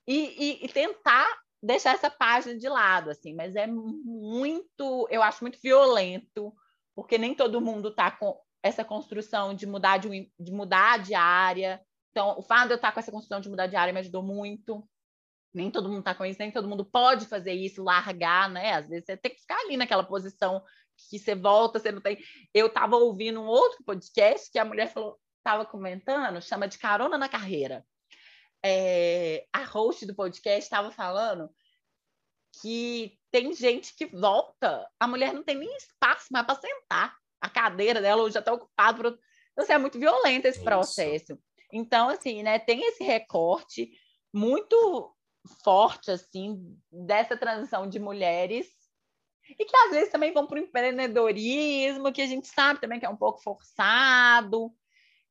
e, 0.05 0.61
e, 0.61 0.65
e 0.65 0.69
tentar 0.69 1.27
deixar 1.61 1.95
essa 1.95 2.09
página 2.09 2.57
de 2.57 2.69
lado, 2.69 3.09
assim, 3.09 3.33
mas 3.33 3.55
é 3.55 3.67
muito, 3.67 5.07
eu 5.09 5.23
acho 5.23 5.43
muito 5.43 5.59
violento, 5.61 6.53
porque 6.95 7.17
nem 7.17 7.35
todo 7.35 7.61
mundo 7.61 7.89
está 7.89 8.11
com 8.11 8.39
essa 8.61 8.83
construção 8.83 9.53
de 9.53 9.65
mudar 9.65 9.97
de, 9.97 10.31
de 10.39 10.51
mudar 10.51 10.99
de 10.99 11.13
área. 11.13 11.81
Então, 12.11 12.37
o 12.37 12.41
fato 12.41 12.67
de 12.67 12.73
eu 12.73 12.75
estar 12.75 12.89
tá 12.89 12.93
com 12.93 12.99
essa 12.99 13.11
construção 13.11 13.39
de 13.39 13.49
mudar 13.49 13.67
de 13.67 13.75
área 13.75 13.93
me 13.93 13.99
ajudou 13.99 14.23
muito. 14.23 14.87
Nem 15.53 15.71
todo 15.71 15.89
mundo 15.89 15.99
está 15.99 16.13
com 16.13 16.25
isso, 16.25 16.39
nem 16.39 16.51
todo 16.51 16.67
mundo 16.67 16.85
pode 16.85 17.25
fazer 17.25 17.53
isso, 17.53 17.83
largar, 17.83 18.49
né? 18.49 18.73
Às 18.73 18.87
vezes 18.87 19.05
você 19.05 19.17
tem 19.17 19.31
que 19.31 19.41
ficar 19.41 19.59
ali 19.61 19.77
naquela 19.77 20.03
posição 20.03 20.63
que 21.09 21.17
você 21.17 21.35
volta, 21.35 21.79
você 21.79 21.91
não 21.91 22.01
tem. 22.01 22.17
Eu 22.53 22.67
estava 22.67 22.95
ouvindo 22.95 23.41
um 23.41 23.47
outro 23.47 23.83
podcast 23.83 24.51
que 24.51 24.59
a 24.59 24.65
mulher 24.65 24.91
falou, 24.91 25.17
estava 25.37 25.65
comentando, 25.65 26.41
chama 26.41 26.67
de 26.67 26.77
carona 26.77 27.17
na 27.17 27.29
carreira 27.29 27.85
é, 28.63 29.45
a 29.53 29.63
host 29.63 30.05
do 30.05 30.15
podcast 30.15 30.63
estava 30.63 30.91
falando 30.91 31.49
que 32.61 33.17
tem 33.31 33.53
gente 33.53 33.95
que 33.95 34.05
volta, 34.07 34.87
a 34.99 35.07
mulher 35.07 35.33
não 35.33 35.43
tem 35.43 35.55
nem 35.55 35.75
espaço 35.75 36.27
mais 36.31 36.45
para 36.45 36.59
sentar, 36.59 37.15
a 37.41 37.49
cadeira 37.49 38.01
dela 38.01 38.29
já 38.31 38.39
está 38.39 38.53
ocupada. 38.53 38.97
Por... 38.97 39.07
Então, 39.51 39.63
assim, 39.63 39.73
é 39.73 39.77
muito 39.77 39.99
violento 39.99 40.45
esse 40.45 40.57
Isso. 40.57 40.65
processo. 40.65 41.39
Então, 41.71 42.09
assim, 42.09 42.41
né, 42.41 42.57
tem 42.57 42.81
esse 42.87 43.03
recorte 43.03 43.91
muito 44.33 45.13
forte, 45.63 46.11
assim, 46.11 46.77
dessa 46.91 47.37
transição 47.37 47.87
de 47.87 47.99
mulheres 47.99 48.67
e 49.49 49.65
que 49.65 49.75
às 49.75 49.91
vezes 49.91 50.11
também 50.11 50.33
vão 50.33 50.45
para 50.45 50.59
o 50.59 50.63
empreendedorismo, 50.63 52.11
que 52.11 52.21
a 52.21 52.27
gente 52.27 52.47
sabe 52.47 52.81
também 52.81 52.99
que 52.99 53.05
é 53.05 53.09
um 53.09 53.15
pouco 53.15 53.41
forçado, 53.41 54.73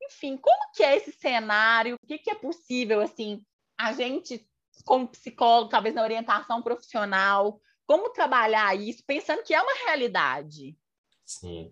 enfim, 0.01 0.37
como 0.37 0.71
que 0.73 0.83
é 0.83 0.97
esse 0.97 1.11
cenário? 1.11 1.95
O 2.01 2.07
que, 2.07 2.17
que 2.17 2.31
é 2.31 2.35
possível, 2.35 3.01
assim, 3.01 3.43
a 3.77 3.93
gente, 3.93 4.47
como 4.85 5.07
psicólogo, 5.07 5.69
talvez 5.69 5.95
na 5.95 6.03
orientação 6.03 6.61
profissional, 6.61 7.59
como 7.85 8.09
trabalhar 8.09 8.75
isso, 8.75 9.03
pensando 9.05 9.43
que 9.43 9.53
é 9.53 9.61
uma 9.61 9.85
realidade? 9.85 10.77
Sim. 11.25 11.71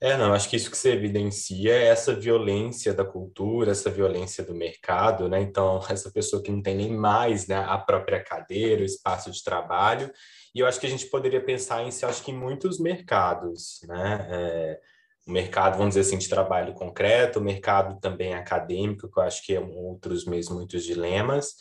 É, 0.00 0.16
não, 0.16 0.32
acho 0.32 0.48
que 0.48 0.54
isso 0.54 0.70
que 0.70 0.76
você 0.76 0.92
evidencia 0.92 1.72
é 1.72 1.86
essa 1.86 2.14
violência 2.14 2.94
da 2.94 3.04
cultura, 3.04 3.72
essa 3.72 3.90
violência 3.90 4.44
do 4.44 4.54
mercado, 4.54 5.28
né? 5.28 5.40
Então, 5.40 5.80
essa 5.90 6.10
pessoa 6.10 6.40
que 6.40 6.52
não 6.52 6.62
tem 6.62 6.76
nem 6.76 6.96
mais 6.96 7.48
né, 7.48 7.56
a 7.56 7.76
própria 7.76 8.22
cadeira, 8.22 8.82
o 8.82 8.84
espaço 8.84 9.30
de 9.30 9.42
trabalho, 9.42 10.12
e 10.54 10.60
eu 10.60 10.66
acho 10.66 10.78
que 10.78 10.86
a 10.86 10.90
gente 10.90 11.06
poderia 11.06 11.44
pensar 11.44 11.82
em, 11.82 11.88
acho 11.88 12.22
que 12.22 12.30
em 12.30 12.38
muitos 12.38 12.78
mercados, 12.78 13.80
né? 13.88 14.28
É, 14.30 14.80
o 15.28 15.32
mercado, 15.32 15.76
vamos 15.76 15.94
dizer 15.94 16.00
assim, 16.08 16.16
de 16.16 16.28
trabalho 16.28 16.72
concreto, 16.72 17.38
o 17.38 17.42
mercado 17.42 18.00
também 18.00 18.32
acadêmico, 18.32 19.10
que 19.10 19.18
eu 19.18 19.22
acho 19.22 19.44
que 19.44 19.54
é 19.54 19.60
um 19.60 19.76
outros 19.76 20.24
mesmo 20.24 20.56
muitos 20.56 20.82
dilemas, 20.82 21.54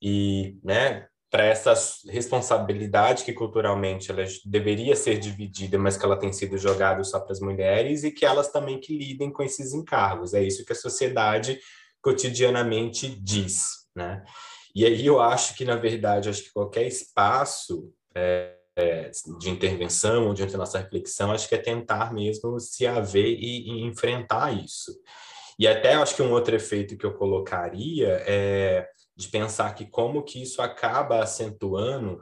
e, 0.00 0.56
né, 0.62 1.08
para 1.30 1.44
essa 1.44 1.74
responsabilidade 2.08 3.24
que 3.24 3.32
culturalmente 3.32 4.10
ela 4.10 4.24
deveria 4.46 4.94
ser 4.96 5.18
dividida, 5.18 5.76
mas 5.78 5.96
que 5.96 6.04
ela 6.04 6.18
tem 6.18 6.32
sido 6.32 6.56
jogada 6.56 7.02
só 7.04 7.20
para 7.20 7.32
as 7.32 7.40
mulheres 7.40 8.04
e 8.04 8.12
que 8.12 8.24
elas 8.24 8.50
também 8.50 8.80
que 8.80 8.96
lidem 8.96 9.30
com 9.30 9.42
esses 9.42 9.74
encargos. 9.74 10.32
É 10.32 10.42
isso 10.42 10.64
que 10.64 10.72
a 10.72 10.76
sociedade 10.76 11.58
cotidianamente 12.00 13.08
diz, 13.20 13.86
né? 13.94 14.24
E 14.74 14.86
aí 14.86 15.04
eu 15.04 15.20
acho 15.20 15.54
que, 15.54 15.64
na 15.64 15.76
verdade, 15.76 16.28
acho 16.30 16.44
que 16.44 16.52
qualquer 16.52 16.86
espaço 16.86 17.92
é, 18.14 18.57
é, 18.78 19.10
de 19.38 19.50
intervenção 19.50 20.28
ou 20.28 20.34
diante 20.34 20.52
da 20.52 20.58
nossa 20.58 20.78
reflexão, 20.78 21.32
acho 21.32 21.48
que 21.48 21.54
é 21.54 21.58
tentar 21.58 22.12
mesmo 22.14 22.58
se 22.60 22.86
haver 22.86 23.36
e, 23.38 23.68
e 23.68 23.82
enfrentar 23.84 24.52
isso. 24.52 24.92
E 25.58 25.66
até 25.66 25.94
acho 25.94 26.14
que 26.14 26.22
um 26.22 26.32
outro 26.32 26.54
efeito 26.54 26.96
que 26.96 27.04
eu 27.04 27.14
colocaria 27.14 28.22
é 28.26 28.88
de 29.16 29.28
pensar 29.28 29.74
que 29.74 29.84
como 29.84 30.22
que 30.22 30.40
isso 30.40 30.62
acaba 30.62 31.20
acentuando 31.20 32.20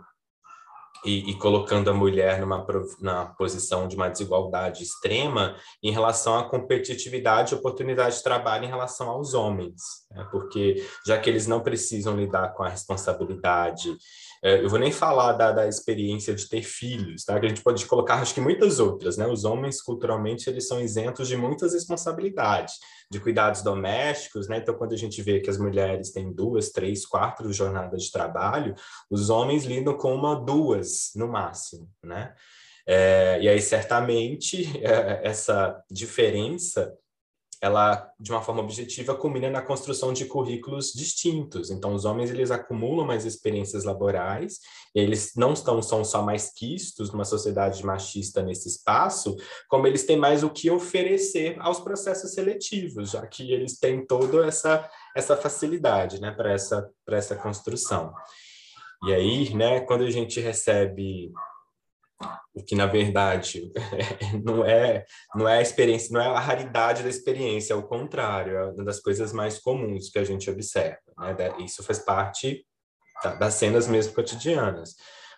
e, 1.05 1.31
e, 1.31 1.39
colocando 1.39 1.91
a 1.91 1.95
mulher 1.95 2.41
numa 2.41 2.67
na 3.01 3.27
posição 3.27 3.87
de 3.87 3.95
uma 3.95 4.09
desigualdade 4.09 4.83
extrema 4.83 5.55
em 5.83 5.93
relação 5.93 6.39
à 6.39 6.49
competitividade 6.49 7.55
e 7.55 7.59
oportunidade 7.59 8.17
de 8.17 8.23
trabalho 8.23 8.65
em 8.65 8.69
relação 8.69 9.11
aos 9.11 9.35
homens, 9.35 9.83
né? 10.11 10.27
porque 10.31 10.85
já 11.07 11.19
que 11.19 11.29
eles 11.29 11.47
não 11.47 11.61
precisam 11.61 12.17
lidar 12.17 12.55
com 12.55 12.63
a 12.63 12.69
responsabilidade 12.69 13.95
eu 14.47 14.69
vou 14.69 14.79
nem 14.79 14.93
falar 14.93 15.33
da, 15.33 15.51
da 15.51 15.67
experiência 15.67 16.35
de 16.35 16.49
ter 16.49 16.63
filhos, 16.63 17.25
tá? 17.25 17.39
Que 17.41 17.47
a 17.47 17.49
gente 17.49 17.63
pode 17.63 17.85
colocar, 17.87 18.17
acho 18.17 18.35
que 18.35 18.41
muitas 18.41 18.79
outras, 18.79 19.17
né? 19.17 19.27
Os 19.27 19.45
homens, 19.45 19.81
culturalmente, 19.81 20.49
eles 20.49 20.69
são 20.69 20.81
isentos 20.81 21.27
de 21.29 21.37
muitas 21.37 21.73
responsabilidades, 21.73 22.75
de 23.11 23.19
cuidados 23.19 23.63
domésticos, 23.63 24.49
né? 24.49 24.59
Então, 24.59 24.75
quando 24.75 24.93
a 24.93 24.97
gente 24.97 25.23
vê 25.23 25.41
que 25.41 25.51
as 25.51 25.59
mulheres 25.59 26.13
têm 26.13 26.33
duas, 26.33 26.71
três, 26.71 27.07
quatro 27.07 27.53
jornadas 27.53 28.05
de 28.05 28.13
trabalho, 28.13 28.75
os 29.11 29.31
homens 29.31 29.65
lidam 29.65 29.97
com 29.97 30.15
uma, 30.15 30.35
duas, 30.35 31.11
no 31.15 31.29
máximo, 31.29 31.89
né? 32.03 32.35
É, 32.87 33.41
e 33.43 33.49
aí, 33.49 33.61
certamente, 33.61 34.65
é, 34.85 35.23
essa 35.25 35.83
diferença 35.91 36.97
ela, 37.67 38.11
de 38.19 38.31
uma 38.31 38.41
forma 38.41 38.63
objetiva, 38.63 39.15
culmina 39.15 39.51
na 39.51 39.61
construção 39.61 40.13
de 40.13 40.25
currículos 40.25 40.93
distintos. 40.93 41.71
Então, 41.71 41.95
os 41.95 42.05
homens, 42.05 42.31
eles 42.31 42.51
acumulam 42.51 43.07
mais 43.07 43.25
experiências 43.25 43.85
laborais, 43.85 44.61
eles 44.95 45.33
não 45.37 45.53
estão, 45.53 45.83
são 45.83 46.05
só 46.05 46.23
mais 46.23 46.51
quistos 46.53 47.13
numa 47.13 47.25
sociedade 47.25 47.85
machista 47.85 48.43
nesse 48.43 48.69
espaço, 48.69 49.37
como 49.69 49.87
eles 49.87 50.05
têm 50.05 50.17
mais 50.17 50.43
o 50.43 50.51
que 50.51 50.71
oferecer 50.71 51.57
aos 51.61 51.81
processos 51.81 52.33
seletivos, 52.33 53.11
já 53.11 53.27
que 53.27 53.53
eles 53.53 53.79
têm 53.79 54.07
toda 54.07 54.47
essa, 54.47 54.89
essa 55.15 55.37
facilidade, 55.37 56.21
né, 56.21 56.31
para 56.31 56.53
essa, 56.53 56.89
essa 57.09 57.37
construção. 57.37 58.13
E 59.07 59.13
aí, 59.13 59.55
né, 59.55 59.81
quando 59.81 60.05
a 60.05 60.11
gente 60.11 60.41
recebe 60.41 61.33
o 62.55 62.63
que 62.63 62.75
na 62.75 62.87
verdade 62.87 63.71
não 64.43 64.65
é 64.65 65.05
não 65.35 65.49
é 65.49 65.59
a 65.59 65.63
experiência, 65.63 66.13
não 66.13 66.21
é 66.21 66.27
a 66.27 66.41
raridade 66.41 67.03
da 67.03 67.09
experiência, 67.09 67.75
é 67.75 67.77
o 67.77 67.87
contrário, 67.87 68.57
é 68.57 68.67
uma 68.67 68.85
das 68.85 69.01
coisas 69.01 69.33
mais 69.33 69.59
comuns 69.59 70.09
que 70.09 70.19
a 70.19 70.25
gente 70.25 70.51
observa. 70.51 70.99
Né? 71.19 71.37
Isso 71.65 71.83
faz 71.83 71.99
parte 71.99 72.65
das 73.39 73.55
cenas 73.55 73.87
mesmo 73.87 74.15
cotidianas, 74.15 74.95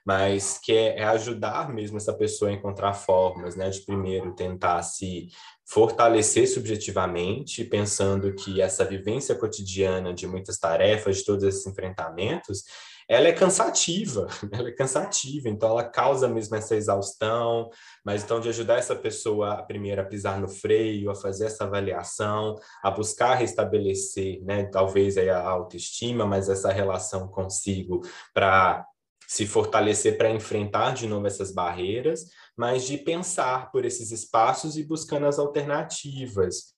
mas 0.06 0.58
que 0.58 0.72
é, 0.72 1.00
é, 1.00 1.04
ajudar 1.04 1.68
mesmo 1.68 1.96
essa 1.96 2.12
pessoa 2.12 2.50
a 2.50 2.54
encontrar 2.54 2.94
formas, 2.94 3.56
né, 3.56 3.68
de 3.68 3.80
primeiro 3.80 4.34
tentar 4.34 4.82
se 4.82 5.28
fortalecer 5.66 6.48
subjetivamente, 6.48 7.64
pensando 7.64 8.34
que 8.34 8.60
essa 8.60 8.84
vivência 8.84 9.34
cotidiana 9.34 10.14
de 10.14 10.26
muitas 10.26 10.58
tarefas, 10.58 11.18
de 11.18 11.24
todos 11.24 11.44
esses 11.44 11.66
enfrentamentos, 11.66 12.64
ela 13.08 13.28
é 13.28 13.32
cansativa, 13.32 14.26
ela 14.52 14.68
é 14.68 14.72
cansativa, 14.72 15.48
então 15.48 15.70
ela 15.70 15.84
causa 15.84 16.28
mesmo 16.28 16.54
essa 16.54 16.76
exaustão, 16.76 17.70
mas 18.04 18.22
então 18.22 18.38
de 18.38 18.50
ajudar 18.50 18.76
essa 18.76 18.94
pessoa 18.94 19.62
primeiro 19.62 20.02
a 20.02 20.04
pisar 20.04 20.38
no 20.38 20.48
freio, 20.48 21.10
a 21.10 21.14
fazer 21.14 21.46
essa 21.46 21.64
avaliação, 21.64 22.54
a 22.82 22.90
buscar 22.90 23.34
restabelecer, 23.34 24.42
né, 24.44 24.64
talvez 24.64 25.16
a 25.16 25.40
autoestima, 25.40 26.26
mas 26.26 26.48
essa 26.48 26.70
relação 26.70 27.28
consigo 27.28 28.02
para 28.34 28.84
se 29.26 29.46
fortalecer 29.46 30.16
para 30.16 30.30
enfrentar 30.30 30.92
de 30.94 31.06
novo 31.06 31.26
essas 31.26 31.52
barreiras, 31.52 32.24
mas 32.56 32.84
de 32.84 32.96
pensar 32.96 33.70
por 33.70 33.84
esses 33.84 34.10
espaços 34.10 34.78
e 34.78 34.82
buscando 34.82 35.26
as 35.26 35.38
alternativas. 35.38 36.77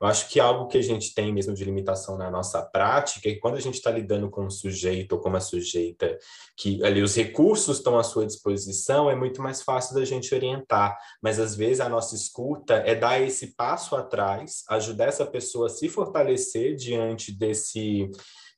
Eu 0.00 0.06
acho 0.06 0.28
que 0.28 0.40
algo 0.40 0.66
que 0.66 0.78
a 0.78 0.82
gente 0.82 1.12
tem 1.12 1.30
mesmo 1.30 1.52
de 1.52 1.62
limitação 1.62 2.16
na 2.16 2.30
nossa 2.30 2.62
prática 2.62 3.28
é 3.28 3.34
que 3.34 3.38
quando 3.38 3.56
a 3.56 3.60
gente 3.60 3.74
está 3.74 3.90
lidando 3.90 4.30
com 4.30 4.46
um 4.46 4.50
sujeito 4.50 5.12
ou 5.12 5.18
com 5.18 5.28
uma 5.28 5.40
sujeita 5.40 6.18
que 6.56 6.82
ali 6.82 7.02
os 7.02 7.14
recursos 7.14 7.76
estão 7.76 7.98
à 7.98 8.02
sua 8.02 8.26
disposição, 8.26 9.10
é 9.10 9.14
muito 9.14 9.42
mais 9.42 9.62
fácil 9.62 9.94
da 9.94 10.04
gente 10.04 10.34
orientar. 10.34 10.96
Mas 11.22 11.38
às 11.38 11.54
vezes 11.54 11.80
a 11.80 11.88
nossa 11.88 12.14
escuta 12.14 12.76
é 12.86 12.94
dar 12.94 13.20
esse 13.20 13.54
passo 13.54 13.94
atrás, 13.94 14.64
ajudar 14.70 15.06
essa 15.08 15.26
pessoa 15.26 15.66
a 15.66 15.70
se 15.70 15.86
fortalecer 15.88 16.74
diante 16.76 17.30
desse 17.30 18.10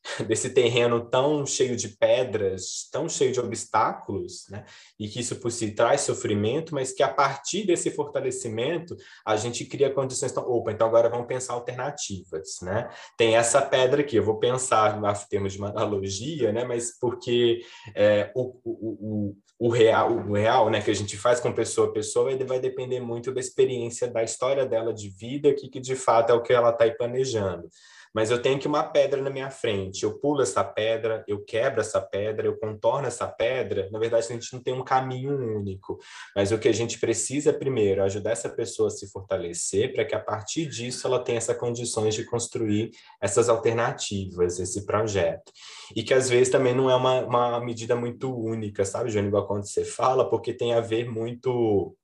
desse 0.26 0.50
terreno 0.50 1.08
tão 1.08 1.46
cheio 1.46 1.76
de 1.76 1.88
pedras, 1.88 2.88
tão 2.90 3.08
cheio 3.08 3.32
de 3.32 3.40
obstáculos, 3.40 4.46
né? 4.50 4.64
E 4.98 5.08
que 5.08 5.20
isso 5.20 5.36
por 5.36 5.50
si 5.50 5.72
traz 5.72 6.02
sofrimento, 6.02 6.74
mas 6.74 6.92
que 6.92 7.02
a 7.02 7.08
partir 7.08 7.66
desse 7.66 7.90
fortalecimento 7.90 8.96
a 9.24 9.36
gente 9.36 9.64
cria 9.64 9.90
condições. 9.90 10.36
Opa, 10.36 10.72
então 10.72 10.86
agora 10.86 11.08
vamos 11.08 11.26
pensar 11.26 11.54
alternativas, 11.54 12.58
né? 12.62 12.90
Tem 13.16 13.36
essa 13.36 13.62
pedra 13.62 14.02
aqui, 14.02 14.16
eu 14.16 14.24
vou 14.24 14.38
pensar 14.38 14.98
em 14.98 15.28
termos 15.28 15.52
de 15.52 15.58
uma 15.58 15.68
analogia, 15.68 16.52
né? 16.52 16.64
Mas 16.64 16.98
porque 16.98 17.60
é, 17.94 18.30
o, 18.34 18.58
o, 18.64 19.30
o 19.30 19.36
o 19.62 19.68
real, 19.68 20.10
o 20.10 20.32
real, 20.32 20.68
né, 20.68 20.80
que 20.80 20.90
a 20.90 20.94
gente 20.94 21.16
faz 21.16 21.38
com 21.38 21.52
pessoa 21.52 21.86
a 21.86 21.92
pessoa, 21.92 22.32
ele 22.32 22.42
vai 22.42 22.58
depender 22.58 22.98
muito 22.98 23.32
da 23.32 23.38
experiência, 23.38 24.08
da 24.08 24.24
história 24.24 24.66
dela 24.66 24.92
de 24.92 25.08
vida, 25.08 25.54
que, 25.54 25.68
que 25.68 25.78
de 25.78 25.94
fato 25.94 26.30
é 26.30 26.34
o 26.34 26.42
que 26.42 26.52
ela 26.52 26.70
está 26.70 26.90
planejando 26.90 27.70
mas 28.14 28.30
eu 28.30 28.40
tenho 28.40 28.58
que 28.58 28.68
uma 28.68 28.82
pedra 28.82 29.20
na 29.22 29.30
minha 29.30 29.50
frente, 29.50 30.02
eu 30.02 30.18
pulo 30.18 30.42
essa 30.42 30.62
pedra, 30.62 31.24
eu 31.26 31.42
quebro 31.44 31.80
essa 31.80 32.00
pedra, 32.00 32.46
eu 32.46 32.58
contorno 32.58 33.06
essa 33.06 33.26
pedra. 33.26 33.88
Na 33.90 33.98
verdade, 33.98 34.26
a 34.28 34.32
gente 34.32 34.52
não 34.52 34.62
tem 34.62 34.74
um 34.74 34.84
caminho 34.84 35.36
único, 35.56 35.98
mas 36.36 36.52
o 36.52 36.58
que 36.58 36.68
a 36.68 36.72
gente 36.72 36.98
precisa 36.98 37.52
primeiro 37.52 38.00
é 38.00 38.04
ajudar 38.04 38.32
essa 38.32 38.48
pessoa 38.48 38.88
a 38.88 38.90
se 38.90 39.10
fortalecer 39.10 39.92
para 39.92 40.04
que 40.04 40.14
a 40.14 40.20
partir 40.20 40.66
disso 40.66 41.06
ela 41.06 41.22
tenha 41.22 41.38
essas 41.38 41.56
condições 41.56 42.14
de 42.14 42.24
construir 42.24 42.90
essas 43.20 43.48
alternativas, 43.48 44.58
esse 44.58 44.84
projeto. 44.84 45.52
E 45.94 46.02
que 46.02 46.14
às 46.14 46.28
vezes 46.28 46.50
também 46.50 46.74
não 46.74 46.90
é 46.90 46.94
uma, 46.94 47.20
uma 47.24 47.60
medida 47.60 47.96
muito 47.96 48.34
única, 48.34 48.84
sabe, 48.84 49.10
João, 49.10 49.26
igual 49.26 49.46
quando 49.46 49.66
você 49.66 49.84
fala, 49.84 50.28
porque 50.28 50.52
tem 50.52 50.74
a 50.74 50.80
ver 50.80 51.08
muito 51.08 51.96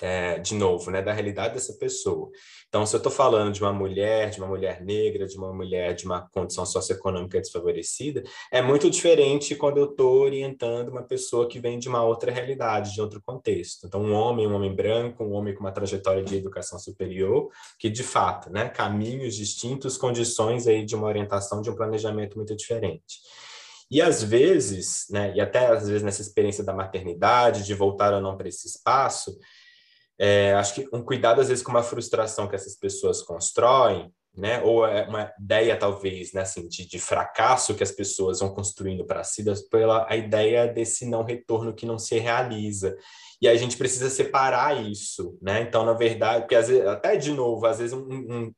é, 0.00 0.38
de 0.38 0.54
novo, 0.54 0.90
né, 0.90 1.00
da 1.02 1.12
realidade 1.12 1.54
dessa 1.54 1.74
pessoa. 1.74 2.30
Então, 2.68 2.84
se 2.84 2.94
eu 2.94 2.98
estou 2.98 3.12
falando 3.12 3.52
de 3.52 3.60
uma 3.60 3.72
mulher, 3.72 4.30
de 4.30 4.38
uma 4.38 4.48
mulher 4.48 4.82
negra, 4.82 5.26
de 5.26 5.36
uma 5.36 5.52
mulher 5.52 5.94
de 5.94 6.04
uma 6.04 6.28
condição 6.30 6.66
socioeconômica 6.66 7.40
desfavorecida, 7.40 8.22
é 8.50 8.60
muito 8.60 8.90
diferente 8.90 9.54
quando 9.54 9.78
eu 9.78 9.90
estou 9.90 10.22
orientando 10.22 10.88
uma 10.88 11.02
pessoa 11.02 11.48
que 11.48 11.60
vem 11.60 11.78
de 11.78 11.88
uma 11.88 12.02
outra 12.02 12.32
realidade, 12.32 12.92
de 12.92 13.00
outro 13.00 13.22
contexto. 13.22 13.86
Então, 13.86 14.02
um 14.02 14.12
homem, 14.12 14.46
um 14.46 14.54
homem 14.54 14.74
branco, 14.74 15.24
um 15.24 15.32
homem 15.32 15.54
com 15.54 15.60
uma 15.60 15.72
trajetória 15.72 16.22
de 16.22 16.36
educação 16.36 16.78
superior, 16.78 17.48
que 17.78 17.88
de 17.88 18.02
fato, 18.02 18.50
né, 18.50 18.68
caminhos 18.68 19.36
distintos, 19.36 19.96
condições 19.96 20.66
aí 20.66 20.84
de 20.84 20.94
uma 20.96 21.06
orientação, 21.06 21.62
de 21.62 21.70
um 21.70 21.76
planejamento 21.76 22.36
muito 22.36 22.56
diferente. 22.56 23.20
E 23.90 24.00
às 24.00 24.22
vezes, 24.22 25.06
né, 25.10 25.32
e 25.36 25.40
até 25.40 25.66
às 25.66 25.86
vezes 25.86 26.02
nessa 26.02 26.22
experiência 26.22 26.64
da 26.64 26.72
maternidade, 26.72 27.64
de 27.64 27.74
voltar 27.74 28.12
ou 28.12 28.20
não 28.20 28.36
para 28.36 28.48
esse 28.48 28.66
espaço, 28.66 29.38
é, 30.18 30.52
acho 30.54 30.74
que 30.74 30.88
um 30.92 31.02
cuidado, 31.02 31.40
às 31.40 31.48
vezes, 31.48 31.62
com 31.62 31.70
uma 31.70 31.82
frustração 31.82 32.48
que 32.48 32.54
essas 32.54 32.76
pessoas 32.76 33.22
constroem, 33.22 34.12
né? 34.36 34.62
Ou 34.62 34.86
é 34.86 35.06
uma 35.06 35.32
ideia, 35.40 35.76
talvez, 35.76 36.32
né, 36.32 36.42
assim, 36.42 36.66
de, 36.68 36.86
de 36.86 36.98
fracasso 36.98 37.74
que 37.74 37.82
as 37.82 37.92
pessoas 37.92 38.40
vão 38.40 38.52
construindo 38.52 39.04
para 39.04 39.22
si, 39.24 39.44
pela 39.70 40.06
a 40.08 40.16
ideia 40.16 40.66
desse 40.66 41.08
não 41.08 41.22
retorno 41.22 41.74
que 41.74 41.86
não 41.86 41.98
se 41.98 42.18
realiza. 42.18 42.96
E 43.40 43.48
a 43.48 43.56
gente 43.56 43.76
precisa 43.76 44.08
separar 44.10 44.84
isso, 44.84 45.38
né? 45.40 45.62
Então, 45.62 45.84
na 45.84 45.92
verdade, 45.92 46.42
porque 46.42 46.54
às 46.54 46.68
vezes, 46.68 46.86
até 46.86 47.16
de 47.16 47.30
novo, 47.32 47.66
às 47.66 47.78
vezes 47.78 47.92
um, 47.92 48.06
um 48.08 48.54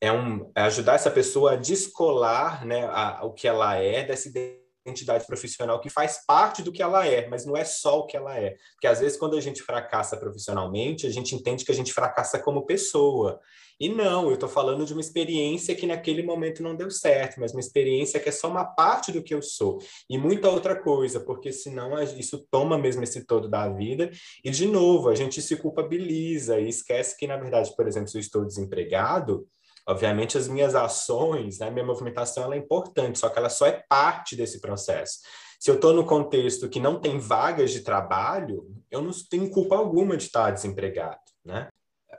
é 0.00 0.12
um 0.12 0.50
é 0.54 0.62
ajudar 0.62 0.94
essa 0.94 1.10
pessoa 1.10 1.52
a 1.52 1.56
descolar, 1.56 2.66
né, 2.66 2.86
a, 2.86 3.24
o 3.24 3.32
que 3.32 3.48
ela 3.48 3.76
é 3.76 4.04
dessa 4.04 4.28
ideia 4.28 4.65
identidade 4.86 5.26
profissional 5.26 5.80
que 5.80 5.90
faz 5.90 6.24
parte 6.26 6.62
do 6.62 6.72
que 6.72 6.82
ela 6.82 7.06
é, 7.06 7.28
mas 7.28 7.44
não 7.44 7.56
é 7.56 7.64
só 7.64 8.00
o 8.00 8.06
que 8.06 8.16
ela 8.16 8.38
é. 8.38 8.56
Porque 8.72 8.86
às 8.86 9.00
vezes, 9.00 9.18
quando 9.18 9.36
a 9.36 9.40
gente 9.40 9.62
fracassa 9.62 10.16
profissionalmente, 10.16 11.06
a 11.06 11.10
gente 11.10 11.34
entende 11.34 11.64
que 11.64 11.72
a 11.72 11.74
gente 11.74 11.92
fracassa 11.92 12.38
como 12.38 12.66
pessoa. 12.66 13.40
E 13.78 13.90
não, 13.90 14.28
eu 14.28 14.34
estou 14.34 14.48
falando 14.48 14.86
de 14.86 14.94
uma 14.94 15.02
experiência 15.02 15.74
que 15.74 15.86
naquele 15.86 16.22
momento 16.22 16.62
não 16.62 16.74
deu 16.74 16.90
certo, 16.90 17.38
mas 17.38 17.52
uma 17.52 17.60
experiência 17.60 18.18
que 18.18 18.28
é 18.28 18.32
só 18.32 18.48
uma 18.48 18.64
parte 18.64 19.12
do 19.12 19.22
que 19.22 19.34
eu 19.34 19.42
sou. 19.42 19.78
E 20.08 20.16
muita 20.16 20.48
outra 20.48 20.74
coisa, 20.74 21.20
porque 21.20 21.52
senão 21.52 22.02
isso 22.02 22.46
toma 22.50 22.78
mesmo 22.78 23.02
esse 23.02 23.26
todo 23.26 23.48
da 23.48 23.68
vida. 23.68 24.10
E, 24.42 24.50
de 24.50 24.66
novo, 24.66 25.10
a 25.10 25.14
gente 25.14 25.42
se 25.42 25.56
culpabiliza 25.56 26.58
e 26.58 26.68
esquece 26.68 27.16
que, 27.18 27.26
na 27.26 27.36
verdade, 27.36 27.74
por 27.76 27.86
exemplo, 27.86 28.08
se 28.08 28.16
eu 28.16 28.20
estou 28.20 28.46
desempregado, 28.46 29.46
Obviamente, 29.88 30.36
as 30.36 30.48
minhas 30.48 30.74
ações, 30.74 31.58
né, 31.58 31.70
minha 31.70 31.84
movimentação 31.84 32.44
ela 32.44 32.54
é 32.54 32.58
importante, 32.58 33.18
só 33.18 33.28
que 33.28 33.38
ela 33.38 33.48
só 33.48 33.66
é 33.66 33.84
parte 33.88 34.34
desse 34.34 34.60
processo. 34.60 35.20
Se 35.60 35.70
eu 35.70 35.76
estou 35.76 35.94
no 35.94 36.04
contexto 36.04 36.68
que 36.68 36.80
não 36.80 37.00
tem 37.00 37.18
vagas 37.18 37.70
de 37.70 37.80
trabalho, 37.80 38.66
eu 38.90 39.00
não 39.00 39.10
tenho 39.30 39.48
culpa 39.50 39.76
alguma 39.76 40.16
de 40.16 40.24
estar 40.24 40.50
desempregado, 40.50 41.20
né? 41.44 41.68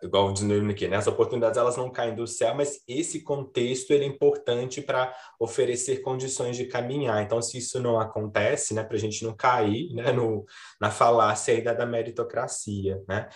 igual 0.01 0.32
dizendo 0.32 0.70
aqui, 0.70 0.88
né? 0.88 0.97
As 0.97 1.07
oportunidades 1.07 1.57
elas 1.57 1.78
não 1.78 1.89
caem 1.89 2.15
do 2.15 2.28
céu, 2.28 2.53
mas 2.55 2.82
esse 2.88 3.22
contexto 3.22 3.91
ele 3.91 4.05
é 4.05 4.07
importante 4.07 4.82
para 4.82 5.13
oferecer 5.39 6.01
condições 6.01 6.55
de 6.55 6.65
caminhar. 6.65 7.24
Então, 7.24 7.41
se 7.41 7.57
isso 7.57 7.80
não 7.80 7.99
acontece, 7.99 8.74
né, 8.74 8.84
para 8.84 8.95
a 8.95 8.99
gente 8.99 9.24
não 9.24 9.36
cair, 9.36 9.93
né, 9.93 10.11
no, 10.11 10.45
na 10.80 10.91
falácia 10.91 11.61
da, 11.63 11.74
da 11.74 11.86
meritocracia, 11.86 13.01
né? 13.07 13.30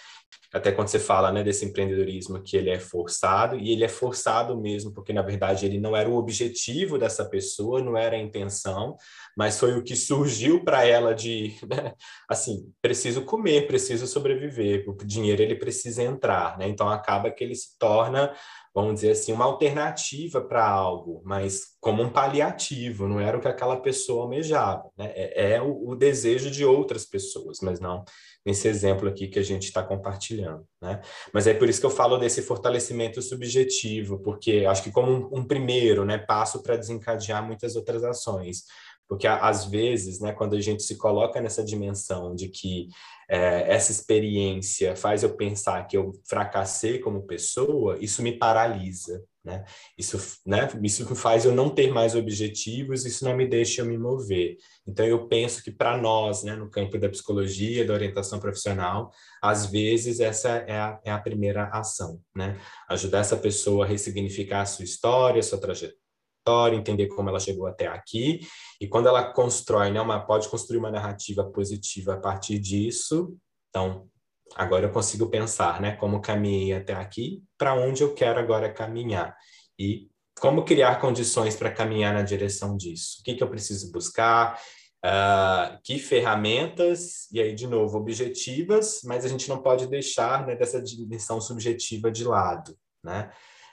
Até 0.54 0.72
quando 0.72 0.90
você 0.90 1.00
fala 1.00 1.32
né, 1.32 1.44
desse 1.44 1.66
empreendedorismo 1.66 2.42
que 2.42 2.58
ele 2.58 2.70
é 2.70 2.80
forçado, 2.80 3.58
e 3.58 3.72
ele 3.72 3.84
é 3.84 3.88
forçado 3.88 4.60
mesmo, 4.60 4.94
porque 4.94 5.14
na 5.14 5.22
verdade 5.22 5.66
ele 5.66 5.80
não 5.80 5.96
era 5.96 6.10
o 6.10 6.16
objetivo 6.16 6.98
dessa 6.98 7.24
pessoa, 7.26 7.82
não 7.82 7.96
era 7.96 8.16
a 8.16 8.20
intenção, 8.20 8.98
mas 9.36 9.60
foi 9.60 9.78
o 9.78 9.84
que 9.84 9.96
surgiu 9.96 10.64
para 10.64 10.86
ela 10.86 11.14
de, 11.16 11.56
né, 11.70 11.94
assim, 12.30 12.72
preciso 12.82 13.24
comer, 13.24 13.68
preciso 13.68 14.06
sobreviver, 14.06 14.84
o 14.88 14.94
dinheiro 15.06 15.42
ele 15.42 15.56
precisa 15.56 16.04
entrar, 16.04 16.58
né? 16.58 16.68
Então 16.68 16.90
acaba 16.90 17.32
que 17.32 17.44
ele 17.44 17.56
se 17.56 17.78
torna 17.78 18.34
vamos 18.74 18.96
dizer 18.96 19.12
assim, 19.12 19.34
uma 19.34 19.46
alternativa 19.46 20.42
para 20.42 20.66
algo, 20.66 21.22
mas 21.26 21.76
como 21.80 22.02
um 22.02 22.10
paliativo, 22.10 23.08
não 23.08 23.20
era 23.20 23.38
o 23.38 23.42
que 23.42 23.48
aquela 23.48 23.78
pessoa 23.78 24.24
almejava. 24.24 24.90
Né? 24.98 25.12
É, 25.14 25.54
é 25.54 25.62
o, 25.62 25.90
o, 25.90 25.96
desejo 25.96 26.50
de 26.50 26.64
outras 26.64 27.06
pessoas, 27.06 27.60
mas 27.62 27.80
não 27.80 28.06
nesse 28.46 28.68
exemplo 28.68 29.08
aqui 29.08 29.28
que 29.28 29.40
a 29.40 29.44
gente 29.44 29.64
está 29.66 29.84
compartilhando. 29.84 30.66
Né? 30.82 31.02
Mas 31.34 31.48
é 31.48 31.54
por 31.54 31.70
isso 31.70 31.80
que 31.80 31.86
eu 31.86 31.92
falo 31.92 32.18
desse 32.18 32.42
fortalecimento 32.42 33.22
subjetivo, 33.22 34.20
porque 34.20 34.66
acho 34.68 34.84
que 34.84 34.92
como 34.92 35.12
um, 35.12 35.40
um 35.40 35.46
primeiro 35.46 36.04
né, 36.04 36.18
passo 36.18 36.64
para 36.64 36.78
desencadear 36.78 37.46
muitas 37.46 37.76
outras 37.76 38.04
ações. 38.04 38.64
Porque 39.12 39.28
às 39.28 39.66
vezes, 39.66 40.22
né, 40.22 40.32
quando 40.32 40.56
a 40.56 40.62
gente 40.62 40.84
se 40.84 40.96
coloca 40.96 41.42
nessa 41.42 41.62
dimensão 41.66 42.34
de 42.34 42.48
que 42.48 42.88
é, 43.30 43.74
essa 43.74 43.92
experiência 43.92 44.96
faz 44.96 45.22
eu 45.22 45.36
pensar 45.36 45.86
que 45.86 45.98
eu 45.98 46.14
fracassei 46.26 46.98
como 46.98 47.28
pessoa, 47.28 47.98
isso 48.00 48.24
me 48.24 48.32
paralisa, 48.38 49.22
né? 49.44 49.66
Isso, 49.98 50.18
né? 50.46 50.70
Isso 50.82 51.14
faz 51.14 51.44
eu 51.44 51.54
não 51.54 51.70
ter 51.70 51.92
mais 51.92 52.16
objetivos, 52.16 53.06
isso 53.06 53.26
não 53.26 53.36
me 53.36 53.46
deixa 53.46 53.82
eu 53.82 53.86
me 53.86 53.98
mover. 53.98 54.56
Então 54.88 55.06
eu 55.06 55.28
penso 55.28 55.62
que 55.62 55.72
para 55.72 55.98
nós, 55.98 56.44
né, 56.44 56.56
no 56.56 56.70
campo 56.70 56.98
da 56.98 57.10
psicologia, 57.10 57.86
da 57.86 57.94
orientação 57.94 58.40
profissional, 58.40 59.12
às 59.44 59.66
vezes 59.66 60.22
essa 60.22 60.48
é 60.52 60.80
a, 60.80 61.02
é 61.04 61.12
a 61.12 61.20
primeira 61.20 61.66
ação, 61.74 62.22
né? 62.34 62.58
Ajudar 62.88 63.20
essa 63.20 63.36
pessoa 63.36 63.84
a 63.84 63.88
ressignificar 63.90 64.62
a 64.62 64.66
sua 64.66 64.86
história, 64.86 65.42
a 65.42 65.44
sua 65.44 65.60
trajetória 65.60 66.01
história, 66.42 66.76
entender 66.76 67.08
como 67.08 67.30
ela 67.30 67.40
chegou 67.40 67.68
até 67.68 67.88
aqui, 67.88 68.40
e 68.80 68.88
quando 68.88 69.08
ela 69.08 69.32
constrói, 69.32 69.92
né, 69.92 70.02
uma, 70.02 70.20
pode 70.20 70.50
construir 70.50 70.80
uma 70.80 70.92
narrativa 70.92 71.44
positiva 71.44 72.16
a 72.16 72.18
partir 72.18 72.60
disso, 72.60 73.38
então, 73.70 74.08
agora 74.56 74.86
eu 74.86 74.92
consigo 74.92 75.30
pensar, 75.30 75.80
né, 75.80 75.96
como 75.96 76.22
caminhei 76.22 76.74
até 76.74 76.94
aqui, 76.94 77.44
para 77.58 77.76
onde 77.76 78.02
eu 78.02 78.14
quero 78.14 78.40
agora 78.40 78.74
caminhar, 78.74 79.36
e 79.80 80.10
como 80.40 80.66
criar 80.66 81.00
condições 81.00 81.56
para 81.56 81.72
caminhar 81.72 82.14
na 82.14 82.24
direção 82.24 82.76
disso, 82.76 83.18
o 83.20 83.24
que, 83.24 83.36
que 83.36 83.44
eu 83.44 83.50
preciso 83.50 83.92
buscar, 83.92 84.60
uh, 85.06 85.78
que 85.84 86.00
ferramentas, 86.00 87.32
e 87.32 87.40
aí, 87.40 87.54
de 87.54 87.68
novo, 87.68 87.98
objetivas, 87.98 89.02
mas 89.04 89.24
a 89.24 89.28
gente 89.28 89.48
não 89.48 89.62
pode 89.62 89.86
deixar 89.86 90.48
né, 90.48 90.56
dessa 90.56 90.82
dimensão 90.82 91.40
subjetiva 91.40 92.10
de 92.10 92.24
lado, 92.24 92.76
né, 93.04 93.32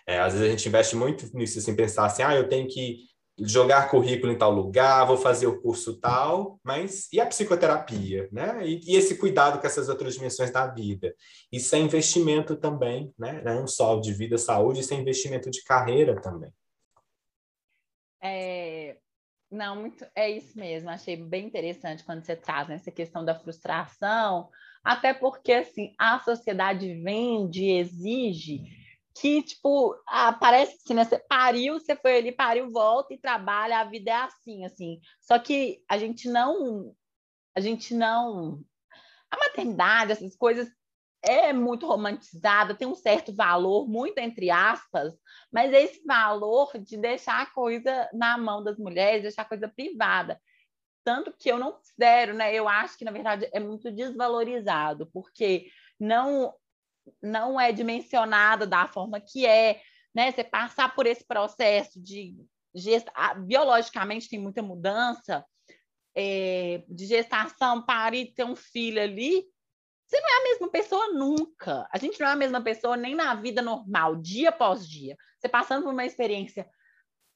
é, 0.09 0.19
às 0.19 0.33
vezes 0.33 0.49
a 0.49 0.51
gente 0.51 0.67
investe 0.67 0.97
muito 0.97 1.29
nisso, 1.37 1.59
assim, 1.59 1.77
pensar 1.77 2.07
assim, 2.07 2.23
ah, 2.23 2.35
eu 2.35 2.49
tenho 2.49 2.67
que 2.67 3.07
jogar 3.41 3.91
currículo 3.91 4.33
em 4.33 4.39
tal 4.39 4.51
lugar, 4.51 5.07
vou 5.07 5.19
fazer 5.19 5.47
o 5.47 5.61
curso 5.61 6.01
tal, 6.01 6.59
mas 6.65 7.13
e 7.13 7.21
a 7.21 7.27
psicoterapia, 7.27 8.27
né? 8.33 8.67
E, 8.67 8.81
e, 8.85 8.97
esse 8.97 9.19
cuidado 9.19 9.61
com 9.61 9.67
essas 9.67 9.91
outras 9.91 10.15
dimensões 10.15 10.51
da 10.51 10.67
vida. 10.67 11.15
Isso 11.53 11.77
é 11.77 11.79
investimento 11.79 12.57
também, 12.57 13.13
né? 13.19 13.43
Não 13.45 13.67
só 13.67 14.01
de 14.01 14.15
vida, 14.15 14.39
saúde, 14.39 14.81
isso 14.81 14.95
é 14.95 14.97
investimento 14.97 15.51
de 15.51 15.63
carreira 15.63 16.19
também. 16.19 16.51
É, 18.23 18.97
não, 19.51 19.77
muito, 19.77 20.07
é 20.15 20.31
isso 20.31 20.59
mesmo. 20.59 20.89
Achei 20.89 21.17
bem 21.17 21.45
interessante 21.45 22.03
quando 22.03 22.25
você 22.25 22.35
traz 22.35 22.71
essa 22.71 22.91
questão 22.91 23.23
da 23.23 23.39
frustração, 23.39 24.49
até 24.83 25.13
porque 25.13 25.53
assim 25.53 25.93
a 25.99 26.19
sociedade 26.19 26.95
vende, 26.95 27.67
exige 27.67 28.78
que, 29.21 29.43
tipo, 29.43 29.95
ah, 30.07 30.33
parece 30.33 30.77
assim, 30.77 30.95
né? 30.95 31.05
Você 31.05 31.19
pariu, 31.19 31.75
você 31.75 31.97
foi 31.97 32.19
ali, 32.19 32.33
pariu, 32.33 32.71
volta 32.71 33.13
e 33.15 33.19
trabalha, 33.19 33.81
a 33.81 33.85
vida 33.85 34.11
é 34.11 34.15
assim, 34.15 34.65
assim. 34.65 35.01
Só 35.21 35.39
que 35.39 35.83
a 35.89 35.99
gente 35.99 36.29
não. 36.29 36.95
A 37.55 37.61
gente 37.61 37.95
não. 37.95 38.63
A 39.31 39.37
maternidade, 39.37 40.13
essas 40.13 40.37
coisas, 40.37 40.69
é 41.23 41.53
muito 41.53 41.87
romantizada, 41.87 42.75
tem 42.75 42.87
um 42.87 42.95
certo 42.95 43.35
valor, 43.35 43.89
muito 43.89 44.19
entre 44.19 44.51
aspas, 44.51 45.13
mas 45.53 45.73
é 45.73 45.83
esse 45.83 46.05
valor 46.05 46.71
de 46.79 46.97
deixar 46.97 47.43
a 47.43 47.47
coisa 47.47 48.09
na 48.13 48.39
mão 48.39 48.63
das 48.63 48.79
mulheres, 48.79 49.23
deixar 49.23 49.43
a 49.43 49.49
coisa 49.49 49.69
privada. 49.69 50.41
Tanto 51.05 51.35
que 51.37 51.51
eu 51.51 51.59
não 51.59 51.73
considero, 51.73 52.35
né? 52.35 52.55
Eu 52.55 52.69
acho 52.69 52.97
que, 52.97 53.05
na 53.05 53.11
verdade, 53.11 53.49
é 53.53 53.59
muito 53.59 53.91
desvalorizado, 53.91 55.11
porque 55.13 55.67
não 55.99 56.55
não 57.23 57.61
é 57.61 57.73
dimensionada 57.73 58.67
da 58.67 58.87
forma 58.87 59.21
que 59.21 59.47
é, 59.47 59.81
né? 60.15 60.31
Você 60.31 60.45
passar 60.45 60.95
por 60.95 61.07
esse 61.07 61.25
processo 61.27 62.01
de 62.01 62.37
gesta... 62.75 63.13
biologicamente 63.35 64.29
tem 64.29 64.39
muita 64.39 64.63
mudança 64.63 65.45
é, 66.17 66.83
de 66.89 67.07
gestação, 67.07 67.85
parir, 67.85 68.33
ter 68.35 68.45
um 68.45 68.57
filho 68.57 69.01
ali, 69.01 69.45
você 70.09 70.19
não 70.21 70.29
é 70.29 70.41
a 70.41 70.45
mesma 70.45 70.71
pessoa 70.71 71.09
nunca. 71.09 71.87
A 71.93 71.99
gente 71.99 72.19
não 72.19 72.29
é 72.29 72.33
a 72.33 72.37
mesma 72.37 72.63
pessoa 72.63 72.97
nem 72.97 73.15
na 73.15 73.35
vida 73.35 73.61
normal, 73.61 74.17
dia 74.17 74.49
após 74.49 74.89
dia. 74.89 75.15
Você 75.39 75.49
passando 75.49 75.85
por 75.85 75.93
uma 75.93 76.07
experiência 76.07 76.67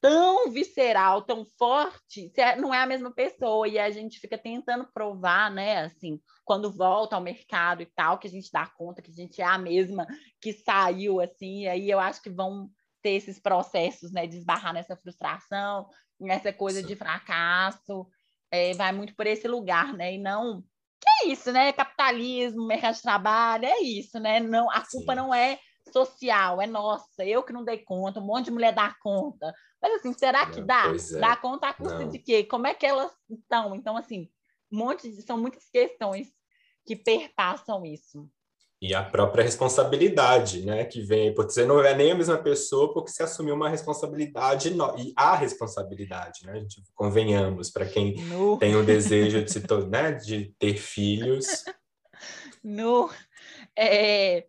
tão 0.03 0.51
visceral, 0.51 1.23
tão 1.23 1.47
forte, 1.57 2.29
você 2.29 2.57
não 2.57 2.75
é 2.75 2.83
a 2.83 2.87
mesma 2.87 3.15
pessoa 3.15 3.69
e 3.69 3.79
a 3.79 3.89
gente 3.89 4.19
fica 4.19 4.37
tentando 4.37 4.85
provar, 4.93 5.49
né, 5.49 5.85
assim, 5.85 6.21
quando 6.45 6.73
volta 6.73 7.15
ao 7.15 7.23
mercado 7.23 7.83
e 7.83 7.87
tal, 7.87 8.19
que 8.19 8.27
a 8.27 8.31
gente 8.31 8.51
dá 8.53 8.67
conta 8.67 9.01
que 9.01 9.13
a 9.13 9.15
gente 9.15 9.41
é 9.41 9.45
a 9.45 9.57
mesma 9.57 10.05
que 10.41 10.53
saiu 10.53 11.21
assim, 11.21 11.63
e 11.63 11.69
aí 11.69 11.89
eu 11.89 12.01
acho 12.01 12.21
que 12.21 12.29
vão 12.29 12.69
ter 13.01 13.11
esses 13.11 13.39
processos, 13.41 14.11
né, 14.11 14.27
de 14.27 14.39
esbarrar 14.39 14.75
nessa 14.75 14.97
frustração, 14.97 15.87
nessa 16.19 16.53
coisa 16.53 16.81
Sim. 16.81 16.87
de 16.89 16.97
fracasso, 16.97 18.09
é, 18.51 18.75
vai 18.75 18.91
muito 18.93 19.15
por 19.15 19.27
esse 19.29 19.47
lugar, 19.47 19.95
né, 19.95 20.15
e 20.15 20.19
não 20.19 20.65
que 21.01 21.29
é 21.29 21.33
isso, 21.33 21.53
né, 21.53 21.73
capitalismo, 21.73 22.67
mercado 22.67 22.97
de 22.97 23.03
trabalho, 23.03 23.67
é 23.67 23.81
isso, 23.83 24.19
né, 24.19 24.41
não, 24.41 24.69
a 24.69 24.81
culpa 24.81 25.13
Sim. 25.13 25.17
não 25.17 25.33
é 25.33 25.61
social, 25.91 26.61
é 26.61 26.67
nossa, 26.67 27.25
eu 27.25 27.43
que 27.43 27.53
não 27.53 27.65
dei 27.65 27.79
conta, 27.79 28.21
um 28.21 28.25
monte 28.25 28.47
de 28.47 28.51
mulher 28.51 28.75
dá 28.75 28.95
conta. 29.03 29.53
Mas 29.81 29.95
assim, 29.95 30.13
será 30.13 30.47
que 30.47 30.61
não, 30.61 30.67
dá? 30.67 30.93
É. 30.93 31.19
Dá 31.19 31.37
conta 31.37 31.69
a 31.69 31.75
custa 31.75 31.99
não. 32.01 32.09
de 32.09 32.19
quê? 32.19 32.45
Como 32.45 32.67
é 32.67 32.75
que 32.75 32.87
elas 32.87 33.13
estão? 33.29 33.75
Então, 33.75 33.97
assim, 33.97 34.29
um 34.73 34.79
monte 34.79 35.11
de, 35.11 35.23
são 35.23 35.39
muitas 35.39 35.69
questões 35.69 36.29
que 36.87 36.97
perpassam 36.97 37.85
isso. 37.85 38.29
E 38.81 38.97
a 38.97 39.03
própria 39.05 39.45
responsabilidade, 39.45 40.67
né, 40.67 40.85
que 40.85 41.01
vem, 41.01 41.33
porque 41.33 41.53
você 41.53 41.65
não 41.65 41.81
é 41.81 41.95
nem 41.95 42.11
a 42.11 42.17
mesma 42.17 42.37
pessoa 42.37 42.93
porque 42.93 43.13
você 43.13 43.23
assumiu 43.23 43.55
uma 43.55 43.69
responsabilidade 43.69 44.71
no... 44.71 44.99
e 44.99 45.13
a 45.17 45.37
responsabilidade, 45.37 46.45
né, 46.45 46.55
a 46.55 46.59
gente 46.59 46.83
convenhamos 46.93 47.71
para 47.71 47.87
quem 47.87 48.17
no... 48.25 48.59
tem 48.59 48.75
o 48.75 48.83
desejo 48.85 49.45
de, 49.45 49.53
se 49.53 49.61
to... 49.61 49.87
né, 49.87 50.11
de 50.11 50.53
ter 50.59 50.77
filhos. 50.77 51.47
No, 52.65 53.09
é, 53.79 54.47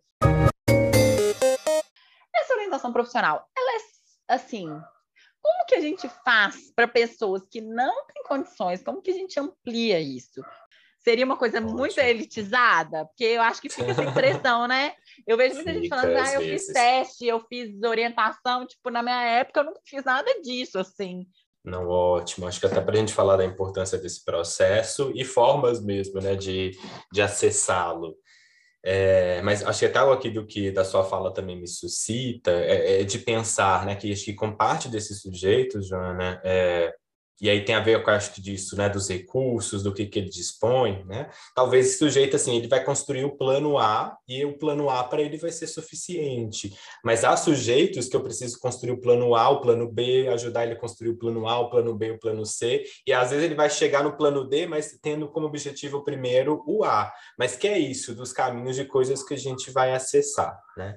orientação 2.74 2.92
profissional, 2.92 3.48
ela 3.56 3.76
é 3.76 4.34
assim, 4.34 4.66
como 5.40 5.66
que 5.68 5.74
a 5.74 5.80
gente 5.80 6.08
faz 6.24 6.72
para 6.74 6.88
pessoas 6.88 7.42
que 7.50 7.60
não 7.60 8.06
têm 8.06 8.22
condições? 8.24 8.82
Como 8.82 9.02
que 9.02 9.10
a 9.10 9.14
gente 9.14 9.38
amplia 9.38 10.00
isso? 10.00 10.42
Seria 10.98 11.24
uma 11.24 11.36
coisa 11.36 11.58
Ótimo. 11.58 11.76
muito 11.76 11.98
elitizada? 11.98 13.04
Porque 13.06 13.24
eu 13.24 13.42
acho 13.42 13.60
que 13.60 13.68
fica 13.68 13.90
essa 13.90 14.02
impressão, 14.02 14.66
né? 14.66 14.94
Eu 15.26 15.36
vejo 15.36 15.56
muita 15.56 15.74
gente 15.74 15.88
falando, 15.88 16.16
ah, 16.16 16.32
eu 16.32 16.40
vezes. 16.40 16.66
fiz 16.66 16.72
teste, 16.72 17.26
eu 17.26 17.40
fiz 17.40 17.82
orientação. 17.82 18.66
Tipo, 18.66 18.88
na 18.88 19.02
minha 19.02 19.22
época 19.22 19.60
eu 19.60 19.64
nunca 19.64 19.80
fiz 19.84 20.02
nada 20.02 20.40
disso, 20.40 20.78
assim. 20.78 21.26
Não, 21.62 21.86
ótimo. 21.86 22.46
Acho 22.46 22.58
que 22.58 22.66
até 22.66 22.80
para 22.80 22.94
a 22.94 22.96
gente 22.96 23.12
falar 23.12 23.36
da 23.36 23.44
importância 23.44 23.98
desse 23.98 24.24
processo 24.24 25.12
e 25.14 25.24
formas 25.24 25.82
mesmo, 25.82 26.20
né, 26.20 26.34
de, 26.34 26.70
de 27.12 27.20
acessá-lo. 27.20 28.16
É, 28.86 29.40
mas 29.40 29.64
acho 29.64 29.78
que 29.78 29.86
até 29.86 29.98
aqui 29.98 30.28
do 30.28 30.44
que 30.44 30.70
da 30.70 30.84
sua 30.84 31.04
fala 31.04 31.32
também 31.32 31.58
me 31.58 31.66
suscita 31.66 32.50
é, 32.50 33.00
é 33.00 33.04
de 33.04 33.18
pensar, 33.18 33.86
né, 33.86 33.96
que 33.96 34.12
acho 34.12 34.26
que 34.26 34.34
com 34.34 34.54
parte 34.54 34.90
desses 34.90 35.22
sujeitos, 35.22 35.88
Joana, 35.88 36.38
é, 36.44 36.94
e 37.40 37.50
aí 37.50 37.64
tem 37.64 37.74
a 37.74 37.80
ver 37.80 38.02
com 38.02 38.10
acho 38.10 38.32
que 38.32 38.40
disso, 38.40 38.76
né, 38.76 38.88
dos 38.88 39.08
recursos, 39.08 39.82
do 39.82 39.92
que, 39.92 40.06
que 40.06 40.18
ele 40.18 40.28
dispõe, 40.28 41.04
né? 41.04 41.30
Talvez 41.54 41.86
esse 41.86 41.98
sujeito 41.98 42.36
assim, 42.36 42.56
ele 42.56 42.68
vai 42.68 42.84
construir 42.84 43.24
o 43.24 43.36
plano 43.36 43.76
A 43.76 44.16
e 44.28 44.44
o 44.44 44.56
plano 44.56 44.88
A 44.88 45.02
para 45.02 45.20
ele 45.20 45.36
vai 45.36 45.50
ser 45.50 45.66
suficiente. 45.66 46.72
Mas 47.04 47.24
há 47.24 47.36
sujeitos 47.36 48.08
que 48.08 48.16
eu 48.16 48.22
preciso 48.22 48.58
construir 48.60 48.92
o 48.92 49.00
plano 49.00 49.34
A, 49.34 49.48
o 49.50 49.60
plano 49.60 49.90
B, 49.90 50.28
ajudar 50.28 50.64
ele 50.64 50.74
a 50.74 50.78
construir 50.78 51.10
o 51.10 51.16
plano 51.16 51.48
A, 51.48 51.58
o 51.58 51.70
plano 51.70 51.94
B, 51.94 52.12
o 52.12 52.18
plano 52.18 52.46
C, 52.46 52.84
e 53.06 53.12
às 53.12 53.30
vezes 53.30 53.44
ele 53.44 53.54
vai 53.54 53.68
chegar 53.68 54.04
no 54.04 54.16
plano 54.16 54.48
D, 54.48 54.66
mas 54.66 54.96
tendo 55.02 55.28
como 55.28 55.46
objetivo 55.46 56.04
primeiro 56.04 56.62
o 56.66 56.84
A. 56.84 57.12
Mas 57.38 57.56
que 57.56 57.66
é 57.66 57.78
isso 57.78 58.14
dos 58.14 58.32
caminhos 58.32 58.76
de 58.76 58.84
coisas 58.84 59.22
que 59.24 59.34
a 59.34 59.38
gente 59.38 59.70
vai 59.72 59.92
acessar, 59.92 60.56
né? 60.76 60.96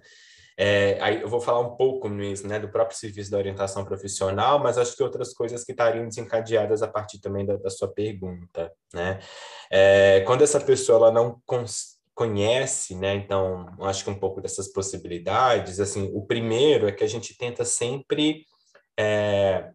É, 0.59 0.97
aí 0.99 1.21
eu 1.21 1.29
vou 1.29 1.39
falar 1.39 1.59
um 1.59 1.75
pouco 1.75 2.09
mesmo 2.09 2.49
né, 2.49 2.59
do 2.59 2.67
próprio 2.67 2.97
serviço 2.97 3.29
da 3.29 3.37
orientação 3.37 3.85
profissional, 3.85 4.57
mas 4.57 4.79
acho 4.79 4.95
que 4.95 5.03
outras 5.03 5.31
coisas 5.31 5.63
que 5.63 5.71
estariam 5.71 6.07
desencadeadas 6.07 6.81
a 6.81 6.87
partir 6.87 7.19
também 7.19 7.45
da, 7.45 7.57
da 7.57 7.69
sua 7.69 7.87
pergunta. 7.87 8.73
Né? 8.91 9.19
É, 9.69 10.21
quando 10.21 10.41
essa 10.41 10.59
pessoa 10.59 10.97
ela 10.97 11.11
não 11.11 11.39
conhece, 12.15 12.95
né, 12.95 13.13
então 13.13 13.67
acho 13.81 14.03
que 14.03 14.09
um 14.09 14.19
pouco 14.19 14.41
dessas 14.41 14.67
possibilidades, 14.73 15.79
assim, 15.79 16.09
o 16.15 16.25
primeiro 16.25 16.87
é 16.87 16.91
que 16.91 17.03
a 17.03 17.07
gente 17.07 17.37
tenta 17.37 17.63
sempre 17.63 18.43
é, 18.99 19.69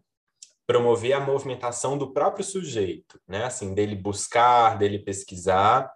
promover 0.67 1.13
a 1.13 1.21
movimentação 1.21 1.97
do 1.97 2.11
próprio 2.11 2.43
sujeito, 2.43 3.17
né, 3.25 3.45
assim, 3.45 3.73
dele 3.73 3.95
buscar, 3.95 4.77
dele 4.77 4.99
pesquisar, 4.99 5.89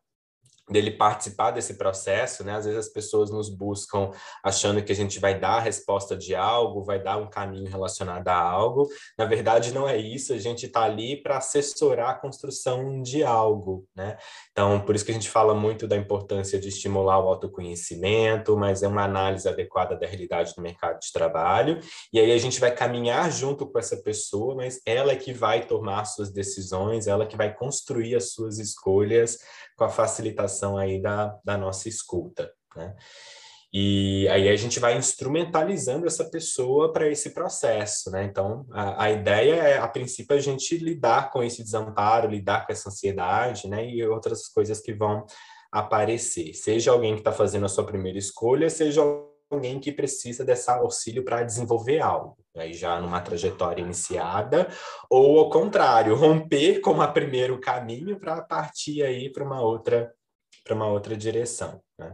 dele 0.70 0.92
participar 0.92 1.52
desse 1.52 1.76
processo, 1.76 2.44
né? 2.44 2.56
Às 2.56 2.66
vezes 2.66 2.80
as 2.80 2.90
pessoas 2.90 3.32
nos 3.32 3.50
buscam 3.50 4.12
achando 4.44 4.84
que 4.84 4.92
a 4.92 4.96
gente 4.96 5.20
vai 5.20 5.40
dar 5.40 5.58
a 5.58 5.60
resposta 5.60 6.16
de 6.16 6.36
algo, 6.36 6.84
vai 6.84 7.02
dar 7.02 7.18
um 7.18 7.30
caminho 7.30 7.70
relacionado 7.70 8.28
a 8.28 8.36
algo. 8.36 8.88
Na 9.18 9.26
verdade, 9.26 9.74
não 9.74 9.88
é 9.88 9.98
isso. 9.98 10.34
A 10.34 10.38
gente 10.38 10.66
está 10.66 10.84
ali 10.84 11.22
para 11.22 11.38
assessorar 11.38 12.10
a 12.10 12.16
construção 12.16 13.02
de 13.02 13.24
algo, 13.24 13.88
né? 13.96 14.18
Então, 14.52 14.82
por 14.82 14.96
isso 14.96 15.06
que 15.06 15.12
a 15.12 15.14
gente 15.14 15.30
fala 15.30 15.54
muito 15.54 15.88
da 15.88 15.96
importância 15.96 16.60
de 16.60 16.68
estimular 16.68 17.20
o 17.20 17.30
autoconhecimento, 17.30 18.58
mas 18.58 18.84
é 18.84 18.88
uma 18.88 19.04
análise 19.04 19.48
adequada 19.48 19.96
da 19.96 20.06
realidade 20.06 20.54
do 20.54 20.62
mercado 20.62 21.00
de 21.00 21.12
trabalho. 21.14 21.80
E 22.12 22.20
aí 22.20 22.32
a 22.32 22.38
gente 22.38 22.60
vai 22.60 22.74
caminhar 22.74 23.32
junto 23.32 23.66
com 23.66 23.80
essa 23.80 23.98
pessoa, 23.98 24.56
mas 24.56 24.82
ela 24.86 25.14
é 25.14 25.16
que 25.16 25.32
vai 25.32 25.66
tomar 25.66 26.04
suas 26.06 26.32
decisões, 26.32 27.08
ela 27.08 27.26
que 27.26 27.38
vai 27.38 27.54
construir 27.54 28.16
as 28.16 28.32
suas 28.32 28.58
escolhas 28.60 29.38
com 29.78 29.84
a 29.84 29.90
facilitação 29.90 30.57
aí 30.78 31.00
da, 31.00 31.38
da 31.46 31.58
nossa 31.58 31.88
escuta, 31.88 32.52
né? 32.76 32.96
E 33.72 34.28
aí 34.30 34.48
a 34.48 34.56
gente 34.56 34.80
vai 34.80 34.98
instrumentalizando 34.98 36.08
essa 36.08 36.24
pessoa 36.26 36.94
para 36.94 37.08
esse 37.08 37.32
processo, 37.32 38.10
né? 38.10 38.24
Então, 38.24 38.66
a, 38.72 39.04
a, 39.04 39.12
ideia 39.12 39.56
é, 39.56 39.78
a 39.78 39.88
princípio, 39.88 40.36
a 40.36 40.40
gente 40.40 40.78
lidar 40.78 41.30
com 41.32 41.44
esse 41.44 41.62
desamparo, 41.62 42.32
lidar 42.32 42.66
com 42.66 42.72
essa 42.72 42.90
ansiedade, 42.90 43.68
né? 43.68 43.86
E 43.88 44.04
outras 44.08 44.48
coisas 44.48 44.80
que 44.80 44.94
vão 44.94 45.26
aparecer. 45.72 46.54
Seja 46.54 46.92
alguém 46.92 47.14
que 47.14 47.20
está 47.20 47.32
fazendo 47.32 47.66
a 47.66 47.70
sua 47.70 47.86
primeira 47.86 48.18
escolha, 48.18 48.70
seja 48.70 49.02
alguém 49.50 49.80
que 49.80 49.92
precisa 49.92 50.44
desse 50.44 50.70
auxílio 50.70 51.24
para 51.24 51.44
desenvolver 51.44 52.00
algo, 52.00 52.38
aí 52.56 52.74
já 52.74 53.00
numa 53.00 53.22
trajetória 53.22 53.82
iniciada, 53.82 54.68
ou 55.10 55.40
ao 55.40 55.50
contrário, 55.50 56.16
romper 56.16 56.80
com 56.82 57.00
o 57.00 57.14
primeiro 57.14 57.60
caminho 57.60 58.20
para 58.20 58.42
partir 58.42 59.04
aí 59.04 59.32
para 59.32 59.44
uma 59.44 59.62
outra 59.62 60.14
para 60.68 60.76
uma 60.76 60.88
outra 60.88 61.16
direção. 61.16 61.82
Né? 61.98 62.14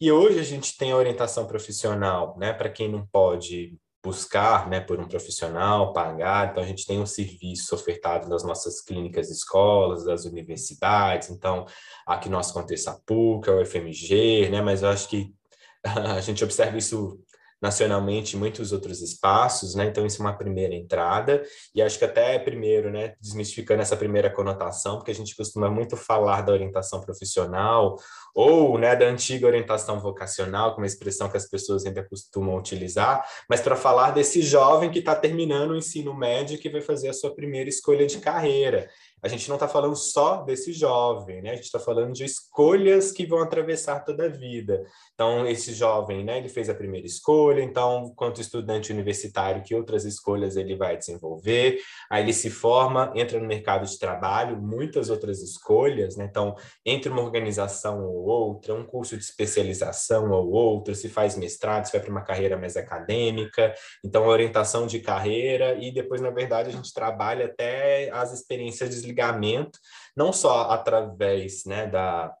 E 0.00 0.10
hoje 0.12 0.38
a 0.38 0.44
gente 0.44 0.78
tem 0.78 0.92
a 0.92 0.96
orientação 0.96 1.46
profissional, 1.46 2.36
né, 2.38 2.52
para 2.52 2.70
quem 2.70 2.88
não 2.88 3.04
pode 3.06 3.76
buscar, 4.02 4.66
né, 4.66 4.80
por 4.80 4.98
um 4.98 5.06
profissional, 5.06 5.92
pagar, 5.92 6.50
então 6.50 6.62
a 6.62 6.66
gente 6.66 6.86
tem 6.86 6.98
um 6.98 7.06
serviço 7.06 7.74
ofertado 7.74 8.28
nas 8.28 8.42
nossas 8.42 8.80
clínicas 8.80 9.28
escolas, 9.28 10.04
das 10.04 10.24
universidades, 10.24 11.28
então 11.28 11.66
aqui 12.06 12.30
nosso 12.30 12.54
contexto 12.54 12.88
a 12.88 12.98
PUC, 13.04 13.50
a 13.50 13.56
UFMG, 13.56 14.48
né, 14.48 14.62
mas 14.62 14.82
eu 14.82 14.88
acho 14.88 15.06
que 15.08 15.34
a 15.84 16.20
gente 16.20 16.42
observa 16.42 16.78
isso 16.78 17.20
nacionalmente 17.60 18.36
em 18.36 18.38
muitos 18.38 18.72
outros 18.72 19.02
espaços, 19.02 19.74
né? 19.74 19.86
Então 19.86 20.06
isso 20.06 20.22
é 20.22 20.24
uma 20.24 20.36
primeira 20.36 20.74
entrada 20.74 21.42
e 21.74 21.82
acho 21.82 21.98
que 21.98 22.04
até 22.04 22.38
primeiro, 22.38 22.90
né, 22.90 23.14
desmistificando 23.20 23.82
essa 23.82 23.96
primeira 23.96 24.30
conotação, 24.30 24.96
porque 24.96 25.10
a 25.10 25.14
gente 25.14 25.36
costuma 25.36 25.68
muito 25.68 25.96
falar 25.96 26.42
da 26.42 26.52
orientação 26.52 27.00
profissional 27.00 27.96
ou, 28.34 28.78
né, 28.78 28.94
da 28.96 29.06
antiga 29.06 29.46
orientação 29.46 30.00
vocacional, 30.00 30.72
como 30.74 30.84
é 30.84 30.88
a 30.88 30.92
expressão 30.92 31.28
que 31.28 31.36
as 31.36 31.48
pessoas 31.48 31.84
ainda 31.84 32.02
costumam 32.02 32.56
utilizar, 32.56 33.26
mas 33.48 33.60
para 33.60 33.76
falar 33.76 34.12
desse 34.12 34.40
jovem 34.40 34.90
que 34.90 35.00
está 35.00 35.14
terminando 35.14 35.72
o 35.72 35.76
ensino 35.76 36.14
médio 36.14 36.58
que 36.58 36.70
vai 36.70 36.80
fazer 36.80 37.08
a 37.08 37.12
sua 37.12 37.34
primeira 37.34 37.68
escolha 37.68 38.06
de 38.06 38.18
carreira 38.18 38.88
a 39.22 39.28
gente 39.28 39.48
não 39.48 39.56
está 39.56 39.68
falando 39.68 39.94
só 39.96 40.42
desse 40.42 40.72
jovem, 40.72 41.42
né? 41.42 41.50
A 41.50 41.54
gente 41.54 41.64
está 41.64 41.78
falando 41.78 42.12
de 42.12 42.24
escolhas 42.24 43.12
que 43.12 43.26
vão 43.26 43.40
atravessar 43.40 44.00
toda 44.04 44.24
a 44.24 44.28
vida. 44.28 44.82
Então, 45.14 45.46
esse 45.46 45.74
jovem, 45.74 46.24
né? 46.24 46.38
Ele 46.38 46.48
fez 46.48 46.70
a 46.70 46.74
primeira 46.74 47.06
escolha, 47.06 47.62
então, 47.62 48.12
quanto 48.16 48.40
estudante 48.40 48.92
universitário, 48.92 49.62
que 49.62 49.74
outras 49.74 50.04
escolhas 50.04 50.56
ele 50.56 50.74
vai 50.74 50.96
desenvolver? 50.96 51.78
Aí 52.10 52.22
ele 52.22 52.32
se 52.32 52.48
forma, 52.48 53.12
entra 53.14 53.38
no 53.38 53.46
mercado 53.46 53.86
de 53.86 53.98
trabalho, 53.98 54.60
muitas 54.60 55.10
outras 55.10 55.42
escolhas, 55.42 56.16
né? 56.16 56.26
Então, 56.28 56.54
entre 56.84 57.10
uma 57.10 57.22
organização 57.22 58.02
ou 58.02 58.24
outra, 58.24 58.74
um 58.74 58.84
curso 58.84 59.16
de 59.16 59.22
especialização 59.22 60.30
ou 60.30 60.50
outro, 60.50 60.94
se 60.94 61.08
faz 61.08 61.36
mestrado, 61.36 61.86
se 61.86 61.92
vai 61.92 62.00
para 62.00 62.10
uma 62.10 62.24
carreira 62.24 62.56
mais 62.56 62.76
acadêmica, 62.76 63.74
então, 64.04 64.26
orientação 64.26 64.86
de 64.86 65.00
carreira, 65.00 65.76
e 65.80 65.92
depois, 65.92 66.20
na 66.20 66.30
verdade, 66.30 66.70
a 66.70 66.72
gente 66.72 66.92
trabalha 66.94 67.46
até 67.46 68.10
as 68.10 68.32
experiências 68.32 68.90
desligamento, 69.10 69.78
não 70.16 70.32
só 70.32 70.70
através 70.70 71.64
né, 71.64 71.86
da, 71.86 72.34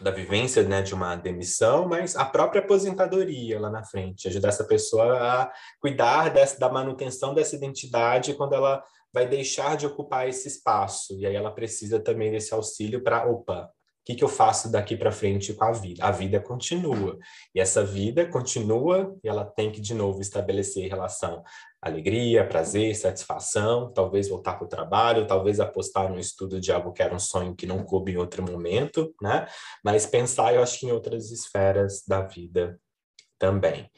da 0.00 0.10
vivência 0.10 0.62
né, 0.62 0.82
de 0.82 0.94
uma 0.94 1.16
demissão, 1.16 1.88
mas 1.88 2.16
a 2.16 2.24
própria 2.24 2.62
aposentadoria 2.62 3.60
lá 3.60 3.70
na 3.70 3.84
frente, 3.84 4.28
ajudar 4.28 4.48
essa 4.48 4.64
pessoa 4.64 5.18
a 5.18 5.52
cuidar 5.80 6.30
dessa, 6.30 6.58
da 6.58 6.68
manutenção 6.68 7.34
dessa 7.34 7.56
identidade 7.56 8.34
quando 8.34 8.54
ela 8.54 8.82
vai 9.12 9.26
deixar 9.26 9.76
de 9.76 9.86
ocupar 9.86 10.28
esse 10.28 10.48
espaço. 10.48 11.18
E 11.18 11.26
aí 11.26 11.34
ela 11.34 11.50
precisa 11.50 12.00
também 12.00 12.30
desse 12.30 12.54
auxílio 12.54 13.02
para, 13.02 13.28
opa, 13.28 13.70
o 14.00 14.02
que, 14.04 14.14
que 14.14 14.24
eu 14.24 14.28
faço 14.28 14.72
daqui 14.72 14.96
para 14.96 15.12
frente 15.12 15.52
com 15.52 15.64
a 15.64 15.72
vida? 15.72 16.04
A 16.04 16.10
vida 16.10 16.40
continua. 16.40 17.18
E 17.54 17.60
essa 17.60 17.84
vida 17.84 18.24
continua 18.24 19.14
e 19.22 19.28
ela 19.28 19.44
tem 19.44 19.70
que, 19.70 19.80
de 19.80 19.92
novo, 19.92 20.20
estabelecer 20.22 20.88
relação 20.88 21.42
alegria, 21.82 22.46
prazer, 22.46 22.94
satisfação, 22.94 23.92
talvez 23.92 24.28
voltar 24.28 24.54
para 24.54 24.66
o 24.66 24.68
trabalho, 24.68 25.26
talvez 25.26 25.60
apostar 25.60 26.10
no 26.10 26.18
estudo 26.18 26.60
de 26.60 26.70
algo 26.70 26.92
que 26.92 27.02
era 27.02 27.14
um 27.14 27.18
sonho 27.18 27.54
que 27.54 27.66
não 27.66 27.82
coube 27.82 28.12
em 28.12 28.16
outro 28.16 28.42
momento, 28.42 29.14
né? 29.20 29.46
Mas 29.82 30.04
pensar, 30.04 30.54
eu 30.54 30.62
acho 30.62 30.78
que 30.78 30.86
em 30.86 30.92
outras 30.92 31.30
esferas 31.30 32.02
da 32.06 32.20
vida 32.20 32.78
também. 33.38 33.90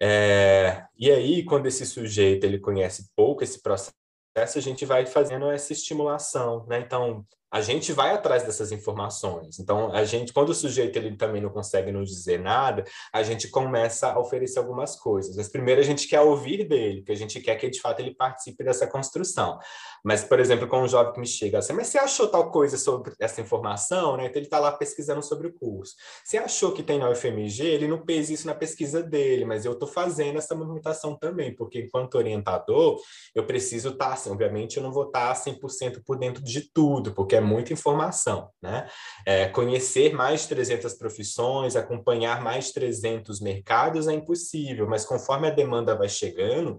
É, 0.00 0.84
e 0.96 1.10
aí, 1.10 1.44
quando 1.44 1.66
esse 1.66 1.84
sujeito 1.86 2.44
ele 2.44 2.58
conhece 2.58 3.10
pouco 3.16 3.42
esse 3.42 3.60
processo, 3.62 3.94
a 4.36 4.60
gente 4.60 4.84
vai 4.84 5.06
fazendo 5.06 5.50
essa 5.50 5.72
estimulação, 5.72 6.64
né? 6.66 6.80
Então, 6.80 7.26
a 7.50 7.60
gente 7.60 7.92
vai 7.92 8.12
atrás 8.12 8.42
dessas 8.42 8.70
informações. 8.72 9.58
Então, 9.58 9.90
a 9.92 10.04
gente, 10.04 10.32
quando 10.32 10.50
o 10.50 10.54
sujeito 10.54 10.96
ele 10.96 11.16
também 11.16 11.40
não 11.40 11.50
consegue 11.50 11.90
nos 11.90 12.10
dizer 12.10 12.38
nada, 12.38 12.84
a 13.12 13.22
gente 13.22 13.48
começa 13.48 14.12
a 14.12 14.18
oferecer 14.18 14.58
algumas 14.58 14.96
coisas. 14.96 15.36
Mas 15.36 15.48
primeiro 15.48 15.80
a 15.80 15.84
gente 15.84 16.06
quer 16.06 16.20
ouvir 16.20 16.68
dele, 16.68 17.02
que 17.02 17.12
a 17.12 17.16
gente 17.16 17.40
quer 17.40 17.56
que 17.56 17.70
de 17.70 17.80
fato 17.80 18.00
ele 18.00 18.14
participe 18.14 18.62
dessa 18.62 18.86
construção. 18.86 19.58
Mas, 20.04 20.24
por 20.24 20.38
exemplo, 20.38 20.68
com 20.68 20.82
um 20.82 20.88
jovem 20.88 21.12
que 21.12 21.20
me 21.20 21.26
chega 21.26 21.58
assim, 21.58 21.72
mas 21.72 21.88
você 21.88 21.98
achou 21.98 22.28
tal 22.28 22.50
coisa 22.50 22.76
sobre 22.76 23.12
essa 23.18 23.40
informação, 23.40 24.16
né? 24.16 24.26
Então 24.26 24.38
ele 24.38 24.46
está 24.46 24.58
lá 24.58 24.72
pesquisando 24.72 25.22
sobre 25.22 25.48
o 25.48 25.52
curso. 25.52 25.94
Você 26.24 26.36
achou 26.36 26.72
que 26.72 26.82
tem 26.82 26.98
na 26.98 27.10
UFMG? 27.10 27.64
Ele 27.64 27.88
não 27.88 28.04
fez 28.04 28.30
isso 28.30 28.46
na 28.46 28.54
pesquisa 28.54 29.02
dele, 29.02 29.44
mas 29.44 29.64
eu 29.64 29.72
estou 29.72 29.88
fazendo 29.88 30.38
essa 30.38 30.54
movimentação 30.54 31.16
também, 31.16 31.54
porque 31.54 31.80
enquanto 31.80 32.16
orientador, 32.16 33.00
eu 33.34 33.44
preciso 33.44 33.90
estar, 33.90 34.08
tá, 34.08 34.12
assim, 34.14 34.30
obviamente 34.30 34.76
eu 34.76 34.82
não 34.82 34.92
vou 34.92 35.06
estar 35.06 35.34
tá 35.34 35.40
100% 35.40 36.02
por 36.04 36.18
dentro 36.18 36.42
de 36.42 36.60
tudo, 36.72 37.14
porque 37.14 37.37
é 37.38 37.40
muita 37.40 37.72
informação, 37.72 38.50
né? 38.60 38.88
É, 39.26 39.48
conhecer 39.48 40.12
mais 40.14 40.42
de 40.42 40.48
300 40.48 40.94
profissões, 40.94 41.76
acompanhar 41.76 42.42
mais 42.42 42.66
de 42.66 42.74
300 42.74 43.40
mercados 43.40 44.08
é 44.08 44.12
impossível, 44.12 44.86
mas 44.88 45.04
conforme 45.04 45.48
a 45.48 45.50
demanda 45.50 45.96
vai 45.96 46.08
chegando, 46.08 46.78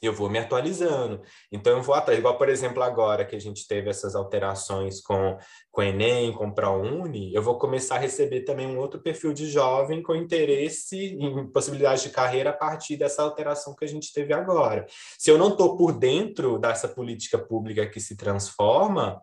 eu 0.00 0.12
vou 0.12 0.30
me 0.30 0.38
atualizando. 0.38 1.20
Então, 1.50 1.76
eu 1.76 1.82
vou 1.82 1.94
atrás. 1.94 2.18
Igual, 2.18 2.38
por 2.38 2.48
exemplo, 2.48 2.82
agora 2.82 3.24
que 3.24 3.34
a 3.34 3.40
gente 3.40 3.66
teve 3.66 3.90
essas 3.90 4.14
alterações 4.14 5.00
com, 5.00 5.36
com 5.70 5.80
o 5.80 5.84
Enem, 5.84 6.32
com 6.32 6.46
o 6.46 6.54
ProUni, 6.54 7.34
eu 7.34 7.42
vou 7.42 7.58
começar 7.58 7.96
a 7.96 7.98
receber 7.98 8.42
também 8.42 8.66
um 8.66 8.78
outro 8.78 9.00
perfil 9.00 9.32
de 9.32 9.50
jovem 9.50 10.02
com 10.02 10.14
interesse 10.14 11.16
em 11.18 11.46
possibilidades 11.48 12.02
de 12.02 12.10
carreira 12.10 12.50
a 12.50 12.56
partir 12.56 12.96
dessa 12.96 13.22
alteração 13.22 13.74
que 13.74 13.84
a 13.84 13.88
gente 13.88 14.12
teve 14.12 14.32
agora. 14.32 14.86
Se 15.18 15.30
eu 15.30 15.38
não 15.38 15.48
estou 15.48 15.76
por 15.76 15.92
dentro 15.92 16.58
dessa 16.58 16.86
política 16.86 17.38
pública 17.38 17.88
que 17.88 18.00
se 18.00 18.16
transforma, 18.16 19.20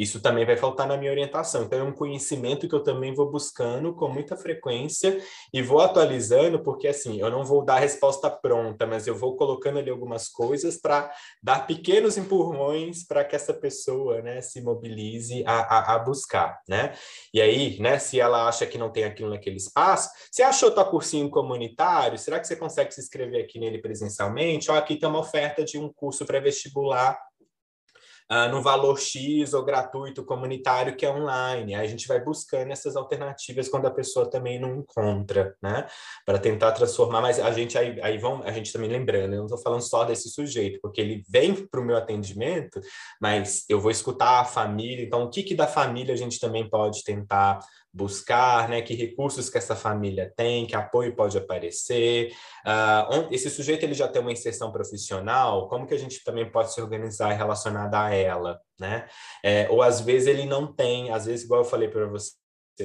isso 0.00 0.20
também 0.20 0.46
vai 0.46 0.56
faltar 0.56 0.86
na 0.86 0.96
minha 0.96 1.10
orientação. 1.10 1.64
Então, 1.64 1.78
é 1.78 1.82
um 1.82 1.92
conhecimento 1.92 2.66
que 2.66 2.74
eu 2.74 2.82
também 2.82 3.14
vou 3.14 3.30
buscando 3.30 3.94
com 3.94 4.08
muita 4.08 4.34
frequência 4.34 5.22
e 5.52 5.60
vou 5.60 5.78
atualizando, 5.78 6.62
porque 6.62 6.88
assim, 6.88 7.20
eu 7.20 7.30
não 7.30 7.44
vou 7.44 7.62
dar 7.62 7.74
a 7.74 7.80
resposta 7.80 8.30
pronta, 8.30 8.86
mas 8.86 9.06
eu 9.06 9.14
vou 9.14 9.36
colocando 9.36 9.78
ali 9.78 9.90
algumas 9.90 10.26
coisas 10.28 10.80
para 10.80 11.12
dar 11.42 11.66
pequenos 11.66 12.16
empurrões 12.16 13.06
para 13.06 13.24
que 13.24 13.36
essa 13.36 13.52
pessoa 13.52 14.22
né, 14.22 14.40
se 14.40 14.62
mobilize 14.62 15.44
a, 15.46 15.58
a, 15.58 15.94
a, 15.96 15.98
buscar. 15.98 16.60
Né? 16.66 16.94
E 17.34 17.40
aí, 17.40 17.78
né, 17.78 17.98
se 17.98 18.18
ela 18.18 18.48
acha 18.48 18.66
que 18.66 18.78
não 18.78 18.90
tem 18.90 19.04
aquilo 19.04 19.28
naquele 19.28 19.56
espaço, 19.56 20.08
você 20.30 20.42
achou 20.42 20.70
tua 20.70 20.84
cursinho 20.84 21.28
comunitário? 21.28 22.18
Será 22.18 22.40
que 22.40 22.46
você 22.46 22.56
consegue 22.56 22.92
se 22.92 23.02
inscrever 23.02 23.44
aqui 23.44 23.58
nele 23.58 23.78
presencialmente? 23.78 24.70
Ó, 24.70 24.76
aqui 24.76 24.96
tem 24.96 25.08
uma 25.08 25.20
oferta 25.20 25.62
de 25.62 25.78
um 25.78 25.92
curso 25.92 26.24
pré-vestibular 26.24 27.18
uh, 28.30 28.48
no 28.50 28.62
valor 28.62 28.98
X 28.98 29.52
ou 29.52 29.64
gratuito 29.64 30.24
comunitário 30.24 30.96
que 30.96 31.04
é 31.04 31.10
online. 31.10 31.74
Aí 31.74 31.84
a 31.84 31.88
gente 31.88 32.06
vai 32.06 32.20
buscando 32.22 32.70
essas 32.70 32.96
alternativas 32.96 33.68
quando 33.68 33.86
a 33.86 33.90
pessoa 33.90 34.30
também 34.30 34.60
não 34.60 34.76
encontra, 34.76 35.56
né? 35.62 35.86
Para 36.24 36.38
tentar 36.38 36.72
transformar, 36.72 37.20
mas 37.20 37.38
a 37.38 37.50
gente 37.50 37.76
aí, 37.76 38.00
aí 38.00 38.18
vão, 38.18 38.42
a 38.44 38.52
gente 38.52 38.72
também 38.72 38.88
lembrando, 38.88 39.34
eu 39.34 39.38
não 39.38 39.46
estou 39.46 39.58
falando 39.58 39.82
só 39.82 40.04
desse 40.04 40.28
sujeito, 40.30 40.78
porque 40.80 41.00
ele 41.00 41.22
vem 41.28 41.54
para 41.54 41.80
o 41.80 41.84
meu 41.84 41.96
atendimento, 41.96 42.80
mas 43.20 43.64
eu 43.68 43.80
vou 43.80 43.90
escutar 43.90 44.40
a 44.40 44.44
família, 44.44 45.04
então 45.04 45.24
o 45.24 45.30
que, 45.30 45.42
que 45.42 45.54
da 45.54 45.66
família 45.66 46.14
a 46.14 46.16
gente 46.16 46.38
também 46.38 46.68
pode 46.68 47.02
tentar 47.02 47.58
buscar, 47.92 48.68
né? 48.68 48.82
Que 48.82 48.94
recursos 48.94 49.50
que 49.50 49.58
essa 49.58 49.74
família 49.74 50.32
tem, 50.36 50.66
que 50.66 50.76
apoio 50.76 51.14
pode 51.14 51.36
aparecer. 51.36 52.32
Uh, 52.64 53.28
esse 53.30 53.50
sujeito 53.50 53.82
ele 53.82 53.94
já 53.94 54.08
tem 54.08 54.22
uma 54.22 54.32
inserção 54.32 54.70
profissional, 54.72 55.68
como 55.68 55.86
que 55.86 55.94
a 55.94 55.98
gente 55.98 56.22
também 56.24 56.50
pode 56.50 56.72
se 56.72 56.80
organizar 56.80 57.32
relacionada 57.32 58.00
a 58.00 58.14
ela, 58.14 58.60
né? 58.78 59.06
É, 59.44 59.68
ou 59.70 59.82
às 59.82 60.00
vezes 60.00 60.28
ele 60.28 60.46
não 60.46 60.72
tem, 60.72 61.10
às 61.10 61.26
vezes, 61.26 61.44
igual 61.44 61.60
eu 61.60 61.64
falei 61.64 61.88
para 61.88 62.06
você, 62.06 62.32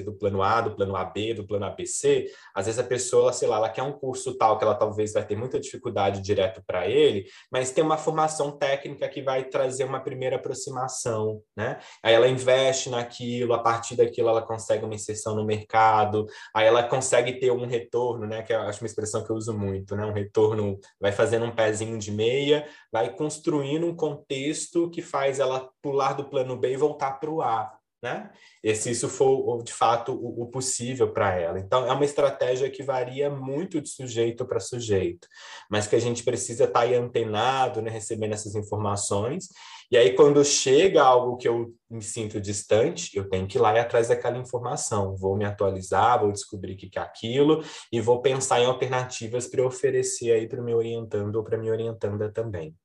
do 0.04 0.14
plano 0.14 0.42
A, 0.42 0.62
do 0.62 0.76
plano 0.76 0.96
AB, 0.96 1.34
do 1.34 1.48
plano 1.48 1.66
ABC, 1.66 2.32
às 2.54 2.66
vezes 2.66 2.80
a 2.80 2.84
pessoa, 2.84 3.34
sei 3.34 3.48
lá, 3.48 3.58
ela 3.58 3.70
quer 3.70 3.84
um 3.84 3.92
curso 3.92 4.38
tal 4.38 4.58
que 4.58 4.64
ela 4.64 4.76
talvez 4.76 5.14
vai 5.14 5.26
ter 5.26 5.36
muita 5.36 5.60
dificuldade 5.60 6.22
direto 6.22 6.62
para 6.66 6.88
ele, 6.88 7.26
mas 7.52 7.72
tem 7.72 7.84
uma 7.84 7.98
formação 7.98 8.58
técnica 8.58 9.08
que 9.08 9.22
vai 9.22 9.44
trazer 9.46 9.84
uma 9.84 10.00
primeira 10.00 10.36
aproximação, 10.36 11.42
né? 11.56 11.80
Aí 12.04 12.14
ela 12.14 12.28
investe 12.28 12.90
naquilo, 12.90 13.54
a 13.54 13.60
partir 13.60 13.96
daquilo 13.96 14.30
ela 14.30 14.42
consegue 14.42 14.86
uma 14.86 14.96
inserção 14.96 15.36
no 15.36 15.46
mercado, 15.46 16.26
aí 16.54 16.66
ela 16.66 16.84
consegue 16.84 17.40
ter 17.40 17.52
um 17.52 17.66
retorno, 17.66 18.26
né? 18.26 18.42
Que 18.42 18.54
eu 18.54 18.62
acho 18.62 18.82
uma 18.82 18.88
expressão 18.88 19.24
que 19.24 19.32
eu 19.32 19.36
uso 19.36 19.58
muito, 19.58 19.96
né? 19.96 20.06
Um 20.06 20.14
retorno, 20.14 20.80
vai 21.00 21.12
fazendo 21.12 21.46
um 21.46 21.56
pezinho 21.56 21.98
de 21.98 22.12
meia, 22.12 22.68
vai 22.92 23.14
construindo 23.16 23.86
um 23.86 23.96
contexto 23.96 24.90
que 24.90 25.02
faz 25.02 25.40
ela 25.40 25.70
pular 25.82 26.14
do 26.14 26.26
plano 26.26 26.58
B 26.58 26.74
e 26.74 26.78
voltar 26.78 27.20
para 27.20 27.30
o 27.30 27.42
A 27.42 27.72
né? 28.02 28.30
E 28.64 28.76
se 28.76 28.92
isso 28.92 29.10
for 29.10 29.64
de 29.64 29.74
fato 29.74 30.14
o, 30.14 30.46
possível 30.48 31.12
para 31.12 31.34
ela. 31.40 31.60
Então, 31.60 31.88
é 31.88 31.92
uma 31.92 32.06
estratégia 32.06 32.70
que 32.70 32.84
varia 32.84 33.30
muito 33.30 33.82
de 33.82 33.90
sujeito 33.90 34.46
para 34.46 34.60
sujeito, 34.60 35.28
mas 35.70 35.88
que 35.88 35.96
a 35.96 36.00
gente 36.00 36.24
precisa 36.24 36.66
estar 36.66 36.82
tá 36.82 36.86
aí 36.86 36.94
antenado, 36.94 37.82
né, 37.82 37.90
recebendo 37.90 38.34
essas 38.34 38.56
informações. 38.56 39.48
E 39.92 39.98
aí, 39.98 40.14
quando 40.16 40.44
chega 40.44 41.04
algo 41.04 41.38
que 41.38 41.48
eu 41.48 41.74
me 41.90 42.02
sinto 42.02 42.42
distante, 42.42 43.16
eu 43.16 43.30
tenho 43.30 43.48
que 43.48 43.58
ir 43.58 43.62
lá 43.62 43.74
e 43.76 43.80
atrás 43.80 44.08
daquela 44.08 44.38
informação. 44.38 45.16
Vou 45.16 45.36
me 45.36 45.46
atualizar, 45.46 46.20
vou 46.20 46.32
descobrir 46.32 46.74
o 46.74 46.78
que 46.78 46.98
é 46.98 47.02
aquilo 47.02 47.64
e 47.92 48.02
vou 48.02 48.22
pensar 48.22 48.60
em 48.60 48.66
alternativas 48.66 49.48
para 49.48 49.66
oferecer 49.66 50.32
aí 50.32 50.48
para 50.48 50.60
o 50.60 50.64
meu 50.64 50.78
orientando 50.78 51.36
ou 51.36 51.44
para 51.44 51.58
minha 51.58 51.72
orientanda 51.72 52.32
também. 52.32 52.76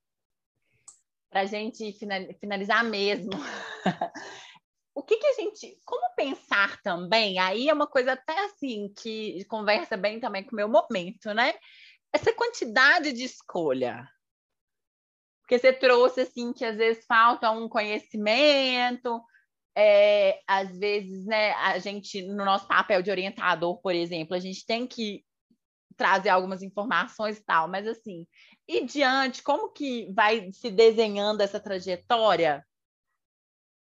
Para 1.30 1.42
a 1.42 1.46
gente 1.46 1.96
finalizar 2.40 2.84
mesmo. 2.84 3.30
o 4.94 5.02
que, 5.02 5.16
que 5.16 5.26
a 5.26 5.34
gente. 5.34 5.78
Como 5.84 6.14
pensar 6.14 6.80
também? 6.82 7.38
Aí 7.38 7.68
é 7.68 7.74
uma 7.74 7.86
coisa 7.86 8.12
até 8.12 8.38
assim 8.44 8.92
que 8.96 9.44
conversa 9.46 9.96
bem 9.96 10.20
também 10.20 10.44
com 10.44 10.52
o 10.52 10.56
meu 10.56 10.68
momento, 10.68 11.32
né? 11.32 11.54
Essa 12.12 12.32
quantidade 12.32 13.12
de 13.12 13.24
escolha. 13.24 14.08
Porque 15.42 15.58
você 15.58 15.72
trouxe 15.72 16.22
assim 16.22 16.52
que 16.52 16.64
às 16.64 16.76
vezes 16.76 17.04
falta 17.06 17.50
um 17.50 17.68
conhecimento, 17.68 19.20
é, 19.76 20.40
às 20.46 20.78
vezes, 20.78 21.24
né, 21.26 21.52
a 21.52 21.78
gente, 21.78 22.22
no 22.22 22.44
nosso 22.44 22.66
papel 22.68 23.02
de 23.02 23.10
orientador, 23.10 23.80
por 23.80 23.94
exemplo, 23.94 24.36
a 24.36 24.38
gente 24.38 24.64
tem 24.66 24.86
que 24.86 25.24
trazer 25.96 26.28
algumas 26.30 26.62
informações 26.62 27.38
e 27.38 27.44
tal, 27.44 27.68
mas 27.68 27.86
assim, 27.86 28.26
e 28.66 28.84
diante, 28.84 29.42
como 29.42 29.72
que 29.72 30.10
vai 30.12 30.50
se 30.52 30.70
desenhando 30.70 31.40
essa 31.40 31.60
trajetória 31.60 32.64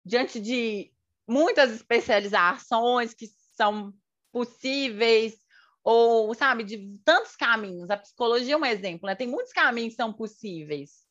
diante 0.06 0.40
de 0.40 0.92
muitas 1.28 1.72
especializações 1.72 3.14
que 3.14 3.28
são 3.56 3.94
possíveis, 4.32 5.36
ou, 5.84 6.34
sabe, 6.34 6.64
de 6.64 7.00
tantos 7.04 7.36
caminhos. 7.36 7.90
A 7.90 7.98
psicologia 7.98 8.54
é 8.54 8.58
um 8.58 8.66
exemplo, 8.66 9.08
né? 9.08 9.16
Tem 9.16 9.28
muitos 9.28 9.54
caminhos 9.54 9.94
que 9.94 9.98
são 9.98 10.14
possíveis. 10.14 11.08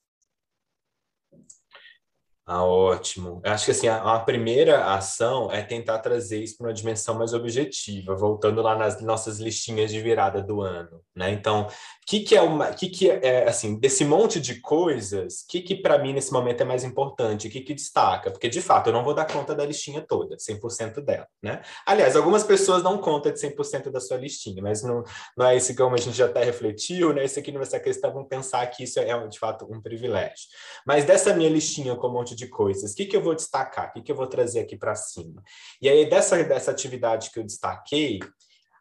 Ah, 2.49 2.63
ótimo. 2.65 3.41
Acho 3.45 3.65
que 3.65 3.71
assim, 3.73 3.89
a, 3.89 4.15
a, 4.15 4.21
primeira 4.21 4.95
ação 4.95 5.51
é 5.51 5.65
tentar 5.65 5.99
trazer 5.99 6.45
isso 6.45 6.57
para 6.57 6.69
uma 6.69 6.73
dimensão 6.73 7.17
mais 7.17 7.35
objetiva, 7.35 8.15
voltando 8.15 8.63
lá 8.63 8.77
nas 8.77 9.03
nossas 9.03 9.41
listinhas 9.41 9.91
de 9.91 10.01
virada 10.01 10.41
do 10.41 10.61
ano, 10.61 11.03
né? 11.13 11.33
Então, 11.33 11.67
que, 12.07 12.21
que 12.21 12.37
é 12.37 12.41
uma, 12.41 12.73
que, 12.73 12.89
que 12.89 13.11
é, 13.11 13.49
assim, 13.49 13.79
desse 13.79 14.05
monte 14.05 14.41
de 14.41 14.61
coisas, 14.61 15.45
que, 15.49 15.61
que 15.61 15.75
para 15.75 15.99
mim 15.99 16.13
nesse 16.13 16.33
momento 16.33 16.61
é 16.61 16.65
mais 16.65 16.85
importante, 16.85 17.49
que, 17.49 17.61
que 17.61 17.75
destaca? 17.75 18.31
Porque 18.31 18.49
de 18.49 18.63
fato 18.63 18.89
eu 18.89 18.93
não 18.93 19.03
vou 19.03 19.13
dar 19.13 19.27
conta 19.27 19.55
da 19.55 19.67
listinha 19.67 20.01
toda, 20.01 20.37
100% 20.37 21.01
dela, 21.01 21.27
né? 21.43 21.63
Aliás, 21.85 22.15
algumas 22.15 22.45
pessoas 22.45 22.83
dão 22.83 22.97
conta 22.99 23.33
de 23.33 23.41
100% 23.41 23.91
da 23.91 24.01
sua 24.01 24.19
listinha, 24.19 24.63
mas 24.63 24.85
não, 24.85 25.03
não 25.37 25.47
é 25.47 25.57
isso 25.57 25.75
como 25.75 25.97
a 25.97 25.99
gente 25.99 26.17
já 26.17 26.27
até 26.27 26.45
refletiu, 26.45 27.13
né? 27.13 27.25
Isso 27.25 27.41
aqui 27.41 27.51
não 27.51 27.59
vai 27.59 27.67
ser 27.67 27.81
questão, 27.81 28.13
vamos 28.13 28.29
pensar 28.29 28.65
que 28.69 28.85
isso 28.85 29.01
é 29.01 29.27
de 29.27 29.39
fato 29.39 29.67
um 29.69 29.83
privilégio. 29.83 30.47
Mas 30.87 31.05
dessa 31.05 31.35
minha 31.35 31.51
listinha 31.51 31.97
com 31.97 32.07
um 32.07 32.13
monte 32.13 32.37
de 32.37 32.47
coisas. 32.47 32.93
O 32.93 32.95
que, 32.95 33.07
que 33.07 33.17
eu 33.17 33.23
vou 33.23 33.35
destacar? 33.35 33.89
O 33.89 33.93
que, 33.95 34.03
que 34.03 34.13
eu 34.13 34.17
vou 34.17 34.29
trazer 34.29 34.61
aqui 34.61 34.77
para 34.77 34.95
cima? 34.95 35.43
E 35.83 35.89
aí, 35.89 36.09
dessa, 36.09 36.43
dessa 36.45 36.71
atividade 36.71 37.31
que 37.31 37.41
eu 37.41 37.45
destaquei, 37.45 38.21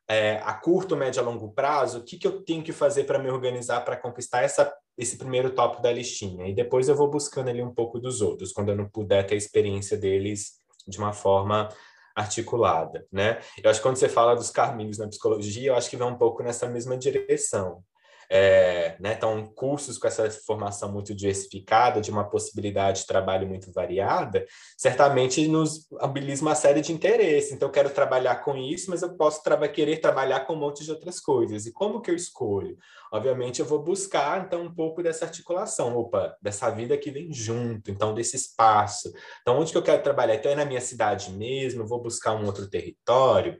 é, 0.07 0.37
a 0.43 0.53
curto, 0.53 0.95
médio 0.95 1.21
e 1.21 1.23
longo 1.23 1.51
prazo, 1.51 1.99
o 1.99 2.03
que, 2.03 2.17
que 2.17 2.27
eu 2.27 2.43
tenho 2.43 2.63
que 2.63 2.71
fazer 2.71 3.05
para 3.05 3.19
me 3.19 3.29
organizar 3.29 3.81
para 3.81 3.97
conquistar 3.97 4.41
essa, 4.41 4.71
esse 4.97 5.17
primeiro 5.17 5.49
tópico 5.51 5.81
da 5.81 5.91
listinha? 5.91 6.47
E 6.47 6.53
depois 6.53 6.87
eu 6.87 6.95
vou 6.95 7.09
buscando 7.09 7.49
ali 7.49 7.63
um 7.63 7.73
pouco 7.73 7.99
dos 7.99 8.21
outros, 8.21 8.51
quando 8.51 8.69
eu 8.69 8.75
não 8.75 8.87
puder 8.87 9.25
ter 9.25 9.35
a 9.35 9.37
experiência 9.37 9.97
deles 9.97 10.53
de 10.87 10.97
uma 10.97 11.13
forma 11.13 11.69
articulada, 12.15 13.05
né? 13.11 13.41
Eu 13.61 13.69
acho 13.69 13.79
que 13.79 13.83
quando 13.83 13.97
você 13.97 14.07
fala 14.07 14.35
dos 14.35 14.49
caminhos 14.49 14.97
na 14.97 15.07
psicologia, 15.07 15.71
eu 15.71 15.75
acho 15.75 15.89
que 15.89 15.97
vai 15.97 16.07
um 16.07 16.17
pouco 16.17 16.41
nessa 16.41 16.67
mesma 16.67 16.97
direção 16.97 17.83
é, 18.29 18.95
né, 18.99 19.13
então 19.13 19.45
cursos 19.55 19.97
com 19.97 20.07
essa 20.07 20.29
formação 20.45 20.91
muito 20.91 21.13
diversificada, 21.13 22.01
de 22.01 22.11
uma 22.11 22.29
possibilidade 22.29 23.01
de 23.01 23.07
trabalho 23.07 23.47
muito 23.47 23.71
variada, 23.71 24.45
certamente 24.77 25.47
nos 25.47 25.87
habilita 25.99 26.41
uma 26.41 26.55
série 26.55 26.81
de 26.81 26.91
interesses. 26.91 27.51
Então, 27.51 27.67
eu 27.67 27.71
quero 27.71 27.89
trabalhar 27.89 28.37
com 28.37 28.57
isso, 28.57 28.89
mas 28.89 29.01
eu 29.01 29.15
posso 29.15 29.41
tra 29.43 29.55
querer 29.67 29.97
trabalhar 29.97 30.41
com 30.41 30.53
um 30.53 30.59
monte 30.59 30.83
de 30.83 30.91
outras 30.91 31.19
coisas. 31.19 31.65
E 31.65 31.71
como 31.71 32.01
que 32.01 32.11
eu 32.11 32.15
escolho? 32.15 32.77
Obviamente, 33.11 33.59
eu 33.59 33.65
vou 33.65 33.81
buscar, 33.81 34.45
então, 34.45 34.63
um 34.63 34.73
pouco 34.73 35.01
dessa 35.01 35.25
articulação, 35.25 35.95
opa, 35.95 36.35
dessa 36.41 36.69
vida 36.69 36.97
que 36.97 37.11
vem 37.11 37.31
junto, 37.31 37.89
então, 37.89 38.13
desse 38.13 38.35
espaço. 38.35 39.11
Então, 39.41 39.59
onde 39.59 39.71
que 39.71 39.77
eu 39.77 39.83
quero 39.83 40.03
trabalhar? 40.03 40.35
Então, 40.35 40.51
é 40.51 40.55
na 40.55 40.65
minha 40.65 40.81
cidade 40.81 41.31
mesmo, 41.31 41.83
eu 41.83 41.87
vou 41.87 42.01
buscar 42.01 42.33
um 42.33 42.45
outro 42.45 42.69
território, 42.69 43.59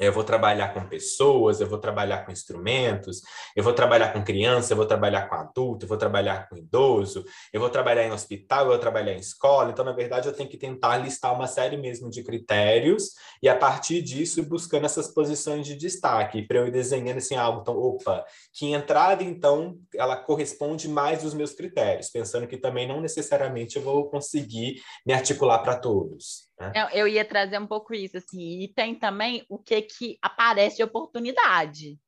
eu 0.00 0.12
vou 0.12 0.24
trabalhar 0.24 0.72
com 0.72 0.86
pessoas, 0.86 1.60
eu 1.60 1.68
vou 1.68 1.78
trabalhar 1.78 2.24
com 2.24 2.32
instrumentos, 2.32 3.20
eu 3.54 3.62
vou 3.62 3.74
trabalhar 3.74 4.12
com 4.12 4.24
criança, 4.24 4.72
eu 4.72 4.76
vou 4.76 4.86
trabalhar 4.86 5.28
com 5.28 5.34
adulto, 5.34 5.84
eu 5.84 5.88
vou 5.88 5.98
trabalhar 5.98 6.48
com 6.48 6.56
idoso, 6.56 7.24
eu 7.52 7.60
vou 7.60 7.68
trabalhar 7.68 8.04
em 8.04 8.10
hospital, 8.10 8.62
eu 8.62 8.68
vou 8.68 8.78
trabalhar 8.78 9.12
em 9.12 9.18
escola. 9.18 9.70
Então, 9.70 9.84
na 9.84 9.92
verdade, 9.92 10.26
eu 10.26 10.32
tenho 10.32 10.48
que 10.48 10.56
tentar 10.56 10.96
listar 10.96 11.34
uma 11.34 11.46
série 11.46 11.76
mesmo 11.76 12.08
de 12.08 12.22
critérios 12.22 13.10
e, 13.42 13.48
a 13.48 13.54
partir 13.54 14.00
disso, 14.00 14.42
buscando 14.42 14.86
essas 14.86 15.12
posições 15.12 15.66
de 15.66 15.76
destaque, 15.76 16.46
para 16.46 16.58
eu 16.58 16.66
ir 16.66 16.72
desenhando 16.72 17.18
assim 17.18 17.36
algo. 17.36 17.60
Então, 17.60 17.76
opa, 17.76 18.24
que 18.54 18.72
entrada, 18.72 19.22
então, 19.22 19.78
ela 19.94 20.16
corresponde 20.16 20.88
mais 20.88 21.22
dos 21.22 21.34
meus 21.34 21.52
critérios, 21.52 22.08
pensando 22.08 22.46
que 22.46 22.56
também 22.56 22.88
não 22.88 23.00
necessariamente 23.00 23.76
eu 23.76 23.82
vou 23.82 24.08
conseguir 24.08 24.80
me 25.06 25.12
articular 25.12 25.58
para 25.58 25.76
todos. 25.76 26.49
Né? 26.60 26.72
Eu, 26.74 27.00
eu 27.00 27.08
ia 27.08 27.24
trazer 27.24 27.58
um 27.58 27.66
pouco 27.66 27.94
isso, 27.94 28.18
assim, 28.18 28.60
e 28.60 28.68
tem 28.68 28.94
também 28.94 29.44
o 29.48 29.58
que 29.58 29.80
que 29.82 30.18
aparece 30.20 30.76
de 30.76 30.82
oportunidade, 30.82 31.98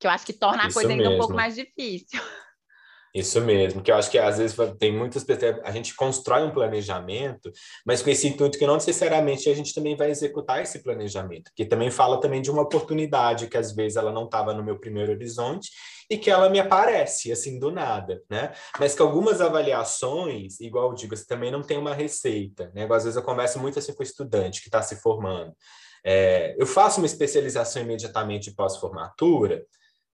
que 0.00 0.06
eu 0.06 0.10
acho 0.10 0.26
que 0.26 0.32
torna 0.32 0.66
isso 0.66 0.70
a 0.70 0.72
coisa 0.72 0.88
mesmo. 0.88 1.02
ainda 1.02 1.14
um 1.14 1.18
pouco 1.18 1.34
mais 1.34 1.54
difícil. 1.54 2.20
Isso 3.14 3.42
mesmo, 3.42 3.82
que 3.82 3.90
eu 3.90 3.96
acho 3.96 4.10
que 4.10 4.18
às 4.18 4.38
vezes 4.38 4.56
tem 4.78 4.90
muitas 4.90 5.22
pessoas, 5.22 5.60
a 5.64 5.70
gente 5.70 5.94
constrói 5.94 6.44
um 6.44 6.50
planejamento, 6.50 7.52
mas 7.84 8.00
com 8.00 8.08
esse 8.08 8.26
intuito 8.26 8.58
que 8.58 8.66
não 8.66 8.74
necessariamente 8.74 9.50
a 9.50 9.54
gente 9.54 9.74
também 9.74 9.94
vai 9.94 10.10
executar 10.10 10.62
esse 10.62 10.82
planejamento, 10.82 11.50
que 11.54 11.66
também 11.66 11.90
fala 11.90 12.18
também 12.20 12.40
de 12.40 12.50
uma 12.50 12.62
oportunidade 12.62 13.48
que 13.48 13.58
às 13.58 13.74
vezes 13.74 13.96
ela 13.96 14.10
não 14.10 14.24
estava 14.24 14.54
no 14.54 14.64
meu 14.64 14.78
primeiro 14.78 15.12
horizonte 15.12 15.70
e 16.08 16.16
que 16.16 16.30
ela 16.30 16.48
me 16.48 16.58
aparece 16.58 17.30
assim 17.30 17.58
do 17.58 17.70
nada, 17.70 18.22
né? 18.30 18.52
Mas 18.80 18.94
que 18.94 19.02
algumas 19.02 19.42
avaliações, 19.42 20.58
igual 20.58 20.88
eu 20.88 20.94
digo, 20.94 21.14
você 21.14 21.26
também 21.26 21.50
não 21.50 21.62
tem 21.62 21.76
uma 21.76 21.92
receita, 21.92 22.70
né? 22.74 22.88
Às 22.90 23.04
vezes 23.04 23.16
eu 23.16 23.22
converso 23.22 23.58
muito 23.58 23.78
assim 23.78 23.92
com 23.92 24.00
o 24.00 24.06
estudante 24.06 24.62
que 24.62 24.68
está 24.68 24.80
se 24.80 24.96
formando. 24.96 25.54
É, 26.02 26.56
eu 26.58 26.66
faço 26.66 26.98
uma 26.98 27.06
especialização 27.06 27.82
imediatamente 27.82 28.54
pós-formatura? 28.54 29.64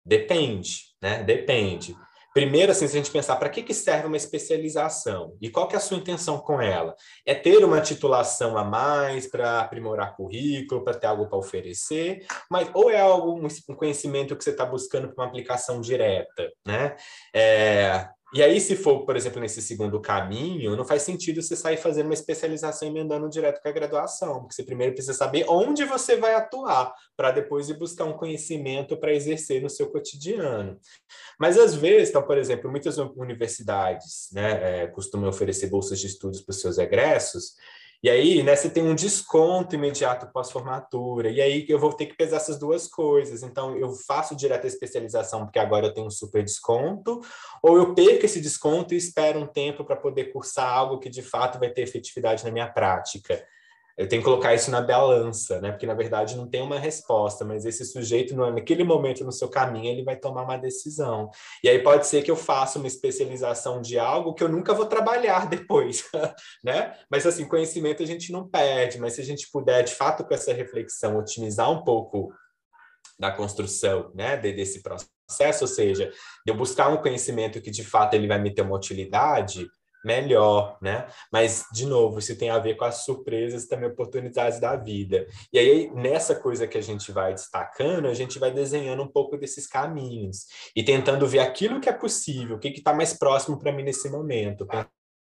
Depende, 0.05 0.81
né? 1.01 1.23
Depende. 1.23 1.97
Primeiro, 2.39 2.71
assim, 2.71 2.87
se 2.87 2.97
a 2.97 3.01
gente 3.01 3.11
pensar 3.11 3.35
para 3.35 3.49
que, 3.49 3.65
que 3.65 3.75
serve 3.75 4.07
uma 4.07 4.17
especialização 4.17 5.37
e 5.43 5.51
qual 5.51 5.67
que 5.67 5.75
é 5.75 5.79
a 5.79 5.81
sua 5.81 5.97
intenção 5.97 6.39
com 6.39 6.63
ela? 6.63 6.95
É 7.27 7.35
ter 7.35 7.65
uma 7.65 7.81
titulação 7.81 8.57
a 8.57 8.63
mais 8.63 9.29
para 9.29 9.63
aprimorar 9.63 10.15
currículo, 10.15 10.85
para 10.85 10.97
ter 10.97 11.09
algo 11.09 11.27
para 11.27 11.37
oferecer, 11.37 12.25
mas 12.49 12.71
ou 12.75 12.93
é 12.93 13.01
algo 13.01 13.45
um 13.69 13.75
conhecimento 13.75 14.37
que 14.37 14.45
você 14.45 14.51
está 14.51 14.65
buscando 14.65 15.13
para 15.13 15.25
uma 15.25 15.29
aplicação 15.29 15.81
direta, 15.81 16.49
né? 16.65 16.95
É, 17.35 18.09
e 18.35 18.43
aí, 18.43 18.61
se 18.61 18.77
for, 18.77 19.07
por 19.07 19.17
exemplo, 19.17 19.41
nesse 19.41 19.63
segundo 19.63 19.99
caminho, 20.01 20.77
não 20.77 20.85
faz 20.85 21.03
sentido 21.03 21.41
você 21.41 21.57
sair 21.57 21.79
fazendo 21.79 22.07
uma 22.07 22.15
especialização 22.15 22.87
emendando 22.87 23.29
direto 23.31 23.63
com 23.63 23.69
a 23.69 23.73
graduação, 23.73 24.41
porque 24.41 24.55
você 24.55 24.63
primeiro 24.63 24.93
precisa 24.93 25.15
saber 25.17 25.47
onde 25.49 25.85
você 25.85 26.17
vai 26.17 26.35
atuar, 26.35 26.93
para 27.17 27.31
depois 27.31 27.71
ir 27.71 27.79
buscar 27.79 28.05
um 28.05 28.13
conhecimento 28.13 28.99
para 28.99 29.15
exercer 29.15 29.63
no 29.63 29.71
seu 29.71 29.91
cotidiano. 29.91 30.79
Mas, 31.41 31.59
às 31.59 31.75
vezes, 31.75 32.11
então, 32.11 32.23
por 32.23 32.37
exemplo, 32.37 32.71
muitas 32.71 32.99
universidades 32.99 34.29
né, 34.33 34.83
é, 34.83 34.87
costumam 34.89 35.31
oferecer 35.31 35.69
bolsas 35.69 35.99
de 35.99 36.09
estudos 36.09 36.43
para 36.43 36.53
os 36.53 36.61
seus 36.61 36.77
egressos, 36.77 37.55
e 38.03 38.09
aí, 38.09 38.43
né, 38.45 38.55
você 38.55 38.71
tem 38.71 38.83
um 38.83 38.95
desconto 38.95 39.75
imediato 39.75 40.31
pós-formatura. 40.33 41.31
E 41.31 41.41
aí 41.41 41.67
eu 41.69 41.81
vou 41.81 41.93
ter 41.93 42.07
que 42.07 42.17
pesar 42.17 42.37
essas 42.37 42.57
duas 42.57 42.87
coisas. 42.87 43.43
Então, 43.43 43.77
eu 43.77 43.93
faço 43.93 44.37
direto 44.37 44.65
a 44.65 44.69
especialização 44.69 45.45
porque 45.45 45.59
agora 45.59 45.87
eu 45.87 45.95
tenho 45.95 46.07
um 46.07 46.11
super 46.11 46.45
desconto, 46.45 47.21
ou 47.63 47.77
eu 47.77 47.95
perco 47.95 48.25
esse 48.25 48.41
desconto 48.41 48.95
e 48.95 48.97
espero 48.97 49.41
um 49.41 49.47
tempo 49.47 49.85
para 49.85 49.97
poder 49.97 50.33
cursar 50.33 50.69
algo 50.73 51.01
que 51.01 51.11
de 51.11 51.23
fato 51.23 51.59
vai 51.59 51.71
ter 51.71 51.83
efetividade 51.83 52.45
na 52.45 52.53
minha 52.53 52.69
prática 52.69 53.45
eu 53.99 54.09
tenho 54.09 54.23
que 54.23 54.27
colocar 54.27 54.55
isso 54.55 54.71
na 54.71 54.81
balança, 54.81 55.61
né? 55.61 55.73
Porque 55.73 55.85
na 55.87 55.93
verdade 55.93 56.37
não 56.37 56.49
tem 56.49 56.63
uma 56.63 56.79
resposta, 56.79 57.45
mas 57.45 57.67
esse 57.67 57.85
sujeito, 57.85 58.37
naquele 58.37 58.85
momento 58.85 59.25
no 59.25 59.33
seu 59.33 59.49
caminho, 59.49 59.91
ele 59.91 60.05
vai 60.05 60.15
tomar 60.15 60.45
uma 60.45 60.57
decisão. 60.57 61.29
E 61.65 61.69
aí 61.69 61.83
pode 61.83 62.07
ser 62.07 62.23
que 62.23 62.31
eu 62.31 62.37
faça 62.37 62.79
uma 62.79 62.87
especialização 62.87 63.83
de 63.83 63.99
algo 63.99 64.35
que 64.35 64.45
eu 64.45 64.49
nunca 64.49 64.73
vou 64.73 64.87
trabalhar 64.87 65.47
depois, 65.51 66.05
né? 66.63 66.97
Mas 67.11 67.27
assim, 67.27 67.49
conhecimento 67.49 68.01
a 68.01 68.07
gente 68.07 68.31
não 68.31 68.49
perde, 68.49 69.01
mas 69.01 69.15
se 69.15 69.21
a 69.21 69.25
gente 69.25 69.51
puder, 69.51 69.83
de 69.83 69.93
fato, 69.93 70.25
com 70.25 70.33
essa 70.33 70.53
reflexão, 70.53 71.19
otimizar 71.19 71.69
um 71.69 71.83
pouco 71.83 72.33
da 73.19 73.33
construção, 73.33 74.13
né, 74.15 74.37
desse 74.37 74.81
processo, 74.81 75.65
ou 75.65 75.69
seja, 75.69 76.09
de 76.47 76.53
eu 76.53 76.55
buscar 76.55 76.89
um 76.89 76.99
conhecimento 76.99 77.61
que 77.61 77.71
de 77.71 77.83
fato 77.83 78.15
ele 78.15 78.29
vai 78.29 78.41
me 78.41 78.55
ter 78.55 78.63
uma 78.63 78.77
utilidade, 78.77 79.69
melhor, 80.05 80.79
né? 80.81 81.07
Mas, 81.33 81.65
de 81.73 81.87
novo, 81.87 82.19
isso 82.19 82.37
tem 82.37 82.51
a 82.51 82.59
ver 82.59 82.77
com 82.77 82.85
as 82.85 83.05
surpresas 83.05 83.65
e 83.65 83.69
também 83.69 83.89
oportunidades 83.89 84.61
da 84.61 84.77
vida. 84.77 85.27
E 85.53 85.59
aí, 85.59 85.91
nessa 85.95 86.35
coisa 86.35 86.67
que 86.67 86.79
a 86.79 86.83
gente 86.83 87.13
vai 87.13 87.35
destacando, 87.35 88.07
a 88.07 88.15
gente 88.15 88.39
vai 88.39 88.51
desenhando 88.51 89.03
um 89.03 89.09
pouco 89.09 89.37
desses 89.37 89.67
caminhos 89.67 90.47
e 90.75 90.83
tentando 90.83 91.27
ver 91.27 91.41
aquilo 91.41 91.81
que 91.81 91.89
é 91.89 91.93
possível, 91.93 92.57
o 92.57 92.59
que 92.59 92.69
está 92.69 92.93
mais 92.93 93.15
próximo 93.15 93.59
para 93.59 93.73
mim 93.73 93.83
nesse 93.83 94.09
momento, 94.09 94.67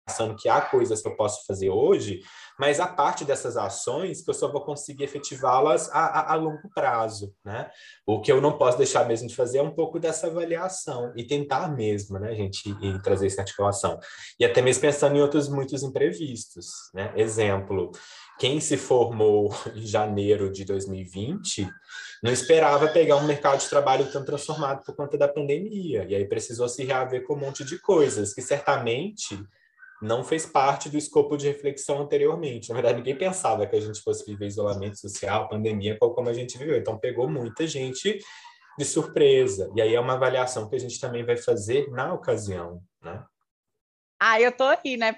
pensando 0.06 0.36
que 0.36 0.48
há 0.48 0.62
coisas 0.62 1.02
que 1.02 1.08
eu 1.08 1.16
posso 1.16 1.46
fazer 1.48 1.70
hoje, 1.70 2.22
mas 2.60 2.80
a 2.80 2.88
parte 2.88 3.26
dessas 3.26 3.58
ações 3.58 4.22
que 4.22 4.30
eu 4.30 4.34
só 4.34 4.52
vou 4.52 4.62
conseguir 4.62 5.04
efetivá-las 5.04 5.90
a, 5.90 6.00
a, 6.00 6.34
a, 6.34 6.36
longo 6.36 6.70
prazo, 6.74 7.34
né? 7.44 7.70
O 8.06 8.22
que 8.22 8.32
eu 8.32 8.40
não 8.40 8.58
posso 8.58 8.78
deixar 8.78 9.06
mesmo 9.08 9.28
de 9.28 9.36
fazer 9.36 9.58
é 9.58 9.64
um 9.64 9.74
pouco 9.74 10.00
dessa 10.00 10.28
avaliação 10.28 11.12
e 11.16 11.24
tentar 11.24 11.68
mesmo, 11.76 12.20
né, 12.20 12.36
gente, 12.36 12.70
e 12.70 13.02
trazer 13.02 13.28
essa 13.28 13.42
articulação. 13.42 14.00
E 14.40 14.46
até 14.46 14.62
mesmo 14.62 14.82
pensando 14.82 15.18
em 15.18 15.22
outros 15.22 15.50
muitos 15.50 15.82
imprevistos, 15.82 16.68
né? 16.94 17.12
Exemplo, 17.16 17.92
quem 18.40 18.60
se 18.60 18.78
formou 18.78 19.54
em 19.76 19.86
janeiro 19.86 20.52
de 20.52 20.64
2020 20.66 21.68
não 22.22 22.32
esperava 22.32 22.88
pegar 22.88 23.18
um 23.18 23.26
mercado 23.26 23.60
de 23.60 23.70
trabalho 23.70 24.10
tão 24.12 24.24
transformado 24.24 24.84
por 24.84 24.96
conta 24.96 25.18
da 25.18 25.28
pandemia, 25.28 26.06
e 26.08 26.16
aí 26.16 26.26
precisou 26.26 26.70
se 26.70 26.84
reaver 26.84 27.26
com 27.26 27.34
um 27.34 27.40
monte 27.40 27.64
de 27.64 27.80
coisas 27.80 28.34
que 28.34 28.42
certamente 28.42 29.38
não 30.02 30.24
fez 30.24 30.46
parte 30.46 30.90
do 30.90 30.98
escopo 30.98 31.38
de 31.38 31.48
reflexão 31.48 32.02
anteriormente. 32.02 32.70
Na 32.70 32.76
verdade, 32.76 32.98
ninguém 32.98 33.18
pensava 33.18 33.66
que 33.66 33.76
a 33.76 33.80
gente 33.80 34.02
fosse 34.02 34.26
viver 34.26 34.48
isolamento 34.48 35.00
social, 35.00 35.48
pandemia, 35.48 35.98
como 36.00 36.30
a 36.30 36.34
gente 36.34 36.58
viveu. 36.58 36.78
Então, 36.78 36.98
pegou 36.98 37.30
muita 37.30 37.66
gente 37.66 38.20
de 38.78 38.86
surpresa. 38.86 39.72
E 39.76 39.82
aí 39.82 39.96
é 39.96 40.00
uma 40.00 40.14
avaliação 40.14 40.70
que 40.70 40.76
a 40.76 40.80
gente 40.80 41.00
também 41.00 41.26
vai 41.26 41.38
fazer 41.38 41.90
na 41.92 42.14
ocasião, 42.14 42.82
né? 43.02 43.24
Ah, 44.20 44.40
eu 44.40 44.52
tô 44.52 44.64
aí, 44.64 44.98
né? 44.98 45.16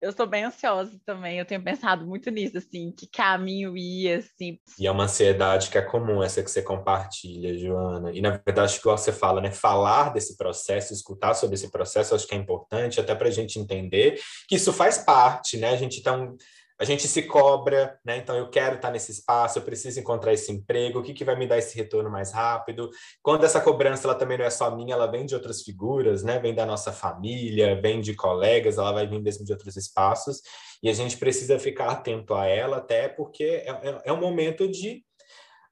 Eu 0.00 0.12
sou 0.12 0.26
bem 0.26 0.44
ansiosa 0.44 0.96
também, 1.04 1.40
eu 1.40 1.44
tenho 1.44 1.62
pensado 1.62 2.06
muito 2.06 2.30
nisso, 2.30 2.56
assim, 2.56 2.92
que 2.92 3.04
caminho 3.08 3.76
ia, 3.76 4.18
assim. 4.18 4.56
E 4.78 4.86
é 4.86 4.90
uma 4.90 5.04
ansiedade 5.04 5.70
que 5.70 5.76
é 5.76 5.82
comum, 5.82 6.22
essa 6.22 6.40
que 6.40 6.48
você 6.48 6.62
compartilha, 6.62 7.58
Joana. 7.58 8.12
E, 8.12 8.20
na 8.20 8.30
verdade, 8.30 8.76
igual 8.76 8.96
você 8.96 9.10
fala, 9.10 9.40
né? 9.40 9.50
Falar 9.50 10.12
desse 10.12 10.36
processo, 10.36 10.92
escutar 10.92 11.34
sobre 11.34 11.56
esse 11.56 11.68
processo, 11.68 12.14
acho 12.14 12.28
que 12.28 12.34
é 12.34 12.38
importante, 12.38 13.00
até 13.00 13.12
para 13.12 13.26
a 13.26 13.32
gente 13.32 13.58
entender 13.58 14.20
que 14.46 14.54
isso 14.54 14.72
faz 14.72 14.98
parte, 14.98 15.56
né? 15.56 15.70
A 15.70 15.76
gente 15.76 16.00
tá 16.00 16.12
um 16.12 16.36
a 16.80 16.84
gente 16.84 17.08
se 17.08 17.22
cobra, 17.22 17.98
né? 18.04 18.16
Então 18.18 18.36
eu 18.36 18.48
quero 18.48 18.76
estar 18.76 18.90
nesse 18.90 19.10
espaço, 19.10 19.58
eu 19.58 19.62
preciso 19.62 19.98
encontrar 19.98 20.32
esse 20.32 20.52
emprego, 20.52 21.00
o 21.00 21.02
que, 21.02 21.12
que 21.12 21.24
vai 21.24 21.36
me 21.36 21.46
dar 21.46 21.58
esse 21.58 21.76
retorno 21.76 22.08
mais 22.08 22.32
rápido? 22.32 22.88
Quando 23.20 23.44
essa 23.44 23.60
cobrança 23.60 24.06
ela 24.06 24.14
também 24.14 24.38
não 24.38 24.44
é 24.44 24.50
só 24.50 24.74
minha, 24.74 24.94
ela 24.94 25.10
vem 25.10 25.26
de 25.26 25.34
outras 25.34 25.62
figuras, 25.62 26.22
né? 26.22 26.38
Vem 26.38 26.54
da 26.54 26.64
nossa 26.64 26.92
família, 26.92 27.80
vem 27.80 28.00
de 28.00 28.14
colegas, 28.14 28.78
ela 28.78 28.92
vai 28.92 29.06
vir 29.06 29.20
mesmo 29.20 29.44
de 29.44 29.52
outros 29.52 29.76
espaços, 29.76 30.40
e 30.82 30.88
a 30.88 30.92
gente 30.92 31.16
precisa 31.16 31.58
ficar 31.58 31.88
atento 31.88 32.34
a 32.34 32.46
ela, 32.46 32.76
até 32.76 33.08
porque 33.08 33.44
é, 33.44 33.70
é, 33.70 34.02
é 34.06 34.12
um 34.12 34.20
momento 34.20 34.70
de 34.70 35.02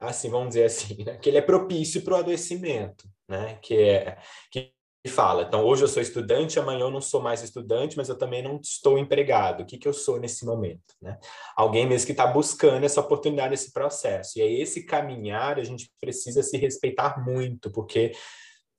assim, 0.01 0.29
vamos 0.29 0.49
dizer 0.49 0.65
assim, 0.65 1.05
né? 1.05 1.17
que 1.17 1.31
ele 1.31 1.39
é 1.39 1.43
propício 1.43 2.03
para 2.03 2.15
o 2.15 2.17
adoecimento, 2.19 3.09
né? 3.29 3.59
Que 3.63 3.75
é 3.81 4.19
que 4.51 4.76
fala, 5.07 5.43
então 5.43 5.65
hoje 5.65 5.85
eu 5.85 5.89
sou 5.89 6.03
estudante, 6.03 6.59
amanhã 6.59 6.81
eu 6.81 6.91
não 6.91 7.01
sou 7.01 7.21
mais 7.21 7.43
estudante, 7.43 7.97
mas 7.97 8.09
eu 8.09 8.17
também 8.17 8.43
não 8.43 8.61
estou 8.63 8.99
empregado. 8.99 9.63
O 9.63 9.67
que, 9.67 9.79
que 9.79 9.87
eu 9.87 9.93
sou 9.93 10.19
nesse 10.19 10.45
momento? 10.45 10.95
Né? 11.01 11.19
Alguém 11.57 11.87
mesmo 11.87 12.07
que 12.07 12.13
está 12.13 12.27
buscando 12.27 12.85
essa 12.85 13.01
oportunidade, 13.01 13.55
esse 13.55 13.73
processo. 13.73 14.39
E 14.39 14.43
aí 14.43 14.61
esse 14.61 14.85
caminhar 14.85 15.59
a 15.59 15.65
gente 15.65 15.91
precisa 16.01 16.43
se 16.43 16.57
respeitar 16.57 17.25
muito, 17.25 17.71
porque 17.71 18.13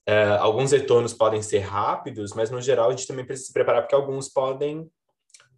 uh, 0.07 0.39
alguns 0.39 0.71
retornos 0.71 1.13
podem 1.13 1.41
ser 1.41 1.59
rápidos, 1.59 2.33
mas 2.33 2.49
no 2.49 2.61
geral 2.61 2.89
a 2.89 2.91
gente 2.91 3.07
também 3.07 3.25
precisa 3.25 3.47
se 3.47 3.53
preparar, 3.53 3.81
porque 3.81 3.95
alguns 3.95 4.29
podem 4.29 4.89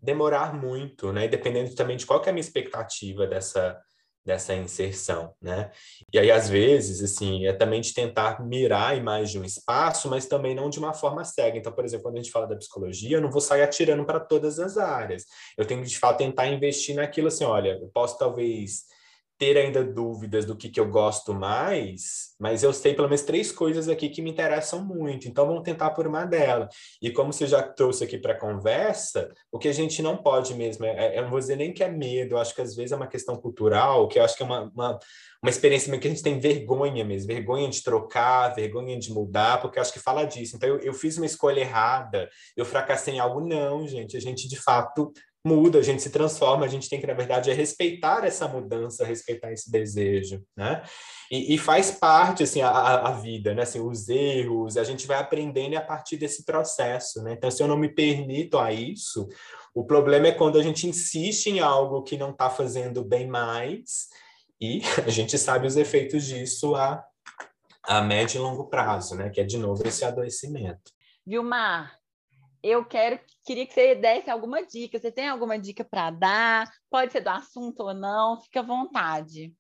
demorar 0.01 0.53
muito, 0.53 1.11
né? 1.11 1.26
E 1.26 1.30
dependendo 1.30 1.76
também 1.76 1.97
de 1.97 2.05
qual 2.05 2.24
é 2.24 2.30
a 2.30 2.34
minha 2.34 2.41
expectativa 2.41 3.28
dessa 3.28 3.80
dessa 4.30 4.53
inserção, 4.53 5.34
né? 5.41 5.71
E 6.13 6.19
aí, 6.19 6.30
às 6.30 6.47
vezes, 6.47 7.01
assim, 7.03 7.47
é 7.47 7.53
também 7.53 7.82
de 7.82 7.91
tentar 7.95 8.45
mirar 8.45 8.95
em 8.95 9.01
mais 9.01 9.32
de 9.32 9.39
um 9.39 9.43
espaço, 9.43 10.07
mas 10.07 10.27
também 10.27 10.53
não 10.53 10.69
de 10.69 10.77
uma 10.77 10.93
forma 10.93 11.25
cega. 11.25 11.57
Então, 11.57 11.71
por 11.71 11.84
exemplo, 11.84 12.03
quando 12.03 12.15
a 12.15 12.21
gente 12.21 12.32
fala 12.32 12.45
da 12.45 12.55
psicologia, 12.55 13.17
eu 13.17 13.21
não 13.21 13.32
vou 13.32 13.41
sair 13.41 13.63
atirando 13.63 14.05
para 14.05 14.19
todas 14.19 14.59
as 14.59 14.77
áreas. 14.77 15.25
Eu 15.57 15.65
tenho 15.65 15.82
que, 15.82 15.89
de 15.89 15.97
fato, 15.97 16.19
tentar 16.19 16.47
investir 16.47 16.95
naquilo 16.95 17.27
assim, 17.27 17.43
olha, 17.43 17.80
eu 17.82 17.89
posso 17.91 18.19
talvez 18.19 18.84
ter 19.39 19.57
ainda 19.57 19.81
dúvidas 19.81 20.43
do 20.43 20.53
que, 20.53 20.67
que 20.67 20.79
eu 20.79 20.89
gosto 20.89 21.33
mais, 21.33 22.35
mas 22.37 22.61
eu 22.61 22.73
sei 22.73 22.93
pelo 22.93 23.07
menos 23.07 23.21
três 23.21 23.53
coisas 23.53 23.87
aqui 23.87 24.09
que 24.09 24.21
me 24.21 24.29
interessam 24.29 24.83
muito, 24.83 25.29
então 25.29 25.47
vamos 25.47 25.63
tentar 25.63 25.91
por 25.91 26.05
uma 26.05 26.25
delas. 26.25 26.75
E 27.01 27.09
como 27.09 27.31
você 27.31 27.47
já 27.47 27.63
trouxe 27.63 28.03
aqui 28.03 28.17
para 28.17 28.33
a 28.33 28.39
conversa, 28.39 29.33
o 29.49 29.57
que 29.57 29.69
a 29.69 29.73
gente 29.73 30.01
não 30.01 30.17
pode 30.17 30.53
mesmo, 30.55 30.85
é, 30.85 31.15
é, 31.15 31.17
eu 31.17 31.23
não 31.23 31.29
vou 31.29 31.39
dizer 31.39 31.55
nem 31.55 31.71
que 31.71 31.81
é 31.81 31.89
medo, 31.89 32.35
eu 32.35 32.37
acho 32.37 32.53
que 32.53 32.61
às 32.61 32.75
vezes 32.75 32.91
é 32.91 32.97
uma 32.97 33.07
questão 33.07 33.37
cultural, 33.37 34.09
que 34.09 34.19
eu 34.19 34.23
acho 34.23 34.35
que 34.35 34.43
é 34.43 34.45
uma, 34.45 34.63
uma, 34.75 34.99
uma 35.41 35.49
experiência 35.49 35.97
que 35.97 36.07
a 36.07 36.11
gente 36.11 36.21
tem 36.21 36.37
vergonha 36.37 37.05
mesmo, 37.05 37.27
vergonha 37.27 37.69
de 37.69 37.81
trocar, 37.81 38.53
vergonha 38.53 38.99
de 38.99 39.09
mudar, 39.13 39.61
porque 39.61 39.79
eu 39.79 39.81
acho 39.81 39.93
que 39.93 39.99
fala 39.99 40.25
disso. 40.25 40.57
Então 40.57 40.67
eu, 40.67 40.79
eu 40.79 40.93
fiz 40.93 41.15
uma 41.15 41.25
escolha 41.25 41.61
errada, 41.61 42.29
eu 42.57 42.65
fracassei 42.65 43.13
em 43.13 43.19
algo, 43.19 43.39
não, 43.39 43.87
gente, 43.87 44.17
a 44.17 44.19
gente 44.19 44.49
de 44.49 44.57
fato 44.57 45.13
muda, 45.45 45.79
a 45.79 45.81
gente 45.81 46.01
se 46.01 46.09
transforma, 46.09 46.65
a 46.65 46.67
gente 46.67 46.89
tem 46.89 46.99
que, 46.99 47.07
na 47.07 47.13
verdade, 47.13 47.49
é 47.49 47.53
respeitar 47.53 48.25
essa 48.25 48.47
mudança, 48.47 49.05
respeitar 49.05 49.51
esse 49.51 49.71
desejo, 49.71 50.43
né? 50.55 50.83
E, 51.31 51.55
e 51.55 51.57
faz 51.57 51.91
parte, 51.91 52.43
assim, 52.43 52.61
a, 52.61 52.69
a, 52.69 53.11
vida, 53.11 53.53
né? 53.53 53.61
Assim, 53.61 53.79
os 53.79 54.09
erros, 54.09 54.75
a 54.77 54.83
gente 54.83 55.07
vai 55.07 55.17
aprendendo 55.17 55.77
a 55.77 55.81
partir 55.81 56.17
desse 56.17 56.43
processo, 56.43 57.23
né? 57.23 57.33
Então, 57.33 57.49
se 57.49 57.63
eu 57.63 57.67
não 57.67 57.77
me 57.77 57.89
permito 57.89 58.57
a 58.57 58.73
isso, 58.73 59.27
o 59.73 59.85
problema 59.85 60.27
é 60.27 60.31
quando 60.31 60.59
a 60.59 60.63
gente 60.63 60.87
insiste 60.87 61.47
em 61.47 61.59
algo 61.59 62.03
que 62.03 62.17
não 62.17 62.31
está 62.31 62.49
fazendo 62.49 63.03
bem 63.03 63.27
mais 63.27 64.09
e 64.59 64.81
a 65.05 65.09
gente 65.09 65.37
sabe 65.37 65.67
os 65.67 65.77
efeitos 65.77 66.25
disso 66.25 66.75
a, 66.75 67.03
a 67.83 68.01
médio 68.01 68.39
e 68.39 68.41
longo 68.41 68.67
prazo, 68.67 69.15
né? 69.15 69.29
Que 69.29 69.41
é, 69.41 69.43
de 69.45 69.57
novo, 69.57 69.87
esse 69.87 70.03
adoecimento. 70.03 70.91
Vilmar, 71.25 71.99
eu 72.64 72.86
quero, 72.86 73.20
queria 73.45 73.66
que 73.66 73.74
você 73.74 73.95
desse 73.95 74.30
alguma 74.30 74.66
dica. 74.66 74.99
Você 74.99 75.12
tem 75.12 75.28
alguma 75.28 75.57
dica 75.57 75.84
para 75.84 76.12
dar? 76.12 76.72
Pode 76.89 77.12
ser 77.12 77.22
do 77.22 77.30
assunto 77.30 77.82
ou 77.82 77.93
não, 77.93 78.41
fica 78.41 78.60
à 78.60 78.64
vontade. 78.64 79.53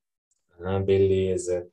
Ah, 0.61 0.79
beleza. 0.79 1.67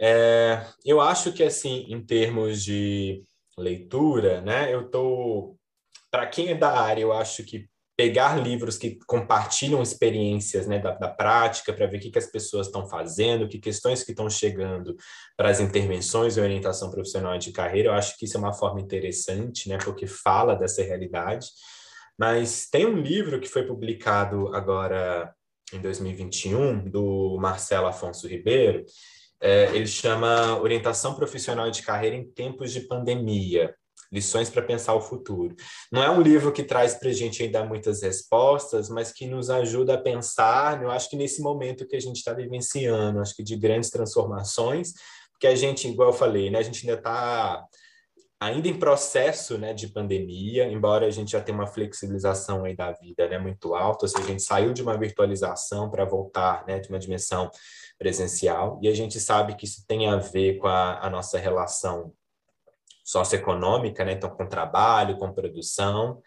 É, 0.00 0.64
eu 0.84 1.00
acho 1.00 1.32
que, 1.32 1.42
assim, 1.42 1.86
em 1.88 2.04
termos 2.04 2.62
de 2.62 3.22
leitura, 3.56 4.40
né, 4.40 4.72
eu 4.72 4.88
tô. 4.88 5.56
Para 6.10 6.26
quem 6.26 6.48
é 6.48 6.54
da 6.54 6.80
área, 6.80 7.02
eu 7.02 7.12
acho 7.12 7.44
que 7.44 7.68
pegar 7.98 8.36
livros 8.36 8.78
que 8.78 8.96
compartilham 9.08 9.82
experiências 9.82 10.68
né, 10.68 10.78
da, 10.78 10.92
da 10.92 11.08
prática 11.08 11.72
para 11.72 11.88
ver 11.88 11.96
o 11.96 12.00
que, 12.00 12.12
que 12.12 12.18
as 12.18 12.30
pessoas 12.30 12.68
estão 12.68 12.88
fazendo, 12.88 13.48
que 13.48 13.58
questões 13.58 14.04
que 14.04 14.12
estão 14.12 14.30
chegando 14.30 14.94
para 15.36 15.50
as 15.50 15.58
intervenções 15.58 16.36
e 16.36 16.40
orientação 16.40 16.92
profissional 16.92 17.36
de 17.36 17.50
carreira, 17.50 17.88
eu 17.88 17.92
acho 17.92 18.16
que 18.16 18.24
isso 18.24 18.36
é 18.36 18.40
uma 18.40 18.52
forma 18.52 18.80
interessante, 18.80 19.68
né, 19.68 19.78
porque 19.78 20.06
fala 20.06 20.54
dessa 20.54 20.80
realidade. 20.80 21.48
Mas 22.16 22.68
tem 22.70 22.86
um 22.86 23.00
livro 23.00 23.40
que 23.40 23.48
foi 23.48 23.66
publicado 23.66 24.54
agora 24.54 25.34
em 25.72 25.80
2021, 25.80 26.88
do 26.88 27.36
Marcelo 27.40 27.88
Afonso 27.88 28.28
Ribeiro, 28.28 28.84
é, 29.40 29.74
ele 29.74 29.88
chama 29.88 30.56
Orientação 30.60 31.16
Profissional 31.16 31.68
de 31.68 31.82
Carreira 31.82 32.14
em 32.14 32.30
Tempos 32.30 32.72
de 32.72 32.82
Pandemia. 32.82 33.74
Lições 34.10 34.48
para 34.48 34.62
pensar 34.62 34.94
o 34.94 35.00
futuro. 35.00 35.54
Não 35.92 36.02
é 36.02 36.10
um 36.10 36.20
livro 36.20 36.52
que 36.52 36.62
traz 36.62 36.94
para 36.94 37.10
a 37.10 37.12
gente 37.12 37.42
ainda 37.42 37.64
muitas 37.64 38.02
respostas, 38.02 38.88
mas 38.88 39.12
que 39.12 39.26
nos 39.26 39.50
ajuda 39.50 39.94
a 39.94 39.98
pensar, 39.98 40.82
eu 40.82 40.90
acho 40.90 41.10
que 41.10 41.16
nesse 41.16 41.42
momento 41.42 41.86
que 41.86 41.96
a 41.96 42.00
gente 42.00 42.16
está 42.16 42.32
vivenciando, 42.32 43.20
acho 43.20 43.34
que 43.34 43.42
de 43.42 43.56
grandes 43.56 43.90
transformações, 43.90 44.92
porque 45.32 45.46
a 45.46 45.54
gente, 45.54 45.86
igual 45.86 46.08
eu 46.08 46.14
falei, 46.14 46.50
né, 46.50 46.58
a 46.58 46.62
gente 46.62 46.88
ainda 46.88 46.98
está 46.98 47.64
ainda 48.40 48.68
em 48.68 48.78
processo 48.78 49.58
né, 49.58 49.74
de 49.74 49.88
pandemia, 49.88 50.64
embora 50.66 51.06
a 51.06 51.10
gente 51.10 51.32
já 51.32 51.40
tenha 51.40 51.58
uma 51.58 51.66
flexibilização 51.66 52.64
aí 52.64 52.74
da 52.74 52.92
vida 52.92 53.28
né, 53.28 53.38
muito 53.38 53.74
alta, 53.74 54.04
ou 54.04 54.08
seja, 54.08 54.24
a 54.24 54.28
gente 54.28 54.42
saiu 54.42 54.72
de 54.72 54.82
uma 54.82 54.96
virtualização 54.96 55.90
para 55.90 56.04
voltar 56.04 56.64
né, 56.66 56.78
de 56.78 56.88
uma 56.88 56.98
dimensão 56.98 57.50
presencial, 57.98 58.78
e 58.80 58.88
a 58.88 58.94
gente 58.94 59.18
sabe 59.18 59.56
que 59.56 59.64
isso 59.64 59.84
tem 59.86 60.08
a 60.08 60.16
ver 60.16 60.58
com 60.58 60.68
a, 60.68 61.04
a 61.04 61.10
nossa 61.10 61.36
relação 61.36 62.12
socioeconômica, 63.08 64.04
né? 64.04 64.12
Então, 64.12 64.28
com 64.28 64.46
trabalho, 64.46 65.16
com 65.16 65.32
produção. 65.32 66.20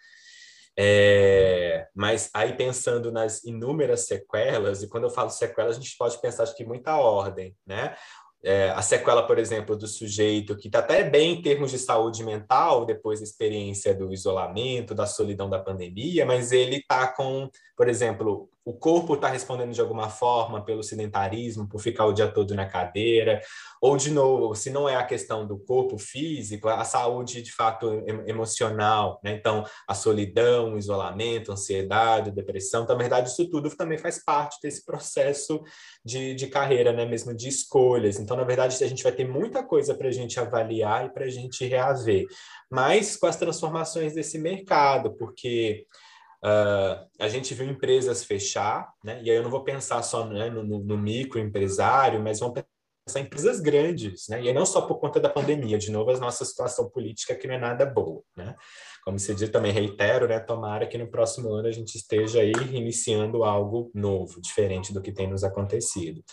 É, 0.76 1.88
mas 1.94 2.32
aí 2.34 2.54
pensando 2.54 3.12
nas 3.12 3.44
inúmeras 3.44 4.08
sequelas, 4.08 4.82
e 4.82 4.88
quando 4.88 5.04
eu 5.04 5.10
falo 5.12 5.30
sequelas, 5.30 5.78
a 5.78 5.80
gente 5.80 5.96
pode 5.96 6.20
pensar 6.20 6.44
acho 6.44 6.56
que 6.56 6.66
muita 6.66 6.98
ordem, 6.98 7.56
né? 7.68 7.96
É, 8.44 8.72
a 8.72 8.82
sequela, 8.82 9.28
por 9.28 9.38
exemplo, 9.38 9.78
do 9.78 9.86
sujeito 9.86 10.58
que 10.58 10.68
está 10.68 10.80
até 10.80 11.04
bem 11.04 11.34
em 11.34 11.42
termos 11.44 11.70
de 11.70 11.78
saúde 11.78 12.24
mental, 12.24 12.84
depois 12.84 13.20
da 13.20 13.26
experiência 13.26 13.94
do 13.94 14.12
isolamento, 14.12 14.96
da 14.96 15.06
solidão 15.06 15.48
da 15.48 15.60
pandemia, 15.60 16.26
mas 16.26 16.52
ele 16.52 16.78
está 16.78 17.08
com, 17.08 17.48
por 17.78 17.88
exemplo, 17.88 18.50
o 18.64 18.74
corpo 18.74 19.16
está 19.16 19.28
respondendo 19.28 19.74
de 19.74 19.82
alguma 19.82 20.10
forma 20.10 20.64
pelo 20.64 20.84
sedentarismo, 20.84 21.68
por 21.68 21.82
ficar 21.82 22.06
o 22.06 22.14
dia 22.14 22.28
todo 22.28 22.54
na 22.54 22.66
cadeira, 22.66 23.42
ou 23.82 23.98
de 23.98 24.12
novo, 24.12 24.54
se 24.54 24.70
não 24.70 24.88
é 24.88 24.96
a 24.96 25.04
questão 25.04 25.48
do 25.48 25.58
corpo 25.58 25.98
físico, 25.98 26.68
a 26.68 26.84
saúde 26.84 27.42
de 27.42 27.52
fato 27.52 27.92
emocional, 28.28 29.20
né? 29.24 29.34
Então, 29.34 29.66
a 29.88 29.96
solidão, 29.96 30.74
o 30.74 30.78
isolamento, 30.78 31.50
a 31.50 31.54
ansiedade, 31.56 32.30
a 32.30 32.34
depressão, 32.34 32.84
então, 32.84 32.96
na 32.96 33.02
verdade, 33.02 33.30
isso 33.30 33.50
tudo 33.50 33.76
também 33.76 33.98
faz 33.98 34.24
parte 34.24 34.58
desse 34.62 34.86
processo 34.86 35.62
de, 36.06 36.36
de 36.36 36.48
carreira, 36.48 36.94
né? 36.94 37.06
Mesmo 37.06 37.34
de 37.34 37.48
escolhas. 37.48 38.20
Então, 38.20 38.38
na 38.38 38.44
verdade, 38.44 38.84
a 38.84 38.88
gente 38.88 39.04
vai 39.04 39.12
ter 39.12 39.28
muita 39.28 39.64
coisa 39.64 39.96
para 39.96 40.08
a 40.08 40.12
gente 40.12 40.40
avaliar 40.40 41.08
e 41.08 41.10
para 41.10 41.26
a 41.26 41.30
gente 41.30 41.66
reaver, 41.66 42.28
mas 42.70 43.16
com 43.16 43.26
as 43.26 43.38
transformações 43.38 44.14
desse 44.14 44.38
mercado, 44.38 45.16
porque 45.18 45.86
Uh, 46.44 47.08
a 47.20 47.28
gente 47.28 47.54
viu 47.54 47.70
empresas 47.70 48.24
fechar, 48.24 48.92
né? 49.04 49.22
E 49.24 49.30
aí 49.30 49.38
eu 49.38 49.44
não 49.44 49.52
vou 49.52 49.64
pensar 49.64 50.02
só 50.02 50.26
né, 50.26 50.50
no, 50.50 50.64
no 50.64 50.98
microempresário, 50.98 52.20
mas 52.20 52.40
vamos 52.40 52.64
pensar 53.06 53.20
em 53.20 53.24
empresas 53.24 53.60
grandes, 53.60 54.28
né? 54.28 54.42
E 54.42 54.48
aí 54.48 54.54
não 54.54 54.66
só 54.66 54.82
por 54.82 55.00
conta 55.00 55.20
da 55.20 55.30
pandemia, 55.30 55.78
de 55.78 55.92
novo, 55.92 56.10
a 56.10 56.18
nossa 56.18 56.44
situação 56.44 56.90
política 56.90 57.36
que 57.36 57.48
não 57.48 57.56
é 57.56 57.60
nada 57.60 57.86
boa, 57.86 58.24
né? 58.36 58.56
Como 59.04 59.20
se 59.20 59.36
diz, 59.36 59.50
também 59.50 59.72
reitero, 59.72 60.28
né? 60.28 60.40
Tomara 60.40 60.88
que 60.88 60.98
no 60.98 61.10
próximo 61.10 61.54
ano 61.54 61.68
a 61.68 61.72
gente 61.72 61.96
esteja 61.96 62.42
aí 62.42 62.52
iniciando 62.72 63.44
algo 63.44 63.92
novo, 63.94 64.42
diferente 64.42 64.92
do 64.92 65.02
que 65.02 65.12
tem 65.12 65.28
nos 65.28 65.44
acontecido. 65.44 66.24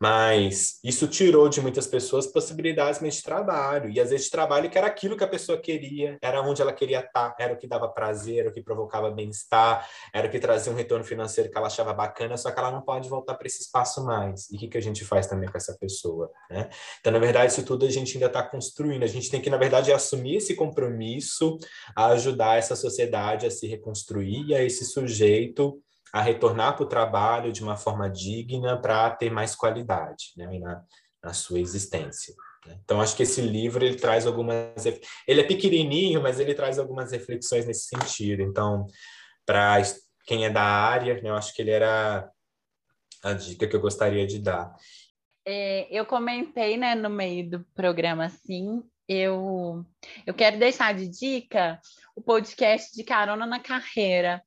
Mas 0.00 0.78
isso 0.84 1.08
tirou 1.08 1.48
de 1.48 1.60
muitas 1.60 1.86
pessoas 1.86 2.26
possibilidades 2.26 3.00
de 3.00 3.22
trabalho. 3.22 3.90
E 3.90 3.98
às 3.98 4.10
vezes 4.10 4.26
de 4.26 4.30
trabalho 4.30 4.70
que 4.70 4.78
era 4.78 4.86
aquilo 4.86 5.16
que 5.16 5.24
a 5.24 5.28
pessoa 5.28 5.58
queria, 5.58 6.16
era 6.22 6.40
onde 6.40 6.62
ela 6.62 6.72
queria 6.72 7.00
estar, 7.00 7.34
era 7.38 7.52
o 7.52 7.56
que 7.56 7.66
dava 7.66 7.88
prazer, 7.88 8.38
era 8.38 8.48
o 8.48 8.52
que 8.52 8.62
provocava 8.62 9.10
bem-estar, 9.10 9.88
era 10.14 10.28
o 10.28 10.30
que 10.30 10.38
trazia 10.38 10.72
um 10.72 10.76
retorno 10.76 11.04
financeiro 11.04 11.50
que 11.50 11.58
ela 11.58 11.66
achava 11.66 11.92
bacana, 11.92 12.36
só 12.36 12.50
que 12.50 12.58
ela 12.58 12.70
não 12.70 12.82
pode 12.82 13.08
voltar 13.08 13.34
para 13.34 13.46
esse 13.46 13.62
espaço 13.62 14.04
mais. 14.04 14.48
E 14.50 14.56
o 14.56 14.58
que, 14.58 14.68
que 14.68 14.78
a 14.78 14.82
gente 14.82 15.04
faz 15.04 15.26
também 15.26 15.48
com 15.48 15.56
essa 15.56 15.76
pessoa? 15.76 16.30
Né? 16.50 16.68
Então, 17.00 17.12
na 17.12 17.18
verdade, 17.18 17.52
isso 17.52 17.64
tudo 17.64 17.84
a 17.84 17.90
gente 17.90 18.14
ainda 18.14 18.26
está 18.26 18.42
construindo. 18.42 19.02
A 19.02 19.08
gente 19.08 19.30
tem 19.30 19.40
que, 19.40 19.50
na 19.50 19.56
verdade, 19.56 19.92
assumir 19.92 20.36
esse 20.36 20.54
compromisso 20.54 21.58
a 21.96 22.06
ajudar 22.08 22.58
essa 22.58 22.76
sociedade 22.76 23.46
a 23.46 23.50
se 23.50 23.66
reconstruir 23.66 24.46
e 24.46 24.54
a 24.54 24.62
esse 24.62 24.84
sujeito 24.84 25.82
a 26.12 26.20
retornar 26.20 26.74
para 26.74 26.84
o 26.84 26.88
trabalho 26.88 27.52
de 27.52 27.62
uma 27.62 27.76
forma 27.76 28.08
digna 28.08 28.80
para 28.80 29.10
ter 29.10 29.30
mais 29.30 29.54
qualidade 29.54 30.32
né, 30.36 30.46
na, 30.58 30.82
na 31.22 31.32
sua 31.32 31.60
existência. 31.60 32.34
Né. 32.66 32.78
Então, 32.84 33.00
acho 33.00 33.16
que 33.16 33.22
esse 33.22 33.40
livro 33.40 33.84
ele 33.84 33.96
traz 33.96 34.26
algumas. 34.26 34.84
Ele 35.26 35.40
é 35.40 35.44
pequenininho, 35.44 36.22
mas 36.22 36.40
ele 36.40 36.54
traz 36.54 36.78
algumas 36.78 37.12
reflexões 37.12 37.66
nesse 37.66 37.86
sentido. 37.88 38.42
Então, 38.42 38.86
para 39.46 39.82
quem 40.26 40.44
é 40.44 40.50
da 40.50 40.62
área, 40.62 41.14
né, 41.20 41.30
eu 41.30 41.36
acho 41.36 41.54
que 41.54 41.62
ele 41.62 41.70
era 41.70 42.30
a 43.22 43.32
dica 43.32 43.66
que 43.66 43.74
eu 43.74 43.80
gostaria 43.80 44.26
de 44.26 44.38
dar. 44.38 44.74
É, 45.46 45.88
eu 45.90 46.04
comentei 46.04 46.76
né, 46.76 46.94
no 46.94 47.08
meio 47.08 47.48
do 47.48 47.64
programa, 47.74 48.26
assim, 48.26 48.82
eu, 49.08 49.82
eu 50.26 50.34
quero 50.34 50.58
deixar 50.58 50.92
de 50.92 51.08
dica 51.08 51.80
o 52.14 52.20
podcast 52.20 52.94
de 52.94 53.02
Carona 53.02 53.46
na 53.46 53.58
Carreira, 53.58 54.42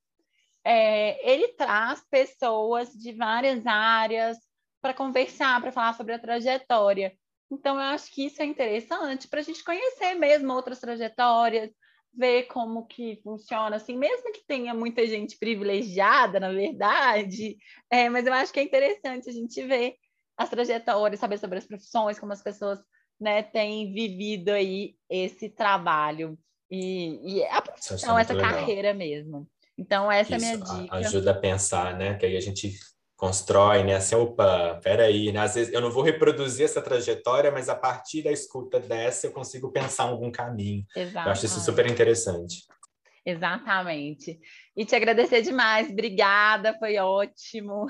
é, 0.66 1.32
ele 1.32 1.50
traz 1.50 2.02
pessoas 2.10 2.90
de 2.94 3.14
várias 3.14 3.66
áreas 3.66 4.38
para 4.82 4.94
conversar, 4.94 5.62
para 5.62 5.72
falar 5.72 5.94
sobre 5.94 6.14
a 6.14 6.20
trajetória. 6.20 7.14
Então, 7.52 7.76
eu 7.76 7.82
acho 7.82 8.12
que 8.14 8.26
isso 8.26 8.42
é 8.42 8.46
interessante 8.46 9.28
para 9.28 9.40
a 9.40 9.44
gente 9.44 9.64
conhecer 9.64 10.14
mesmo 10.16 10.54
outras 10.54 10.80
trajetórias, 10.80 11.70
ver 12.14 12.44
como 12.44 12.86
que 12.88 13.20
funciona, 13.24 13.76
assim, 13.76 13.98
mesmo 13.98 14.32
que 14.32 14.46
tenha 14.46 14.74
muita 14.74 15.06
gente 15.06 15.38
privilegiada, 15.38 16.40
na 16.40 16.52
verdade, 16.52 17.58
é, 17.90 18.10
mas 18.10 18.26
eu 18.26 18.34
acho 18.34 18.52
que 18.52 18.60
é 18.60 18.64
interessante 18.64 19.30
a 19.30 19.34
gente 19.34 19.62
ver 19.64 19.96
as 20.38 20.50
trajetórias, 20.50 21.20
saber 21.20 21.38
sobre 21.38 21.58
as 21.58 21.66
profissões, 21.66 22.20
como 22.20 22.34
as 22.34 22.42
pessoas 22.42 22.80
né, 23.20 23.44
têm 23.44 23.94
vivido 23.94 24.50
aí 24.50 24.96
esse 25.10 25.50
trabalho 25.50 26.38
e, 26.70 27.38
e 27.38 27.44
a 27.46 27.62
profissão, 27.62 28.18
essa 28.18 28.34
legal. 28.34 28.52
carreira 28.52 28.94
mesmo. 28.94 29.48
Então, 29.82 30.12
essa 30.12 30.36
Isso, 30.36 30.46
é 30.46 30.54
a 30.54 30.58
minha 30.58 30.82
dica. 30.84 30.96
Ajuda 30.96 31.32
a 31.32 31.34
pensar, 31.34 31.98
né? 31.98 32.14
Que 32.14 32.28
aí 32.28 32.38
a 32.38 32.40
gente 32.40 32.72
constrói, 33.18 33.84
né? 33.84 33.96
Assim, 33.96 34.14
opa, 34.14 34.80
peraí, 34.84 35.32
né? 35.32 35.40
Às 35.40 35.56
vezes 35.56 35.74
eu 35.74 35.82
não 35.82 35.90
vou 35.90 36.04
reproduzir 36.04 36.66
essa 36.66 36.82
trajetória, 36.82 37.52
mas 37.52 37.68
a 37.68 37.76
partir 37.76 38.22
da 38.22 38.32
escuta 38.32 38.80
dessa 38.80 39.26
eu 39.26 39.32
consigo 39.32 39.72
pensar 39.72 40.04
algum 40.04 40.32
caminho. 40.32 40.86
Exatamente. 40.96 41.26
Eu 41.26 41.32
acho 41.32 41.46
isso 41.48 41.60
super 41.62 41.88
interessante. 41.88 42.64
Exatamente. 43.26 44.40
E 44.78 44.86
te 44.86 44.96
agradecer 44.96 45.42
demais. 45.42 45.90
Obrigada, 45.90 46.78
foi 46.78 46.98
ótimo. 46.98 47.88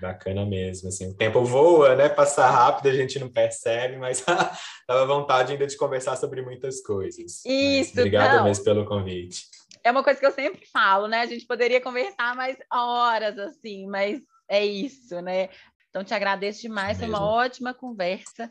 Bacana 0.00 0.46
mesmo, 0.46 0.88
assim, 0.88 1.10
o 1.10 1.16
tempo 1.16 1.44
voa, 1.44 1.96
né? 1.96 2.08
Passa 2.08 2.48
rápido, 2.48 2.88
a 2.88 2.94
gente 2.94 3.18
não 3.18 3.28
percebe, 3.28 3.96
mas 3.96 4.24
dava 4.86 5.04
vontade 5.06 5.52
ainda 5.52 5.66
de 5.66 5.76
conversar 5.76 6.16
sobre 6.16 6.42
muitas 6.42 6.80
coisas. 6.80 7.44
Isso, 7.44 7.98
Obrigada 7.98 8.44
mesmo 8.44 8.62
pelo 8.62 8.84
convite 8.84 9.51
é 9.84 9.90
uma 9.90 10.02
coisa 10.02 10.18
que 10.18 10.26
eu 10.26 10.32
sempre 10.32 10.64
falo, 10.66 11.08
né? 11.08 11.20
A 11.20 11.26
gente 11.26 11.46
poderia 11.46 11.80
conversar 11.80 12.34
mais 12.36 12.56
horas, 12.72 13.38
assim, 13.38 13.86
mas 13.86 14.20
é 14.48 14.64
isso, 14.64 15.20
né? 15.20 15.48
Então, 15.90 16.04
te 16.04 16.14
agradeço 16.14 16.62
demais, 16.62 16.98
foi 16.98 17.08
uma 17.08 17.22
ótima 17.22 17.74
conversa. 17.74 18.48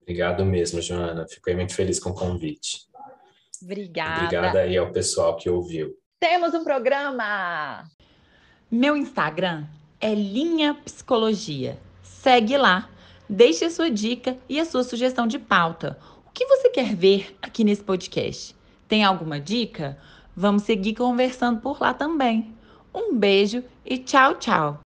Obrigado 0.00 0.44
mesmo, 0.44 0.80
Joana. 0.80 1.26
Fiquei 1.28 1.54
muito 1.54 1.74
feliz 1.74 2.00
com 2.00 2.10
o 2.10 2.14
convite. 2.14 2.78
Obrigada. 3.62 4.24
Obrigada 4.24 4.60
aí 4.60 4.76
ao 4.76 4.90
pessoal 4.90 5.36
que 5.36 5.50
ouviu. 5.50 5.94
Temos 6.18 6.54
um 6.54 6.64
programa. 6.64 7.84
Meu 8.70 8.96
Instagram 8.96 9.66
é 10.00 10.14
Linha 10.14 10.74
Psicologia. 10.74 11.78
Segue 12.02 12.56
lá. 12.56 12.88
Deixe 13.28 13.66
a 13.66 13.70
sua 13.70 13.90
dica 13.90 14.38
e 14.48 14.58
a 14.58 14.64
sua 14.64 14.82
sugestão 14.82 15.26
de 15.26 15.38
pauta. 15.38 15.98
O 16.26 16.30
que 16.30 16.46
você 16.46 16.70
quer 16.70 16.94
ver 16.94 17.36
aqui 17.42 17.62
nesse 17.62 17.82
podcast? 17.82 18.56
Tem 18.86 19.04
alguma 19.04 19.38
dica? 19.38 19.98
Vamos 20.40 20.62
seguir 20.62 20.94
conversando 20.94 21.60
por 21.60 21.80
lá 21.80 21.92
também. 21.92 22.54
Um 22.94 23.12
beijo 23.12 23.64
e 23.84 23.98
tchau, 23.98 24.36
tchau! 24.36 24.78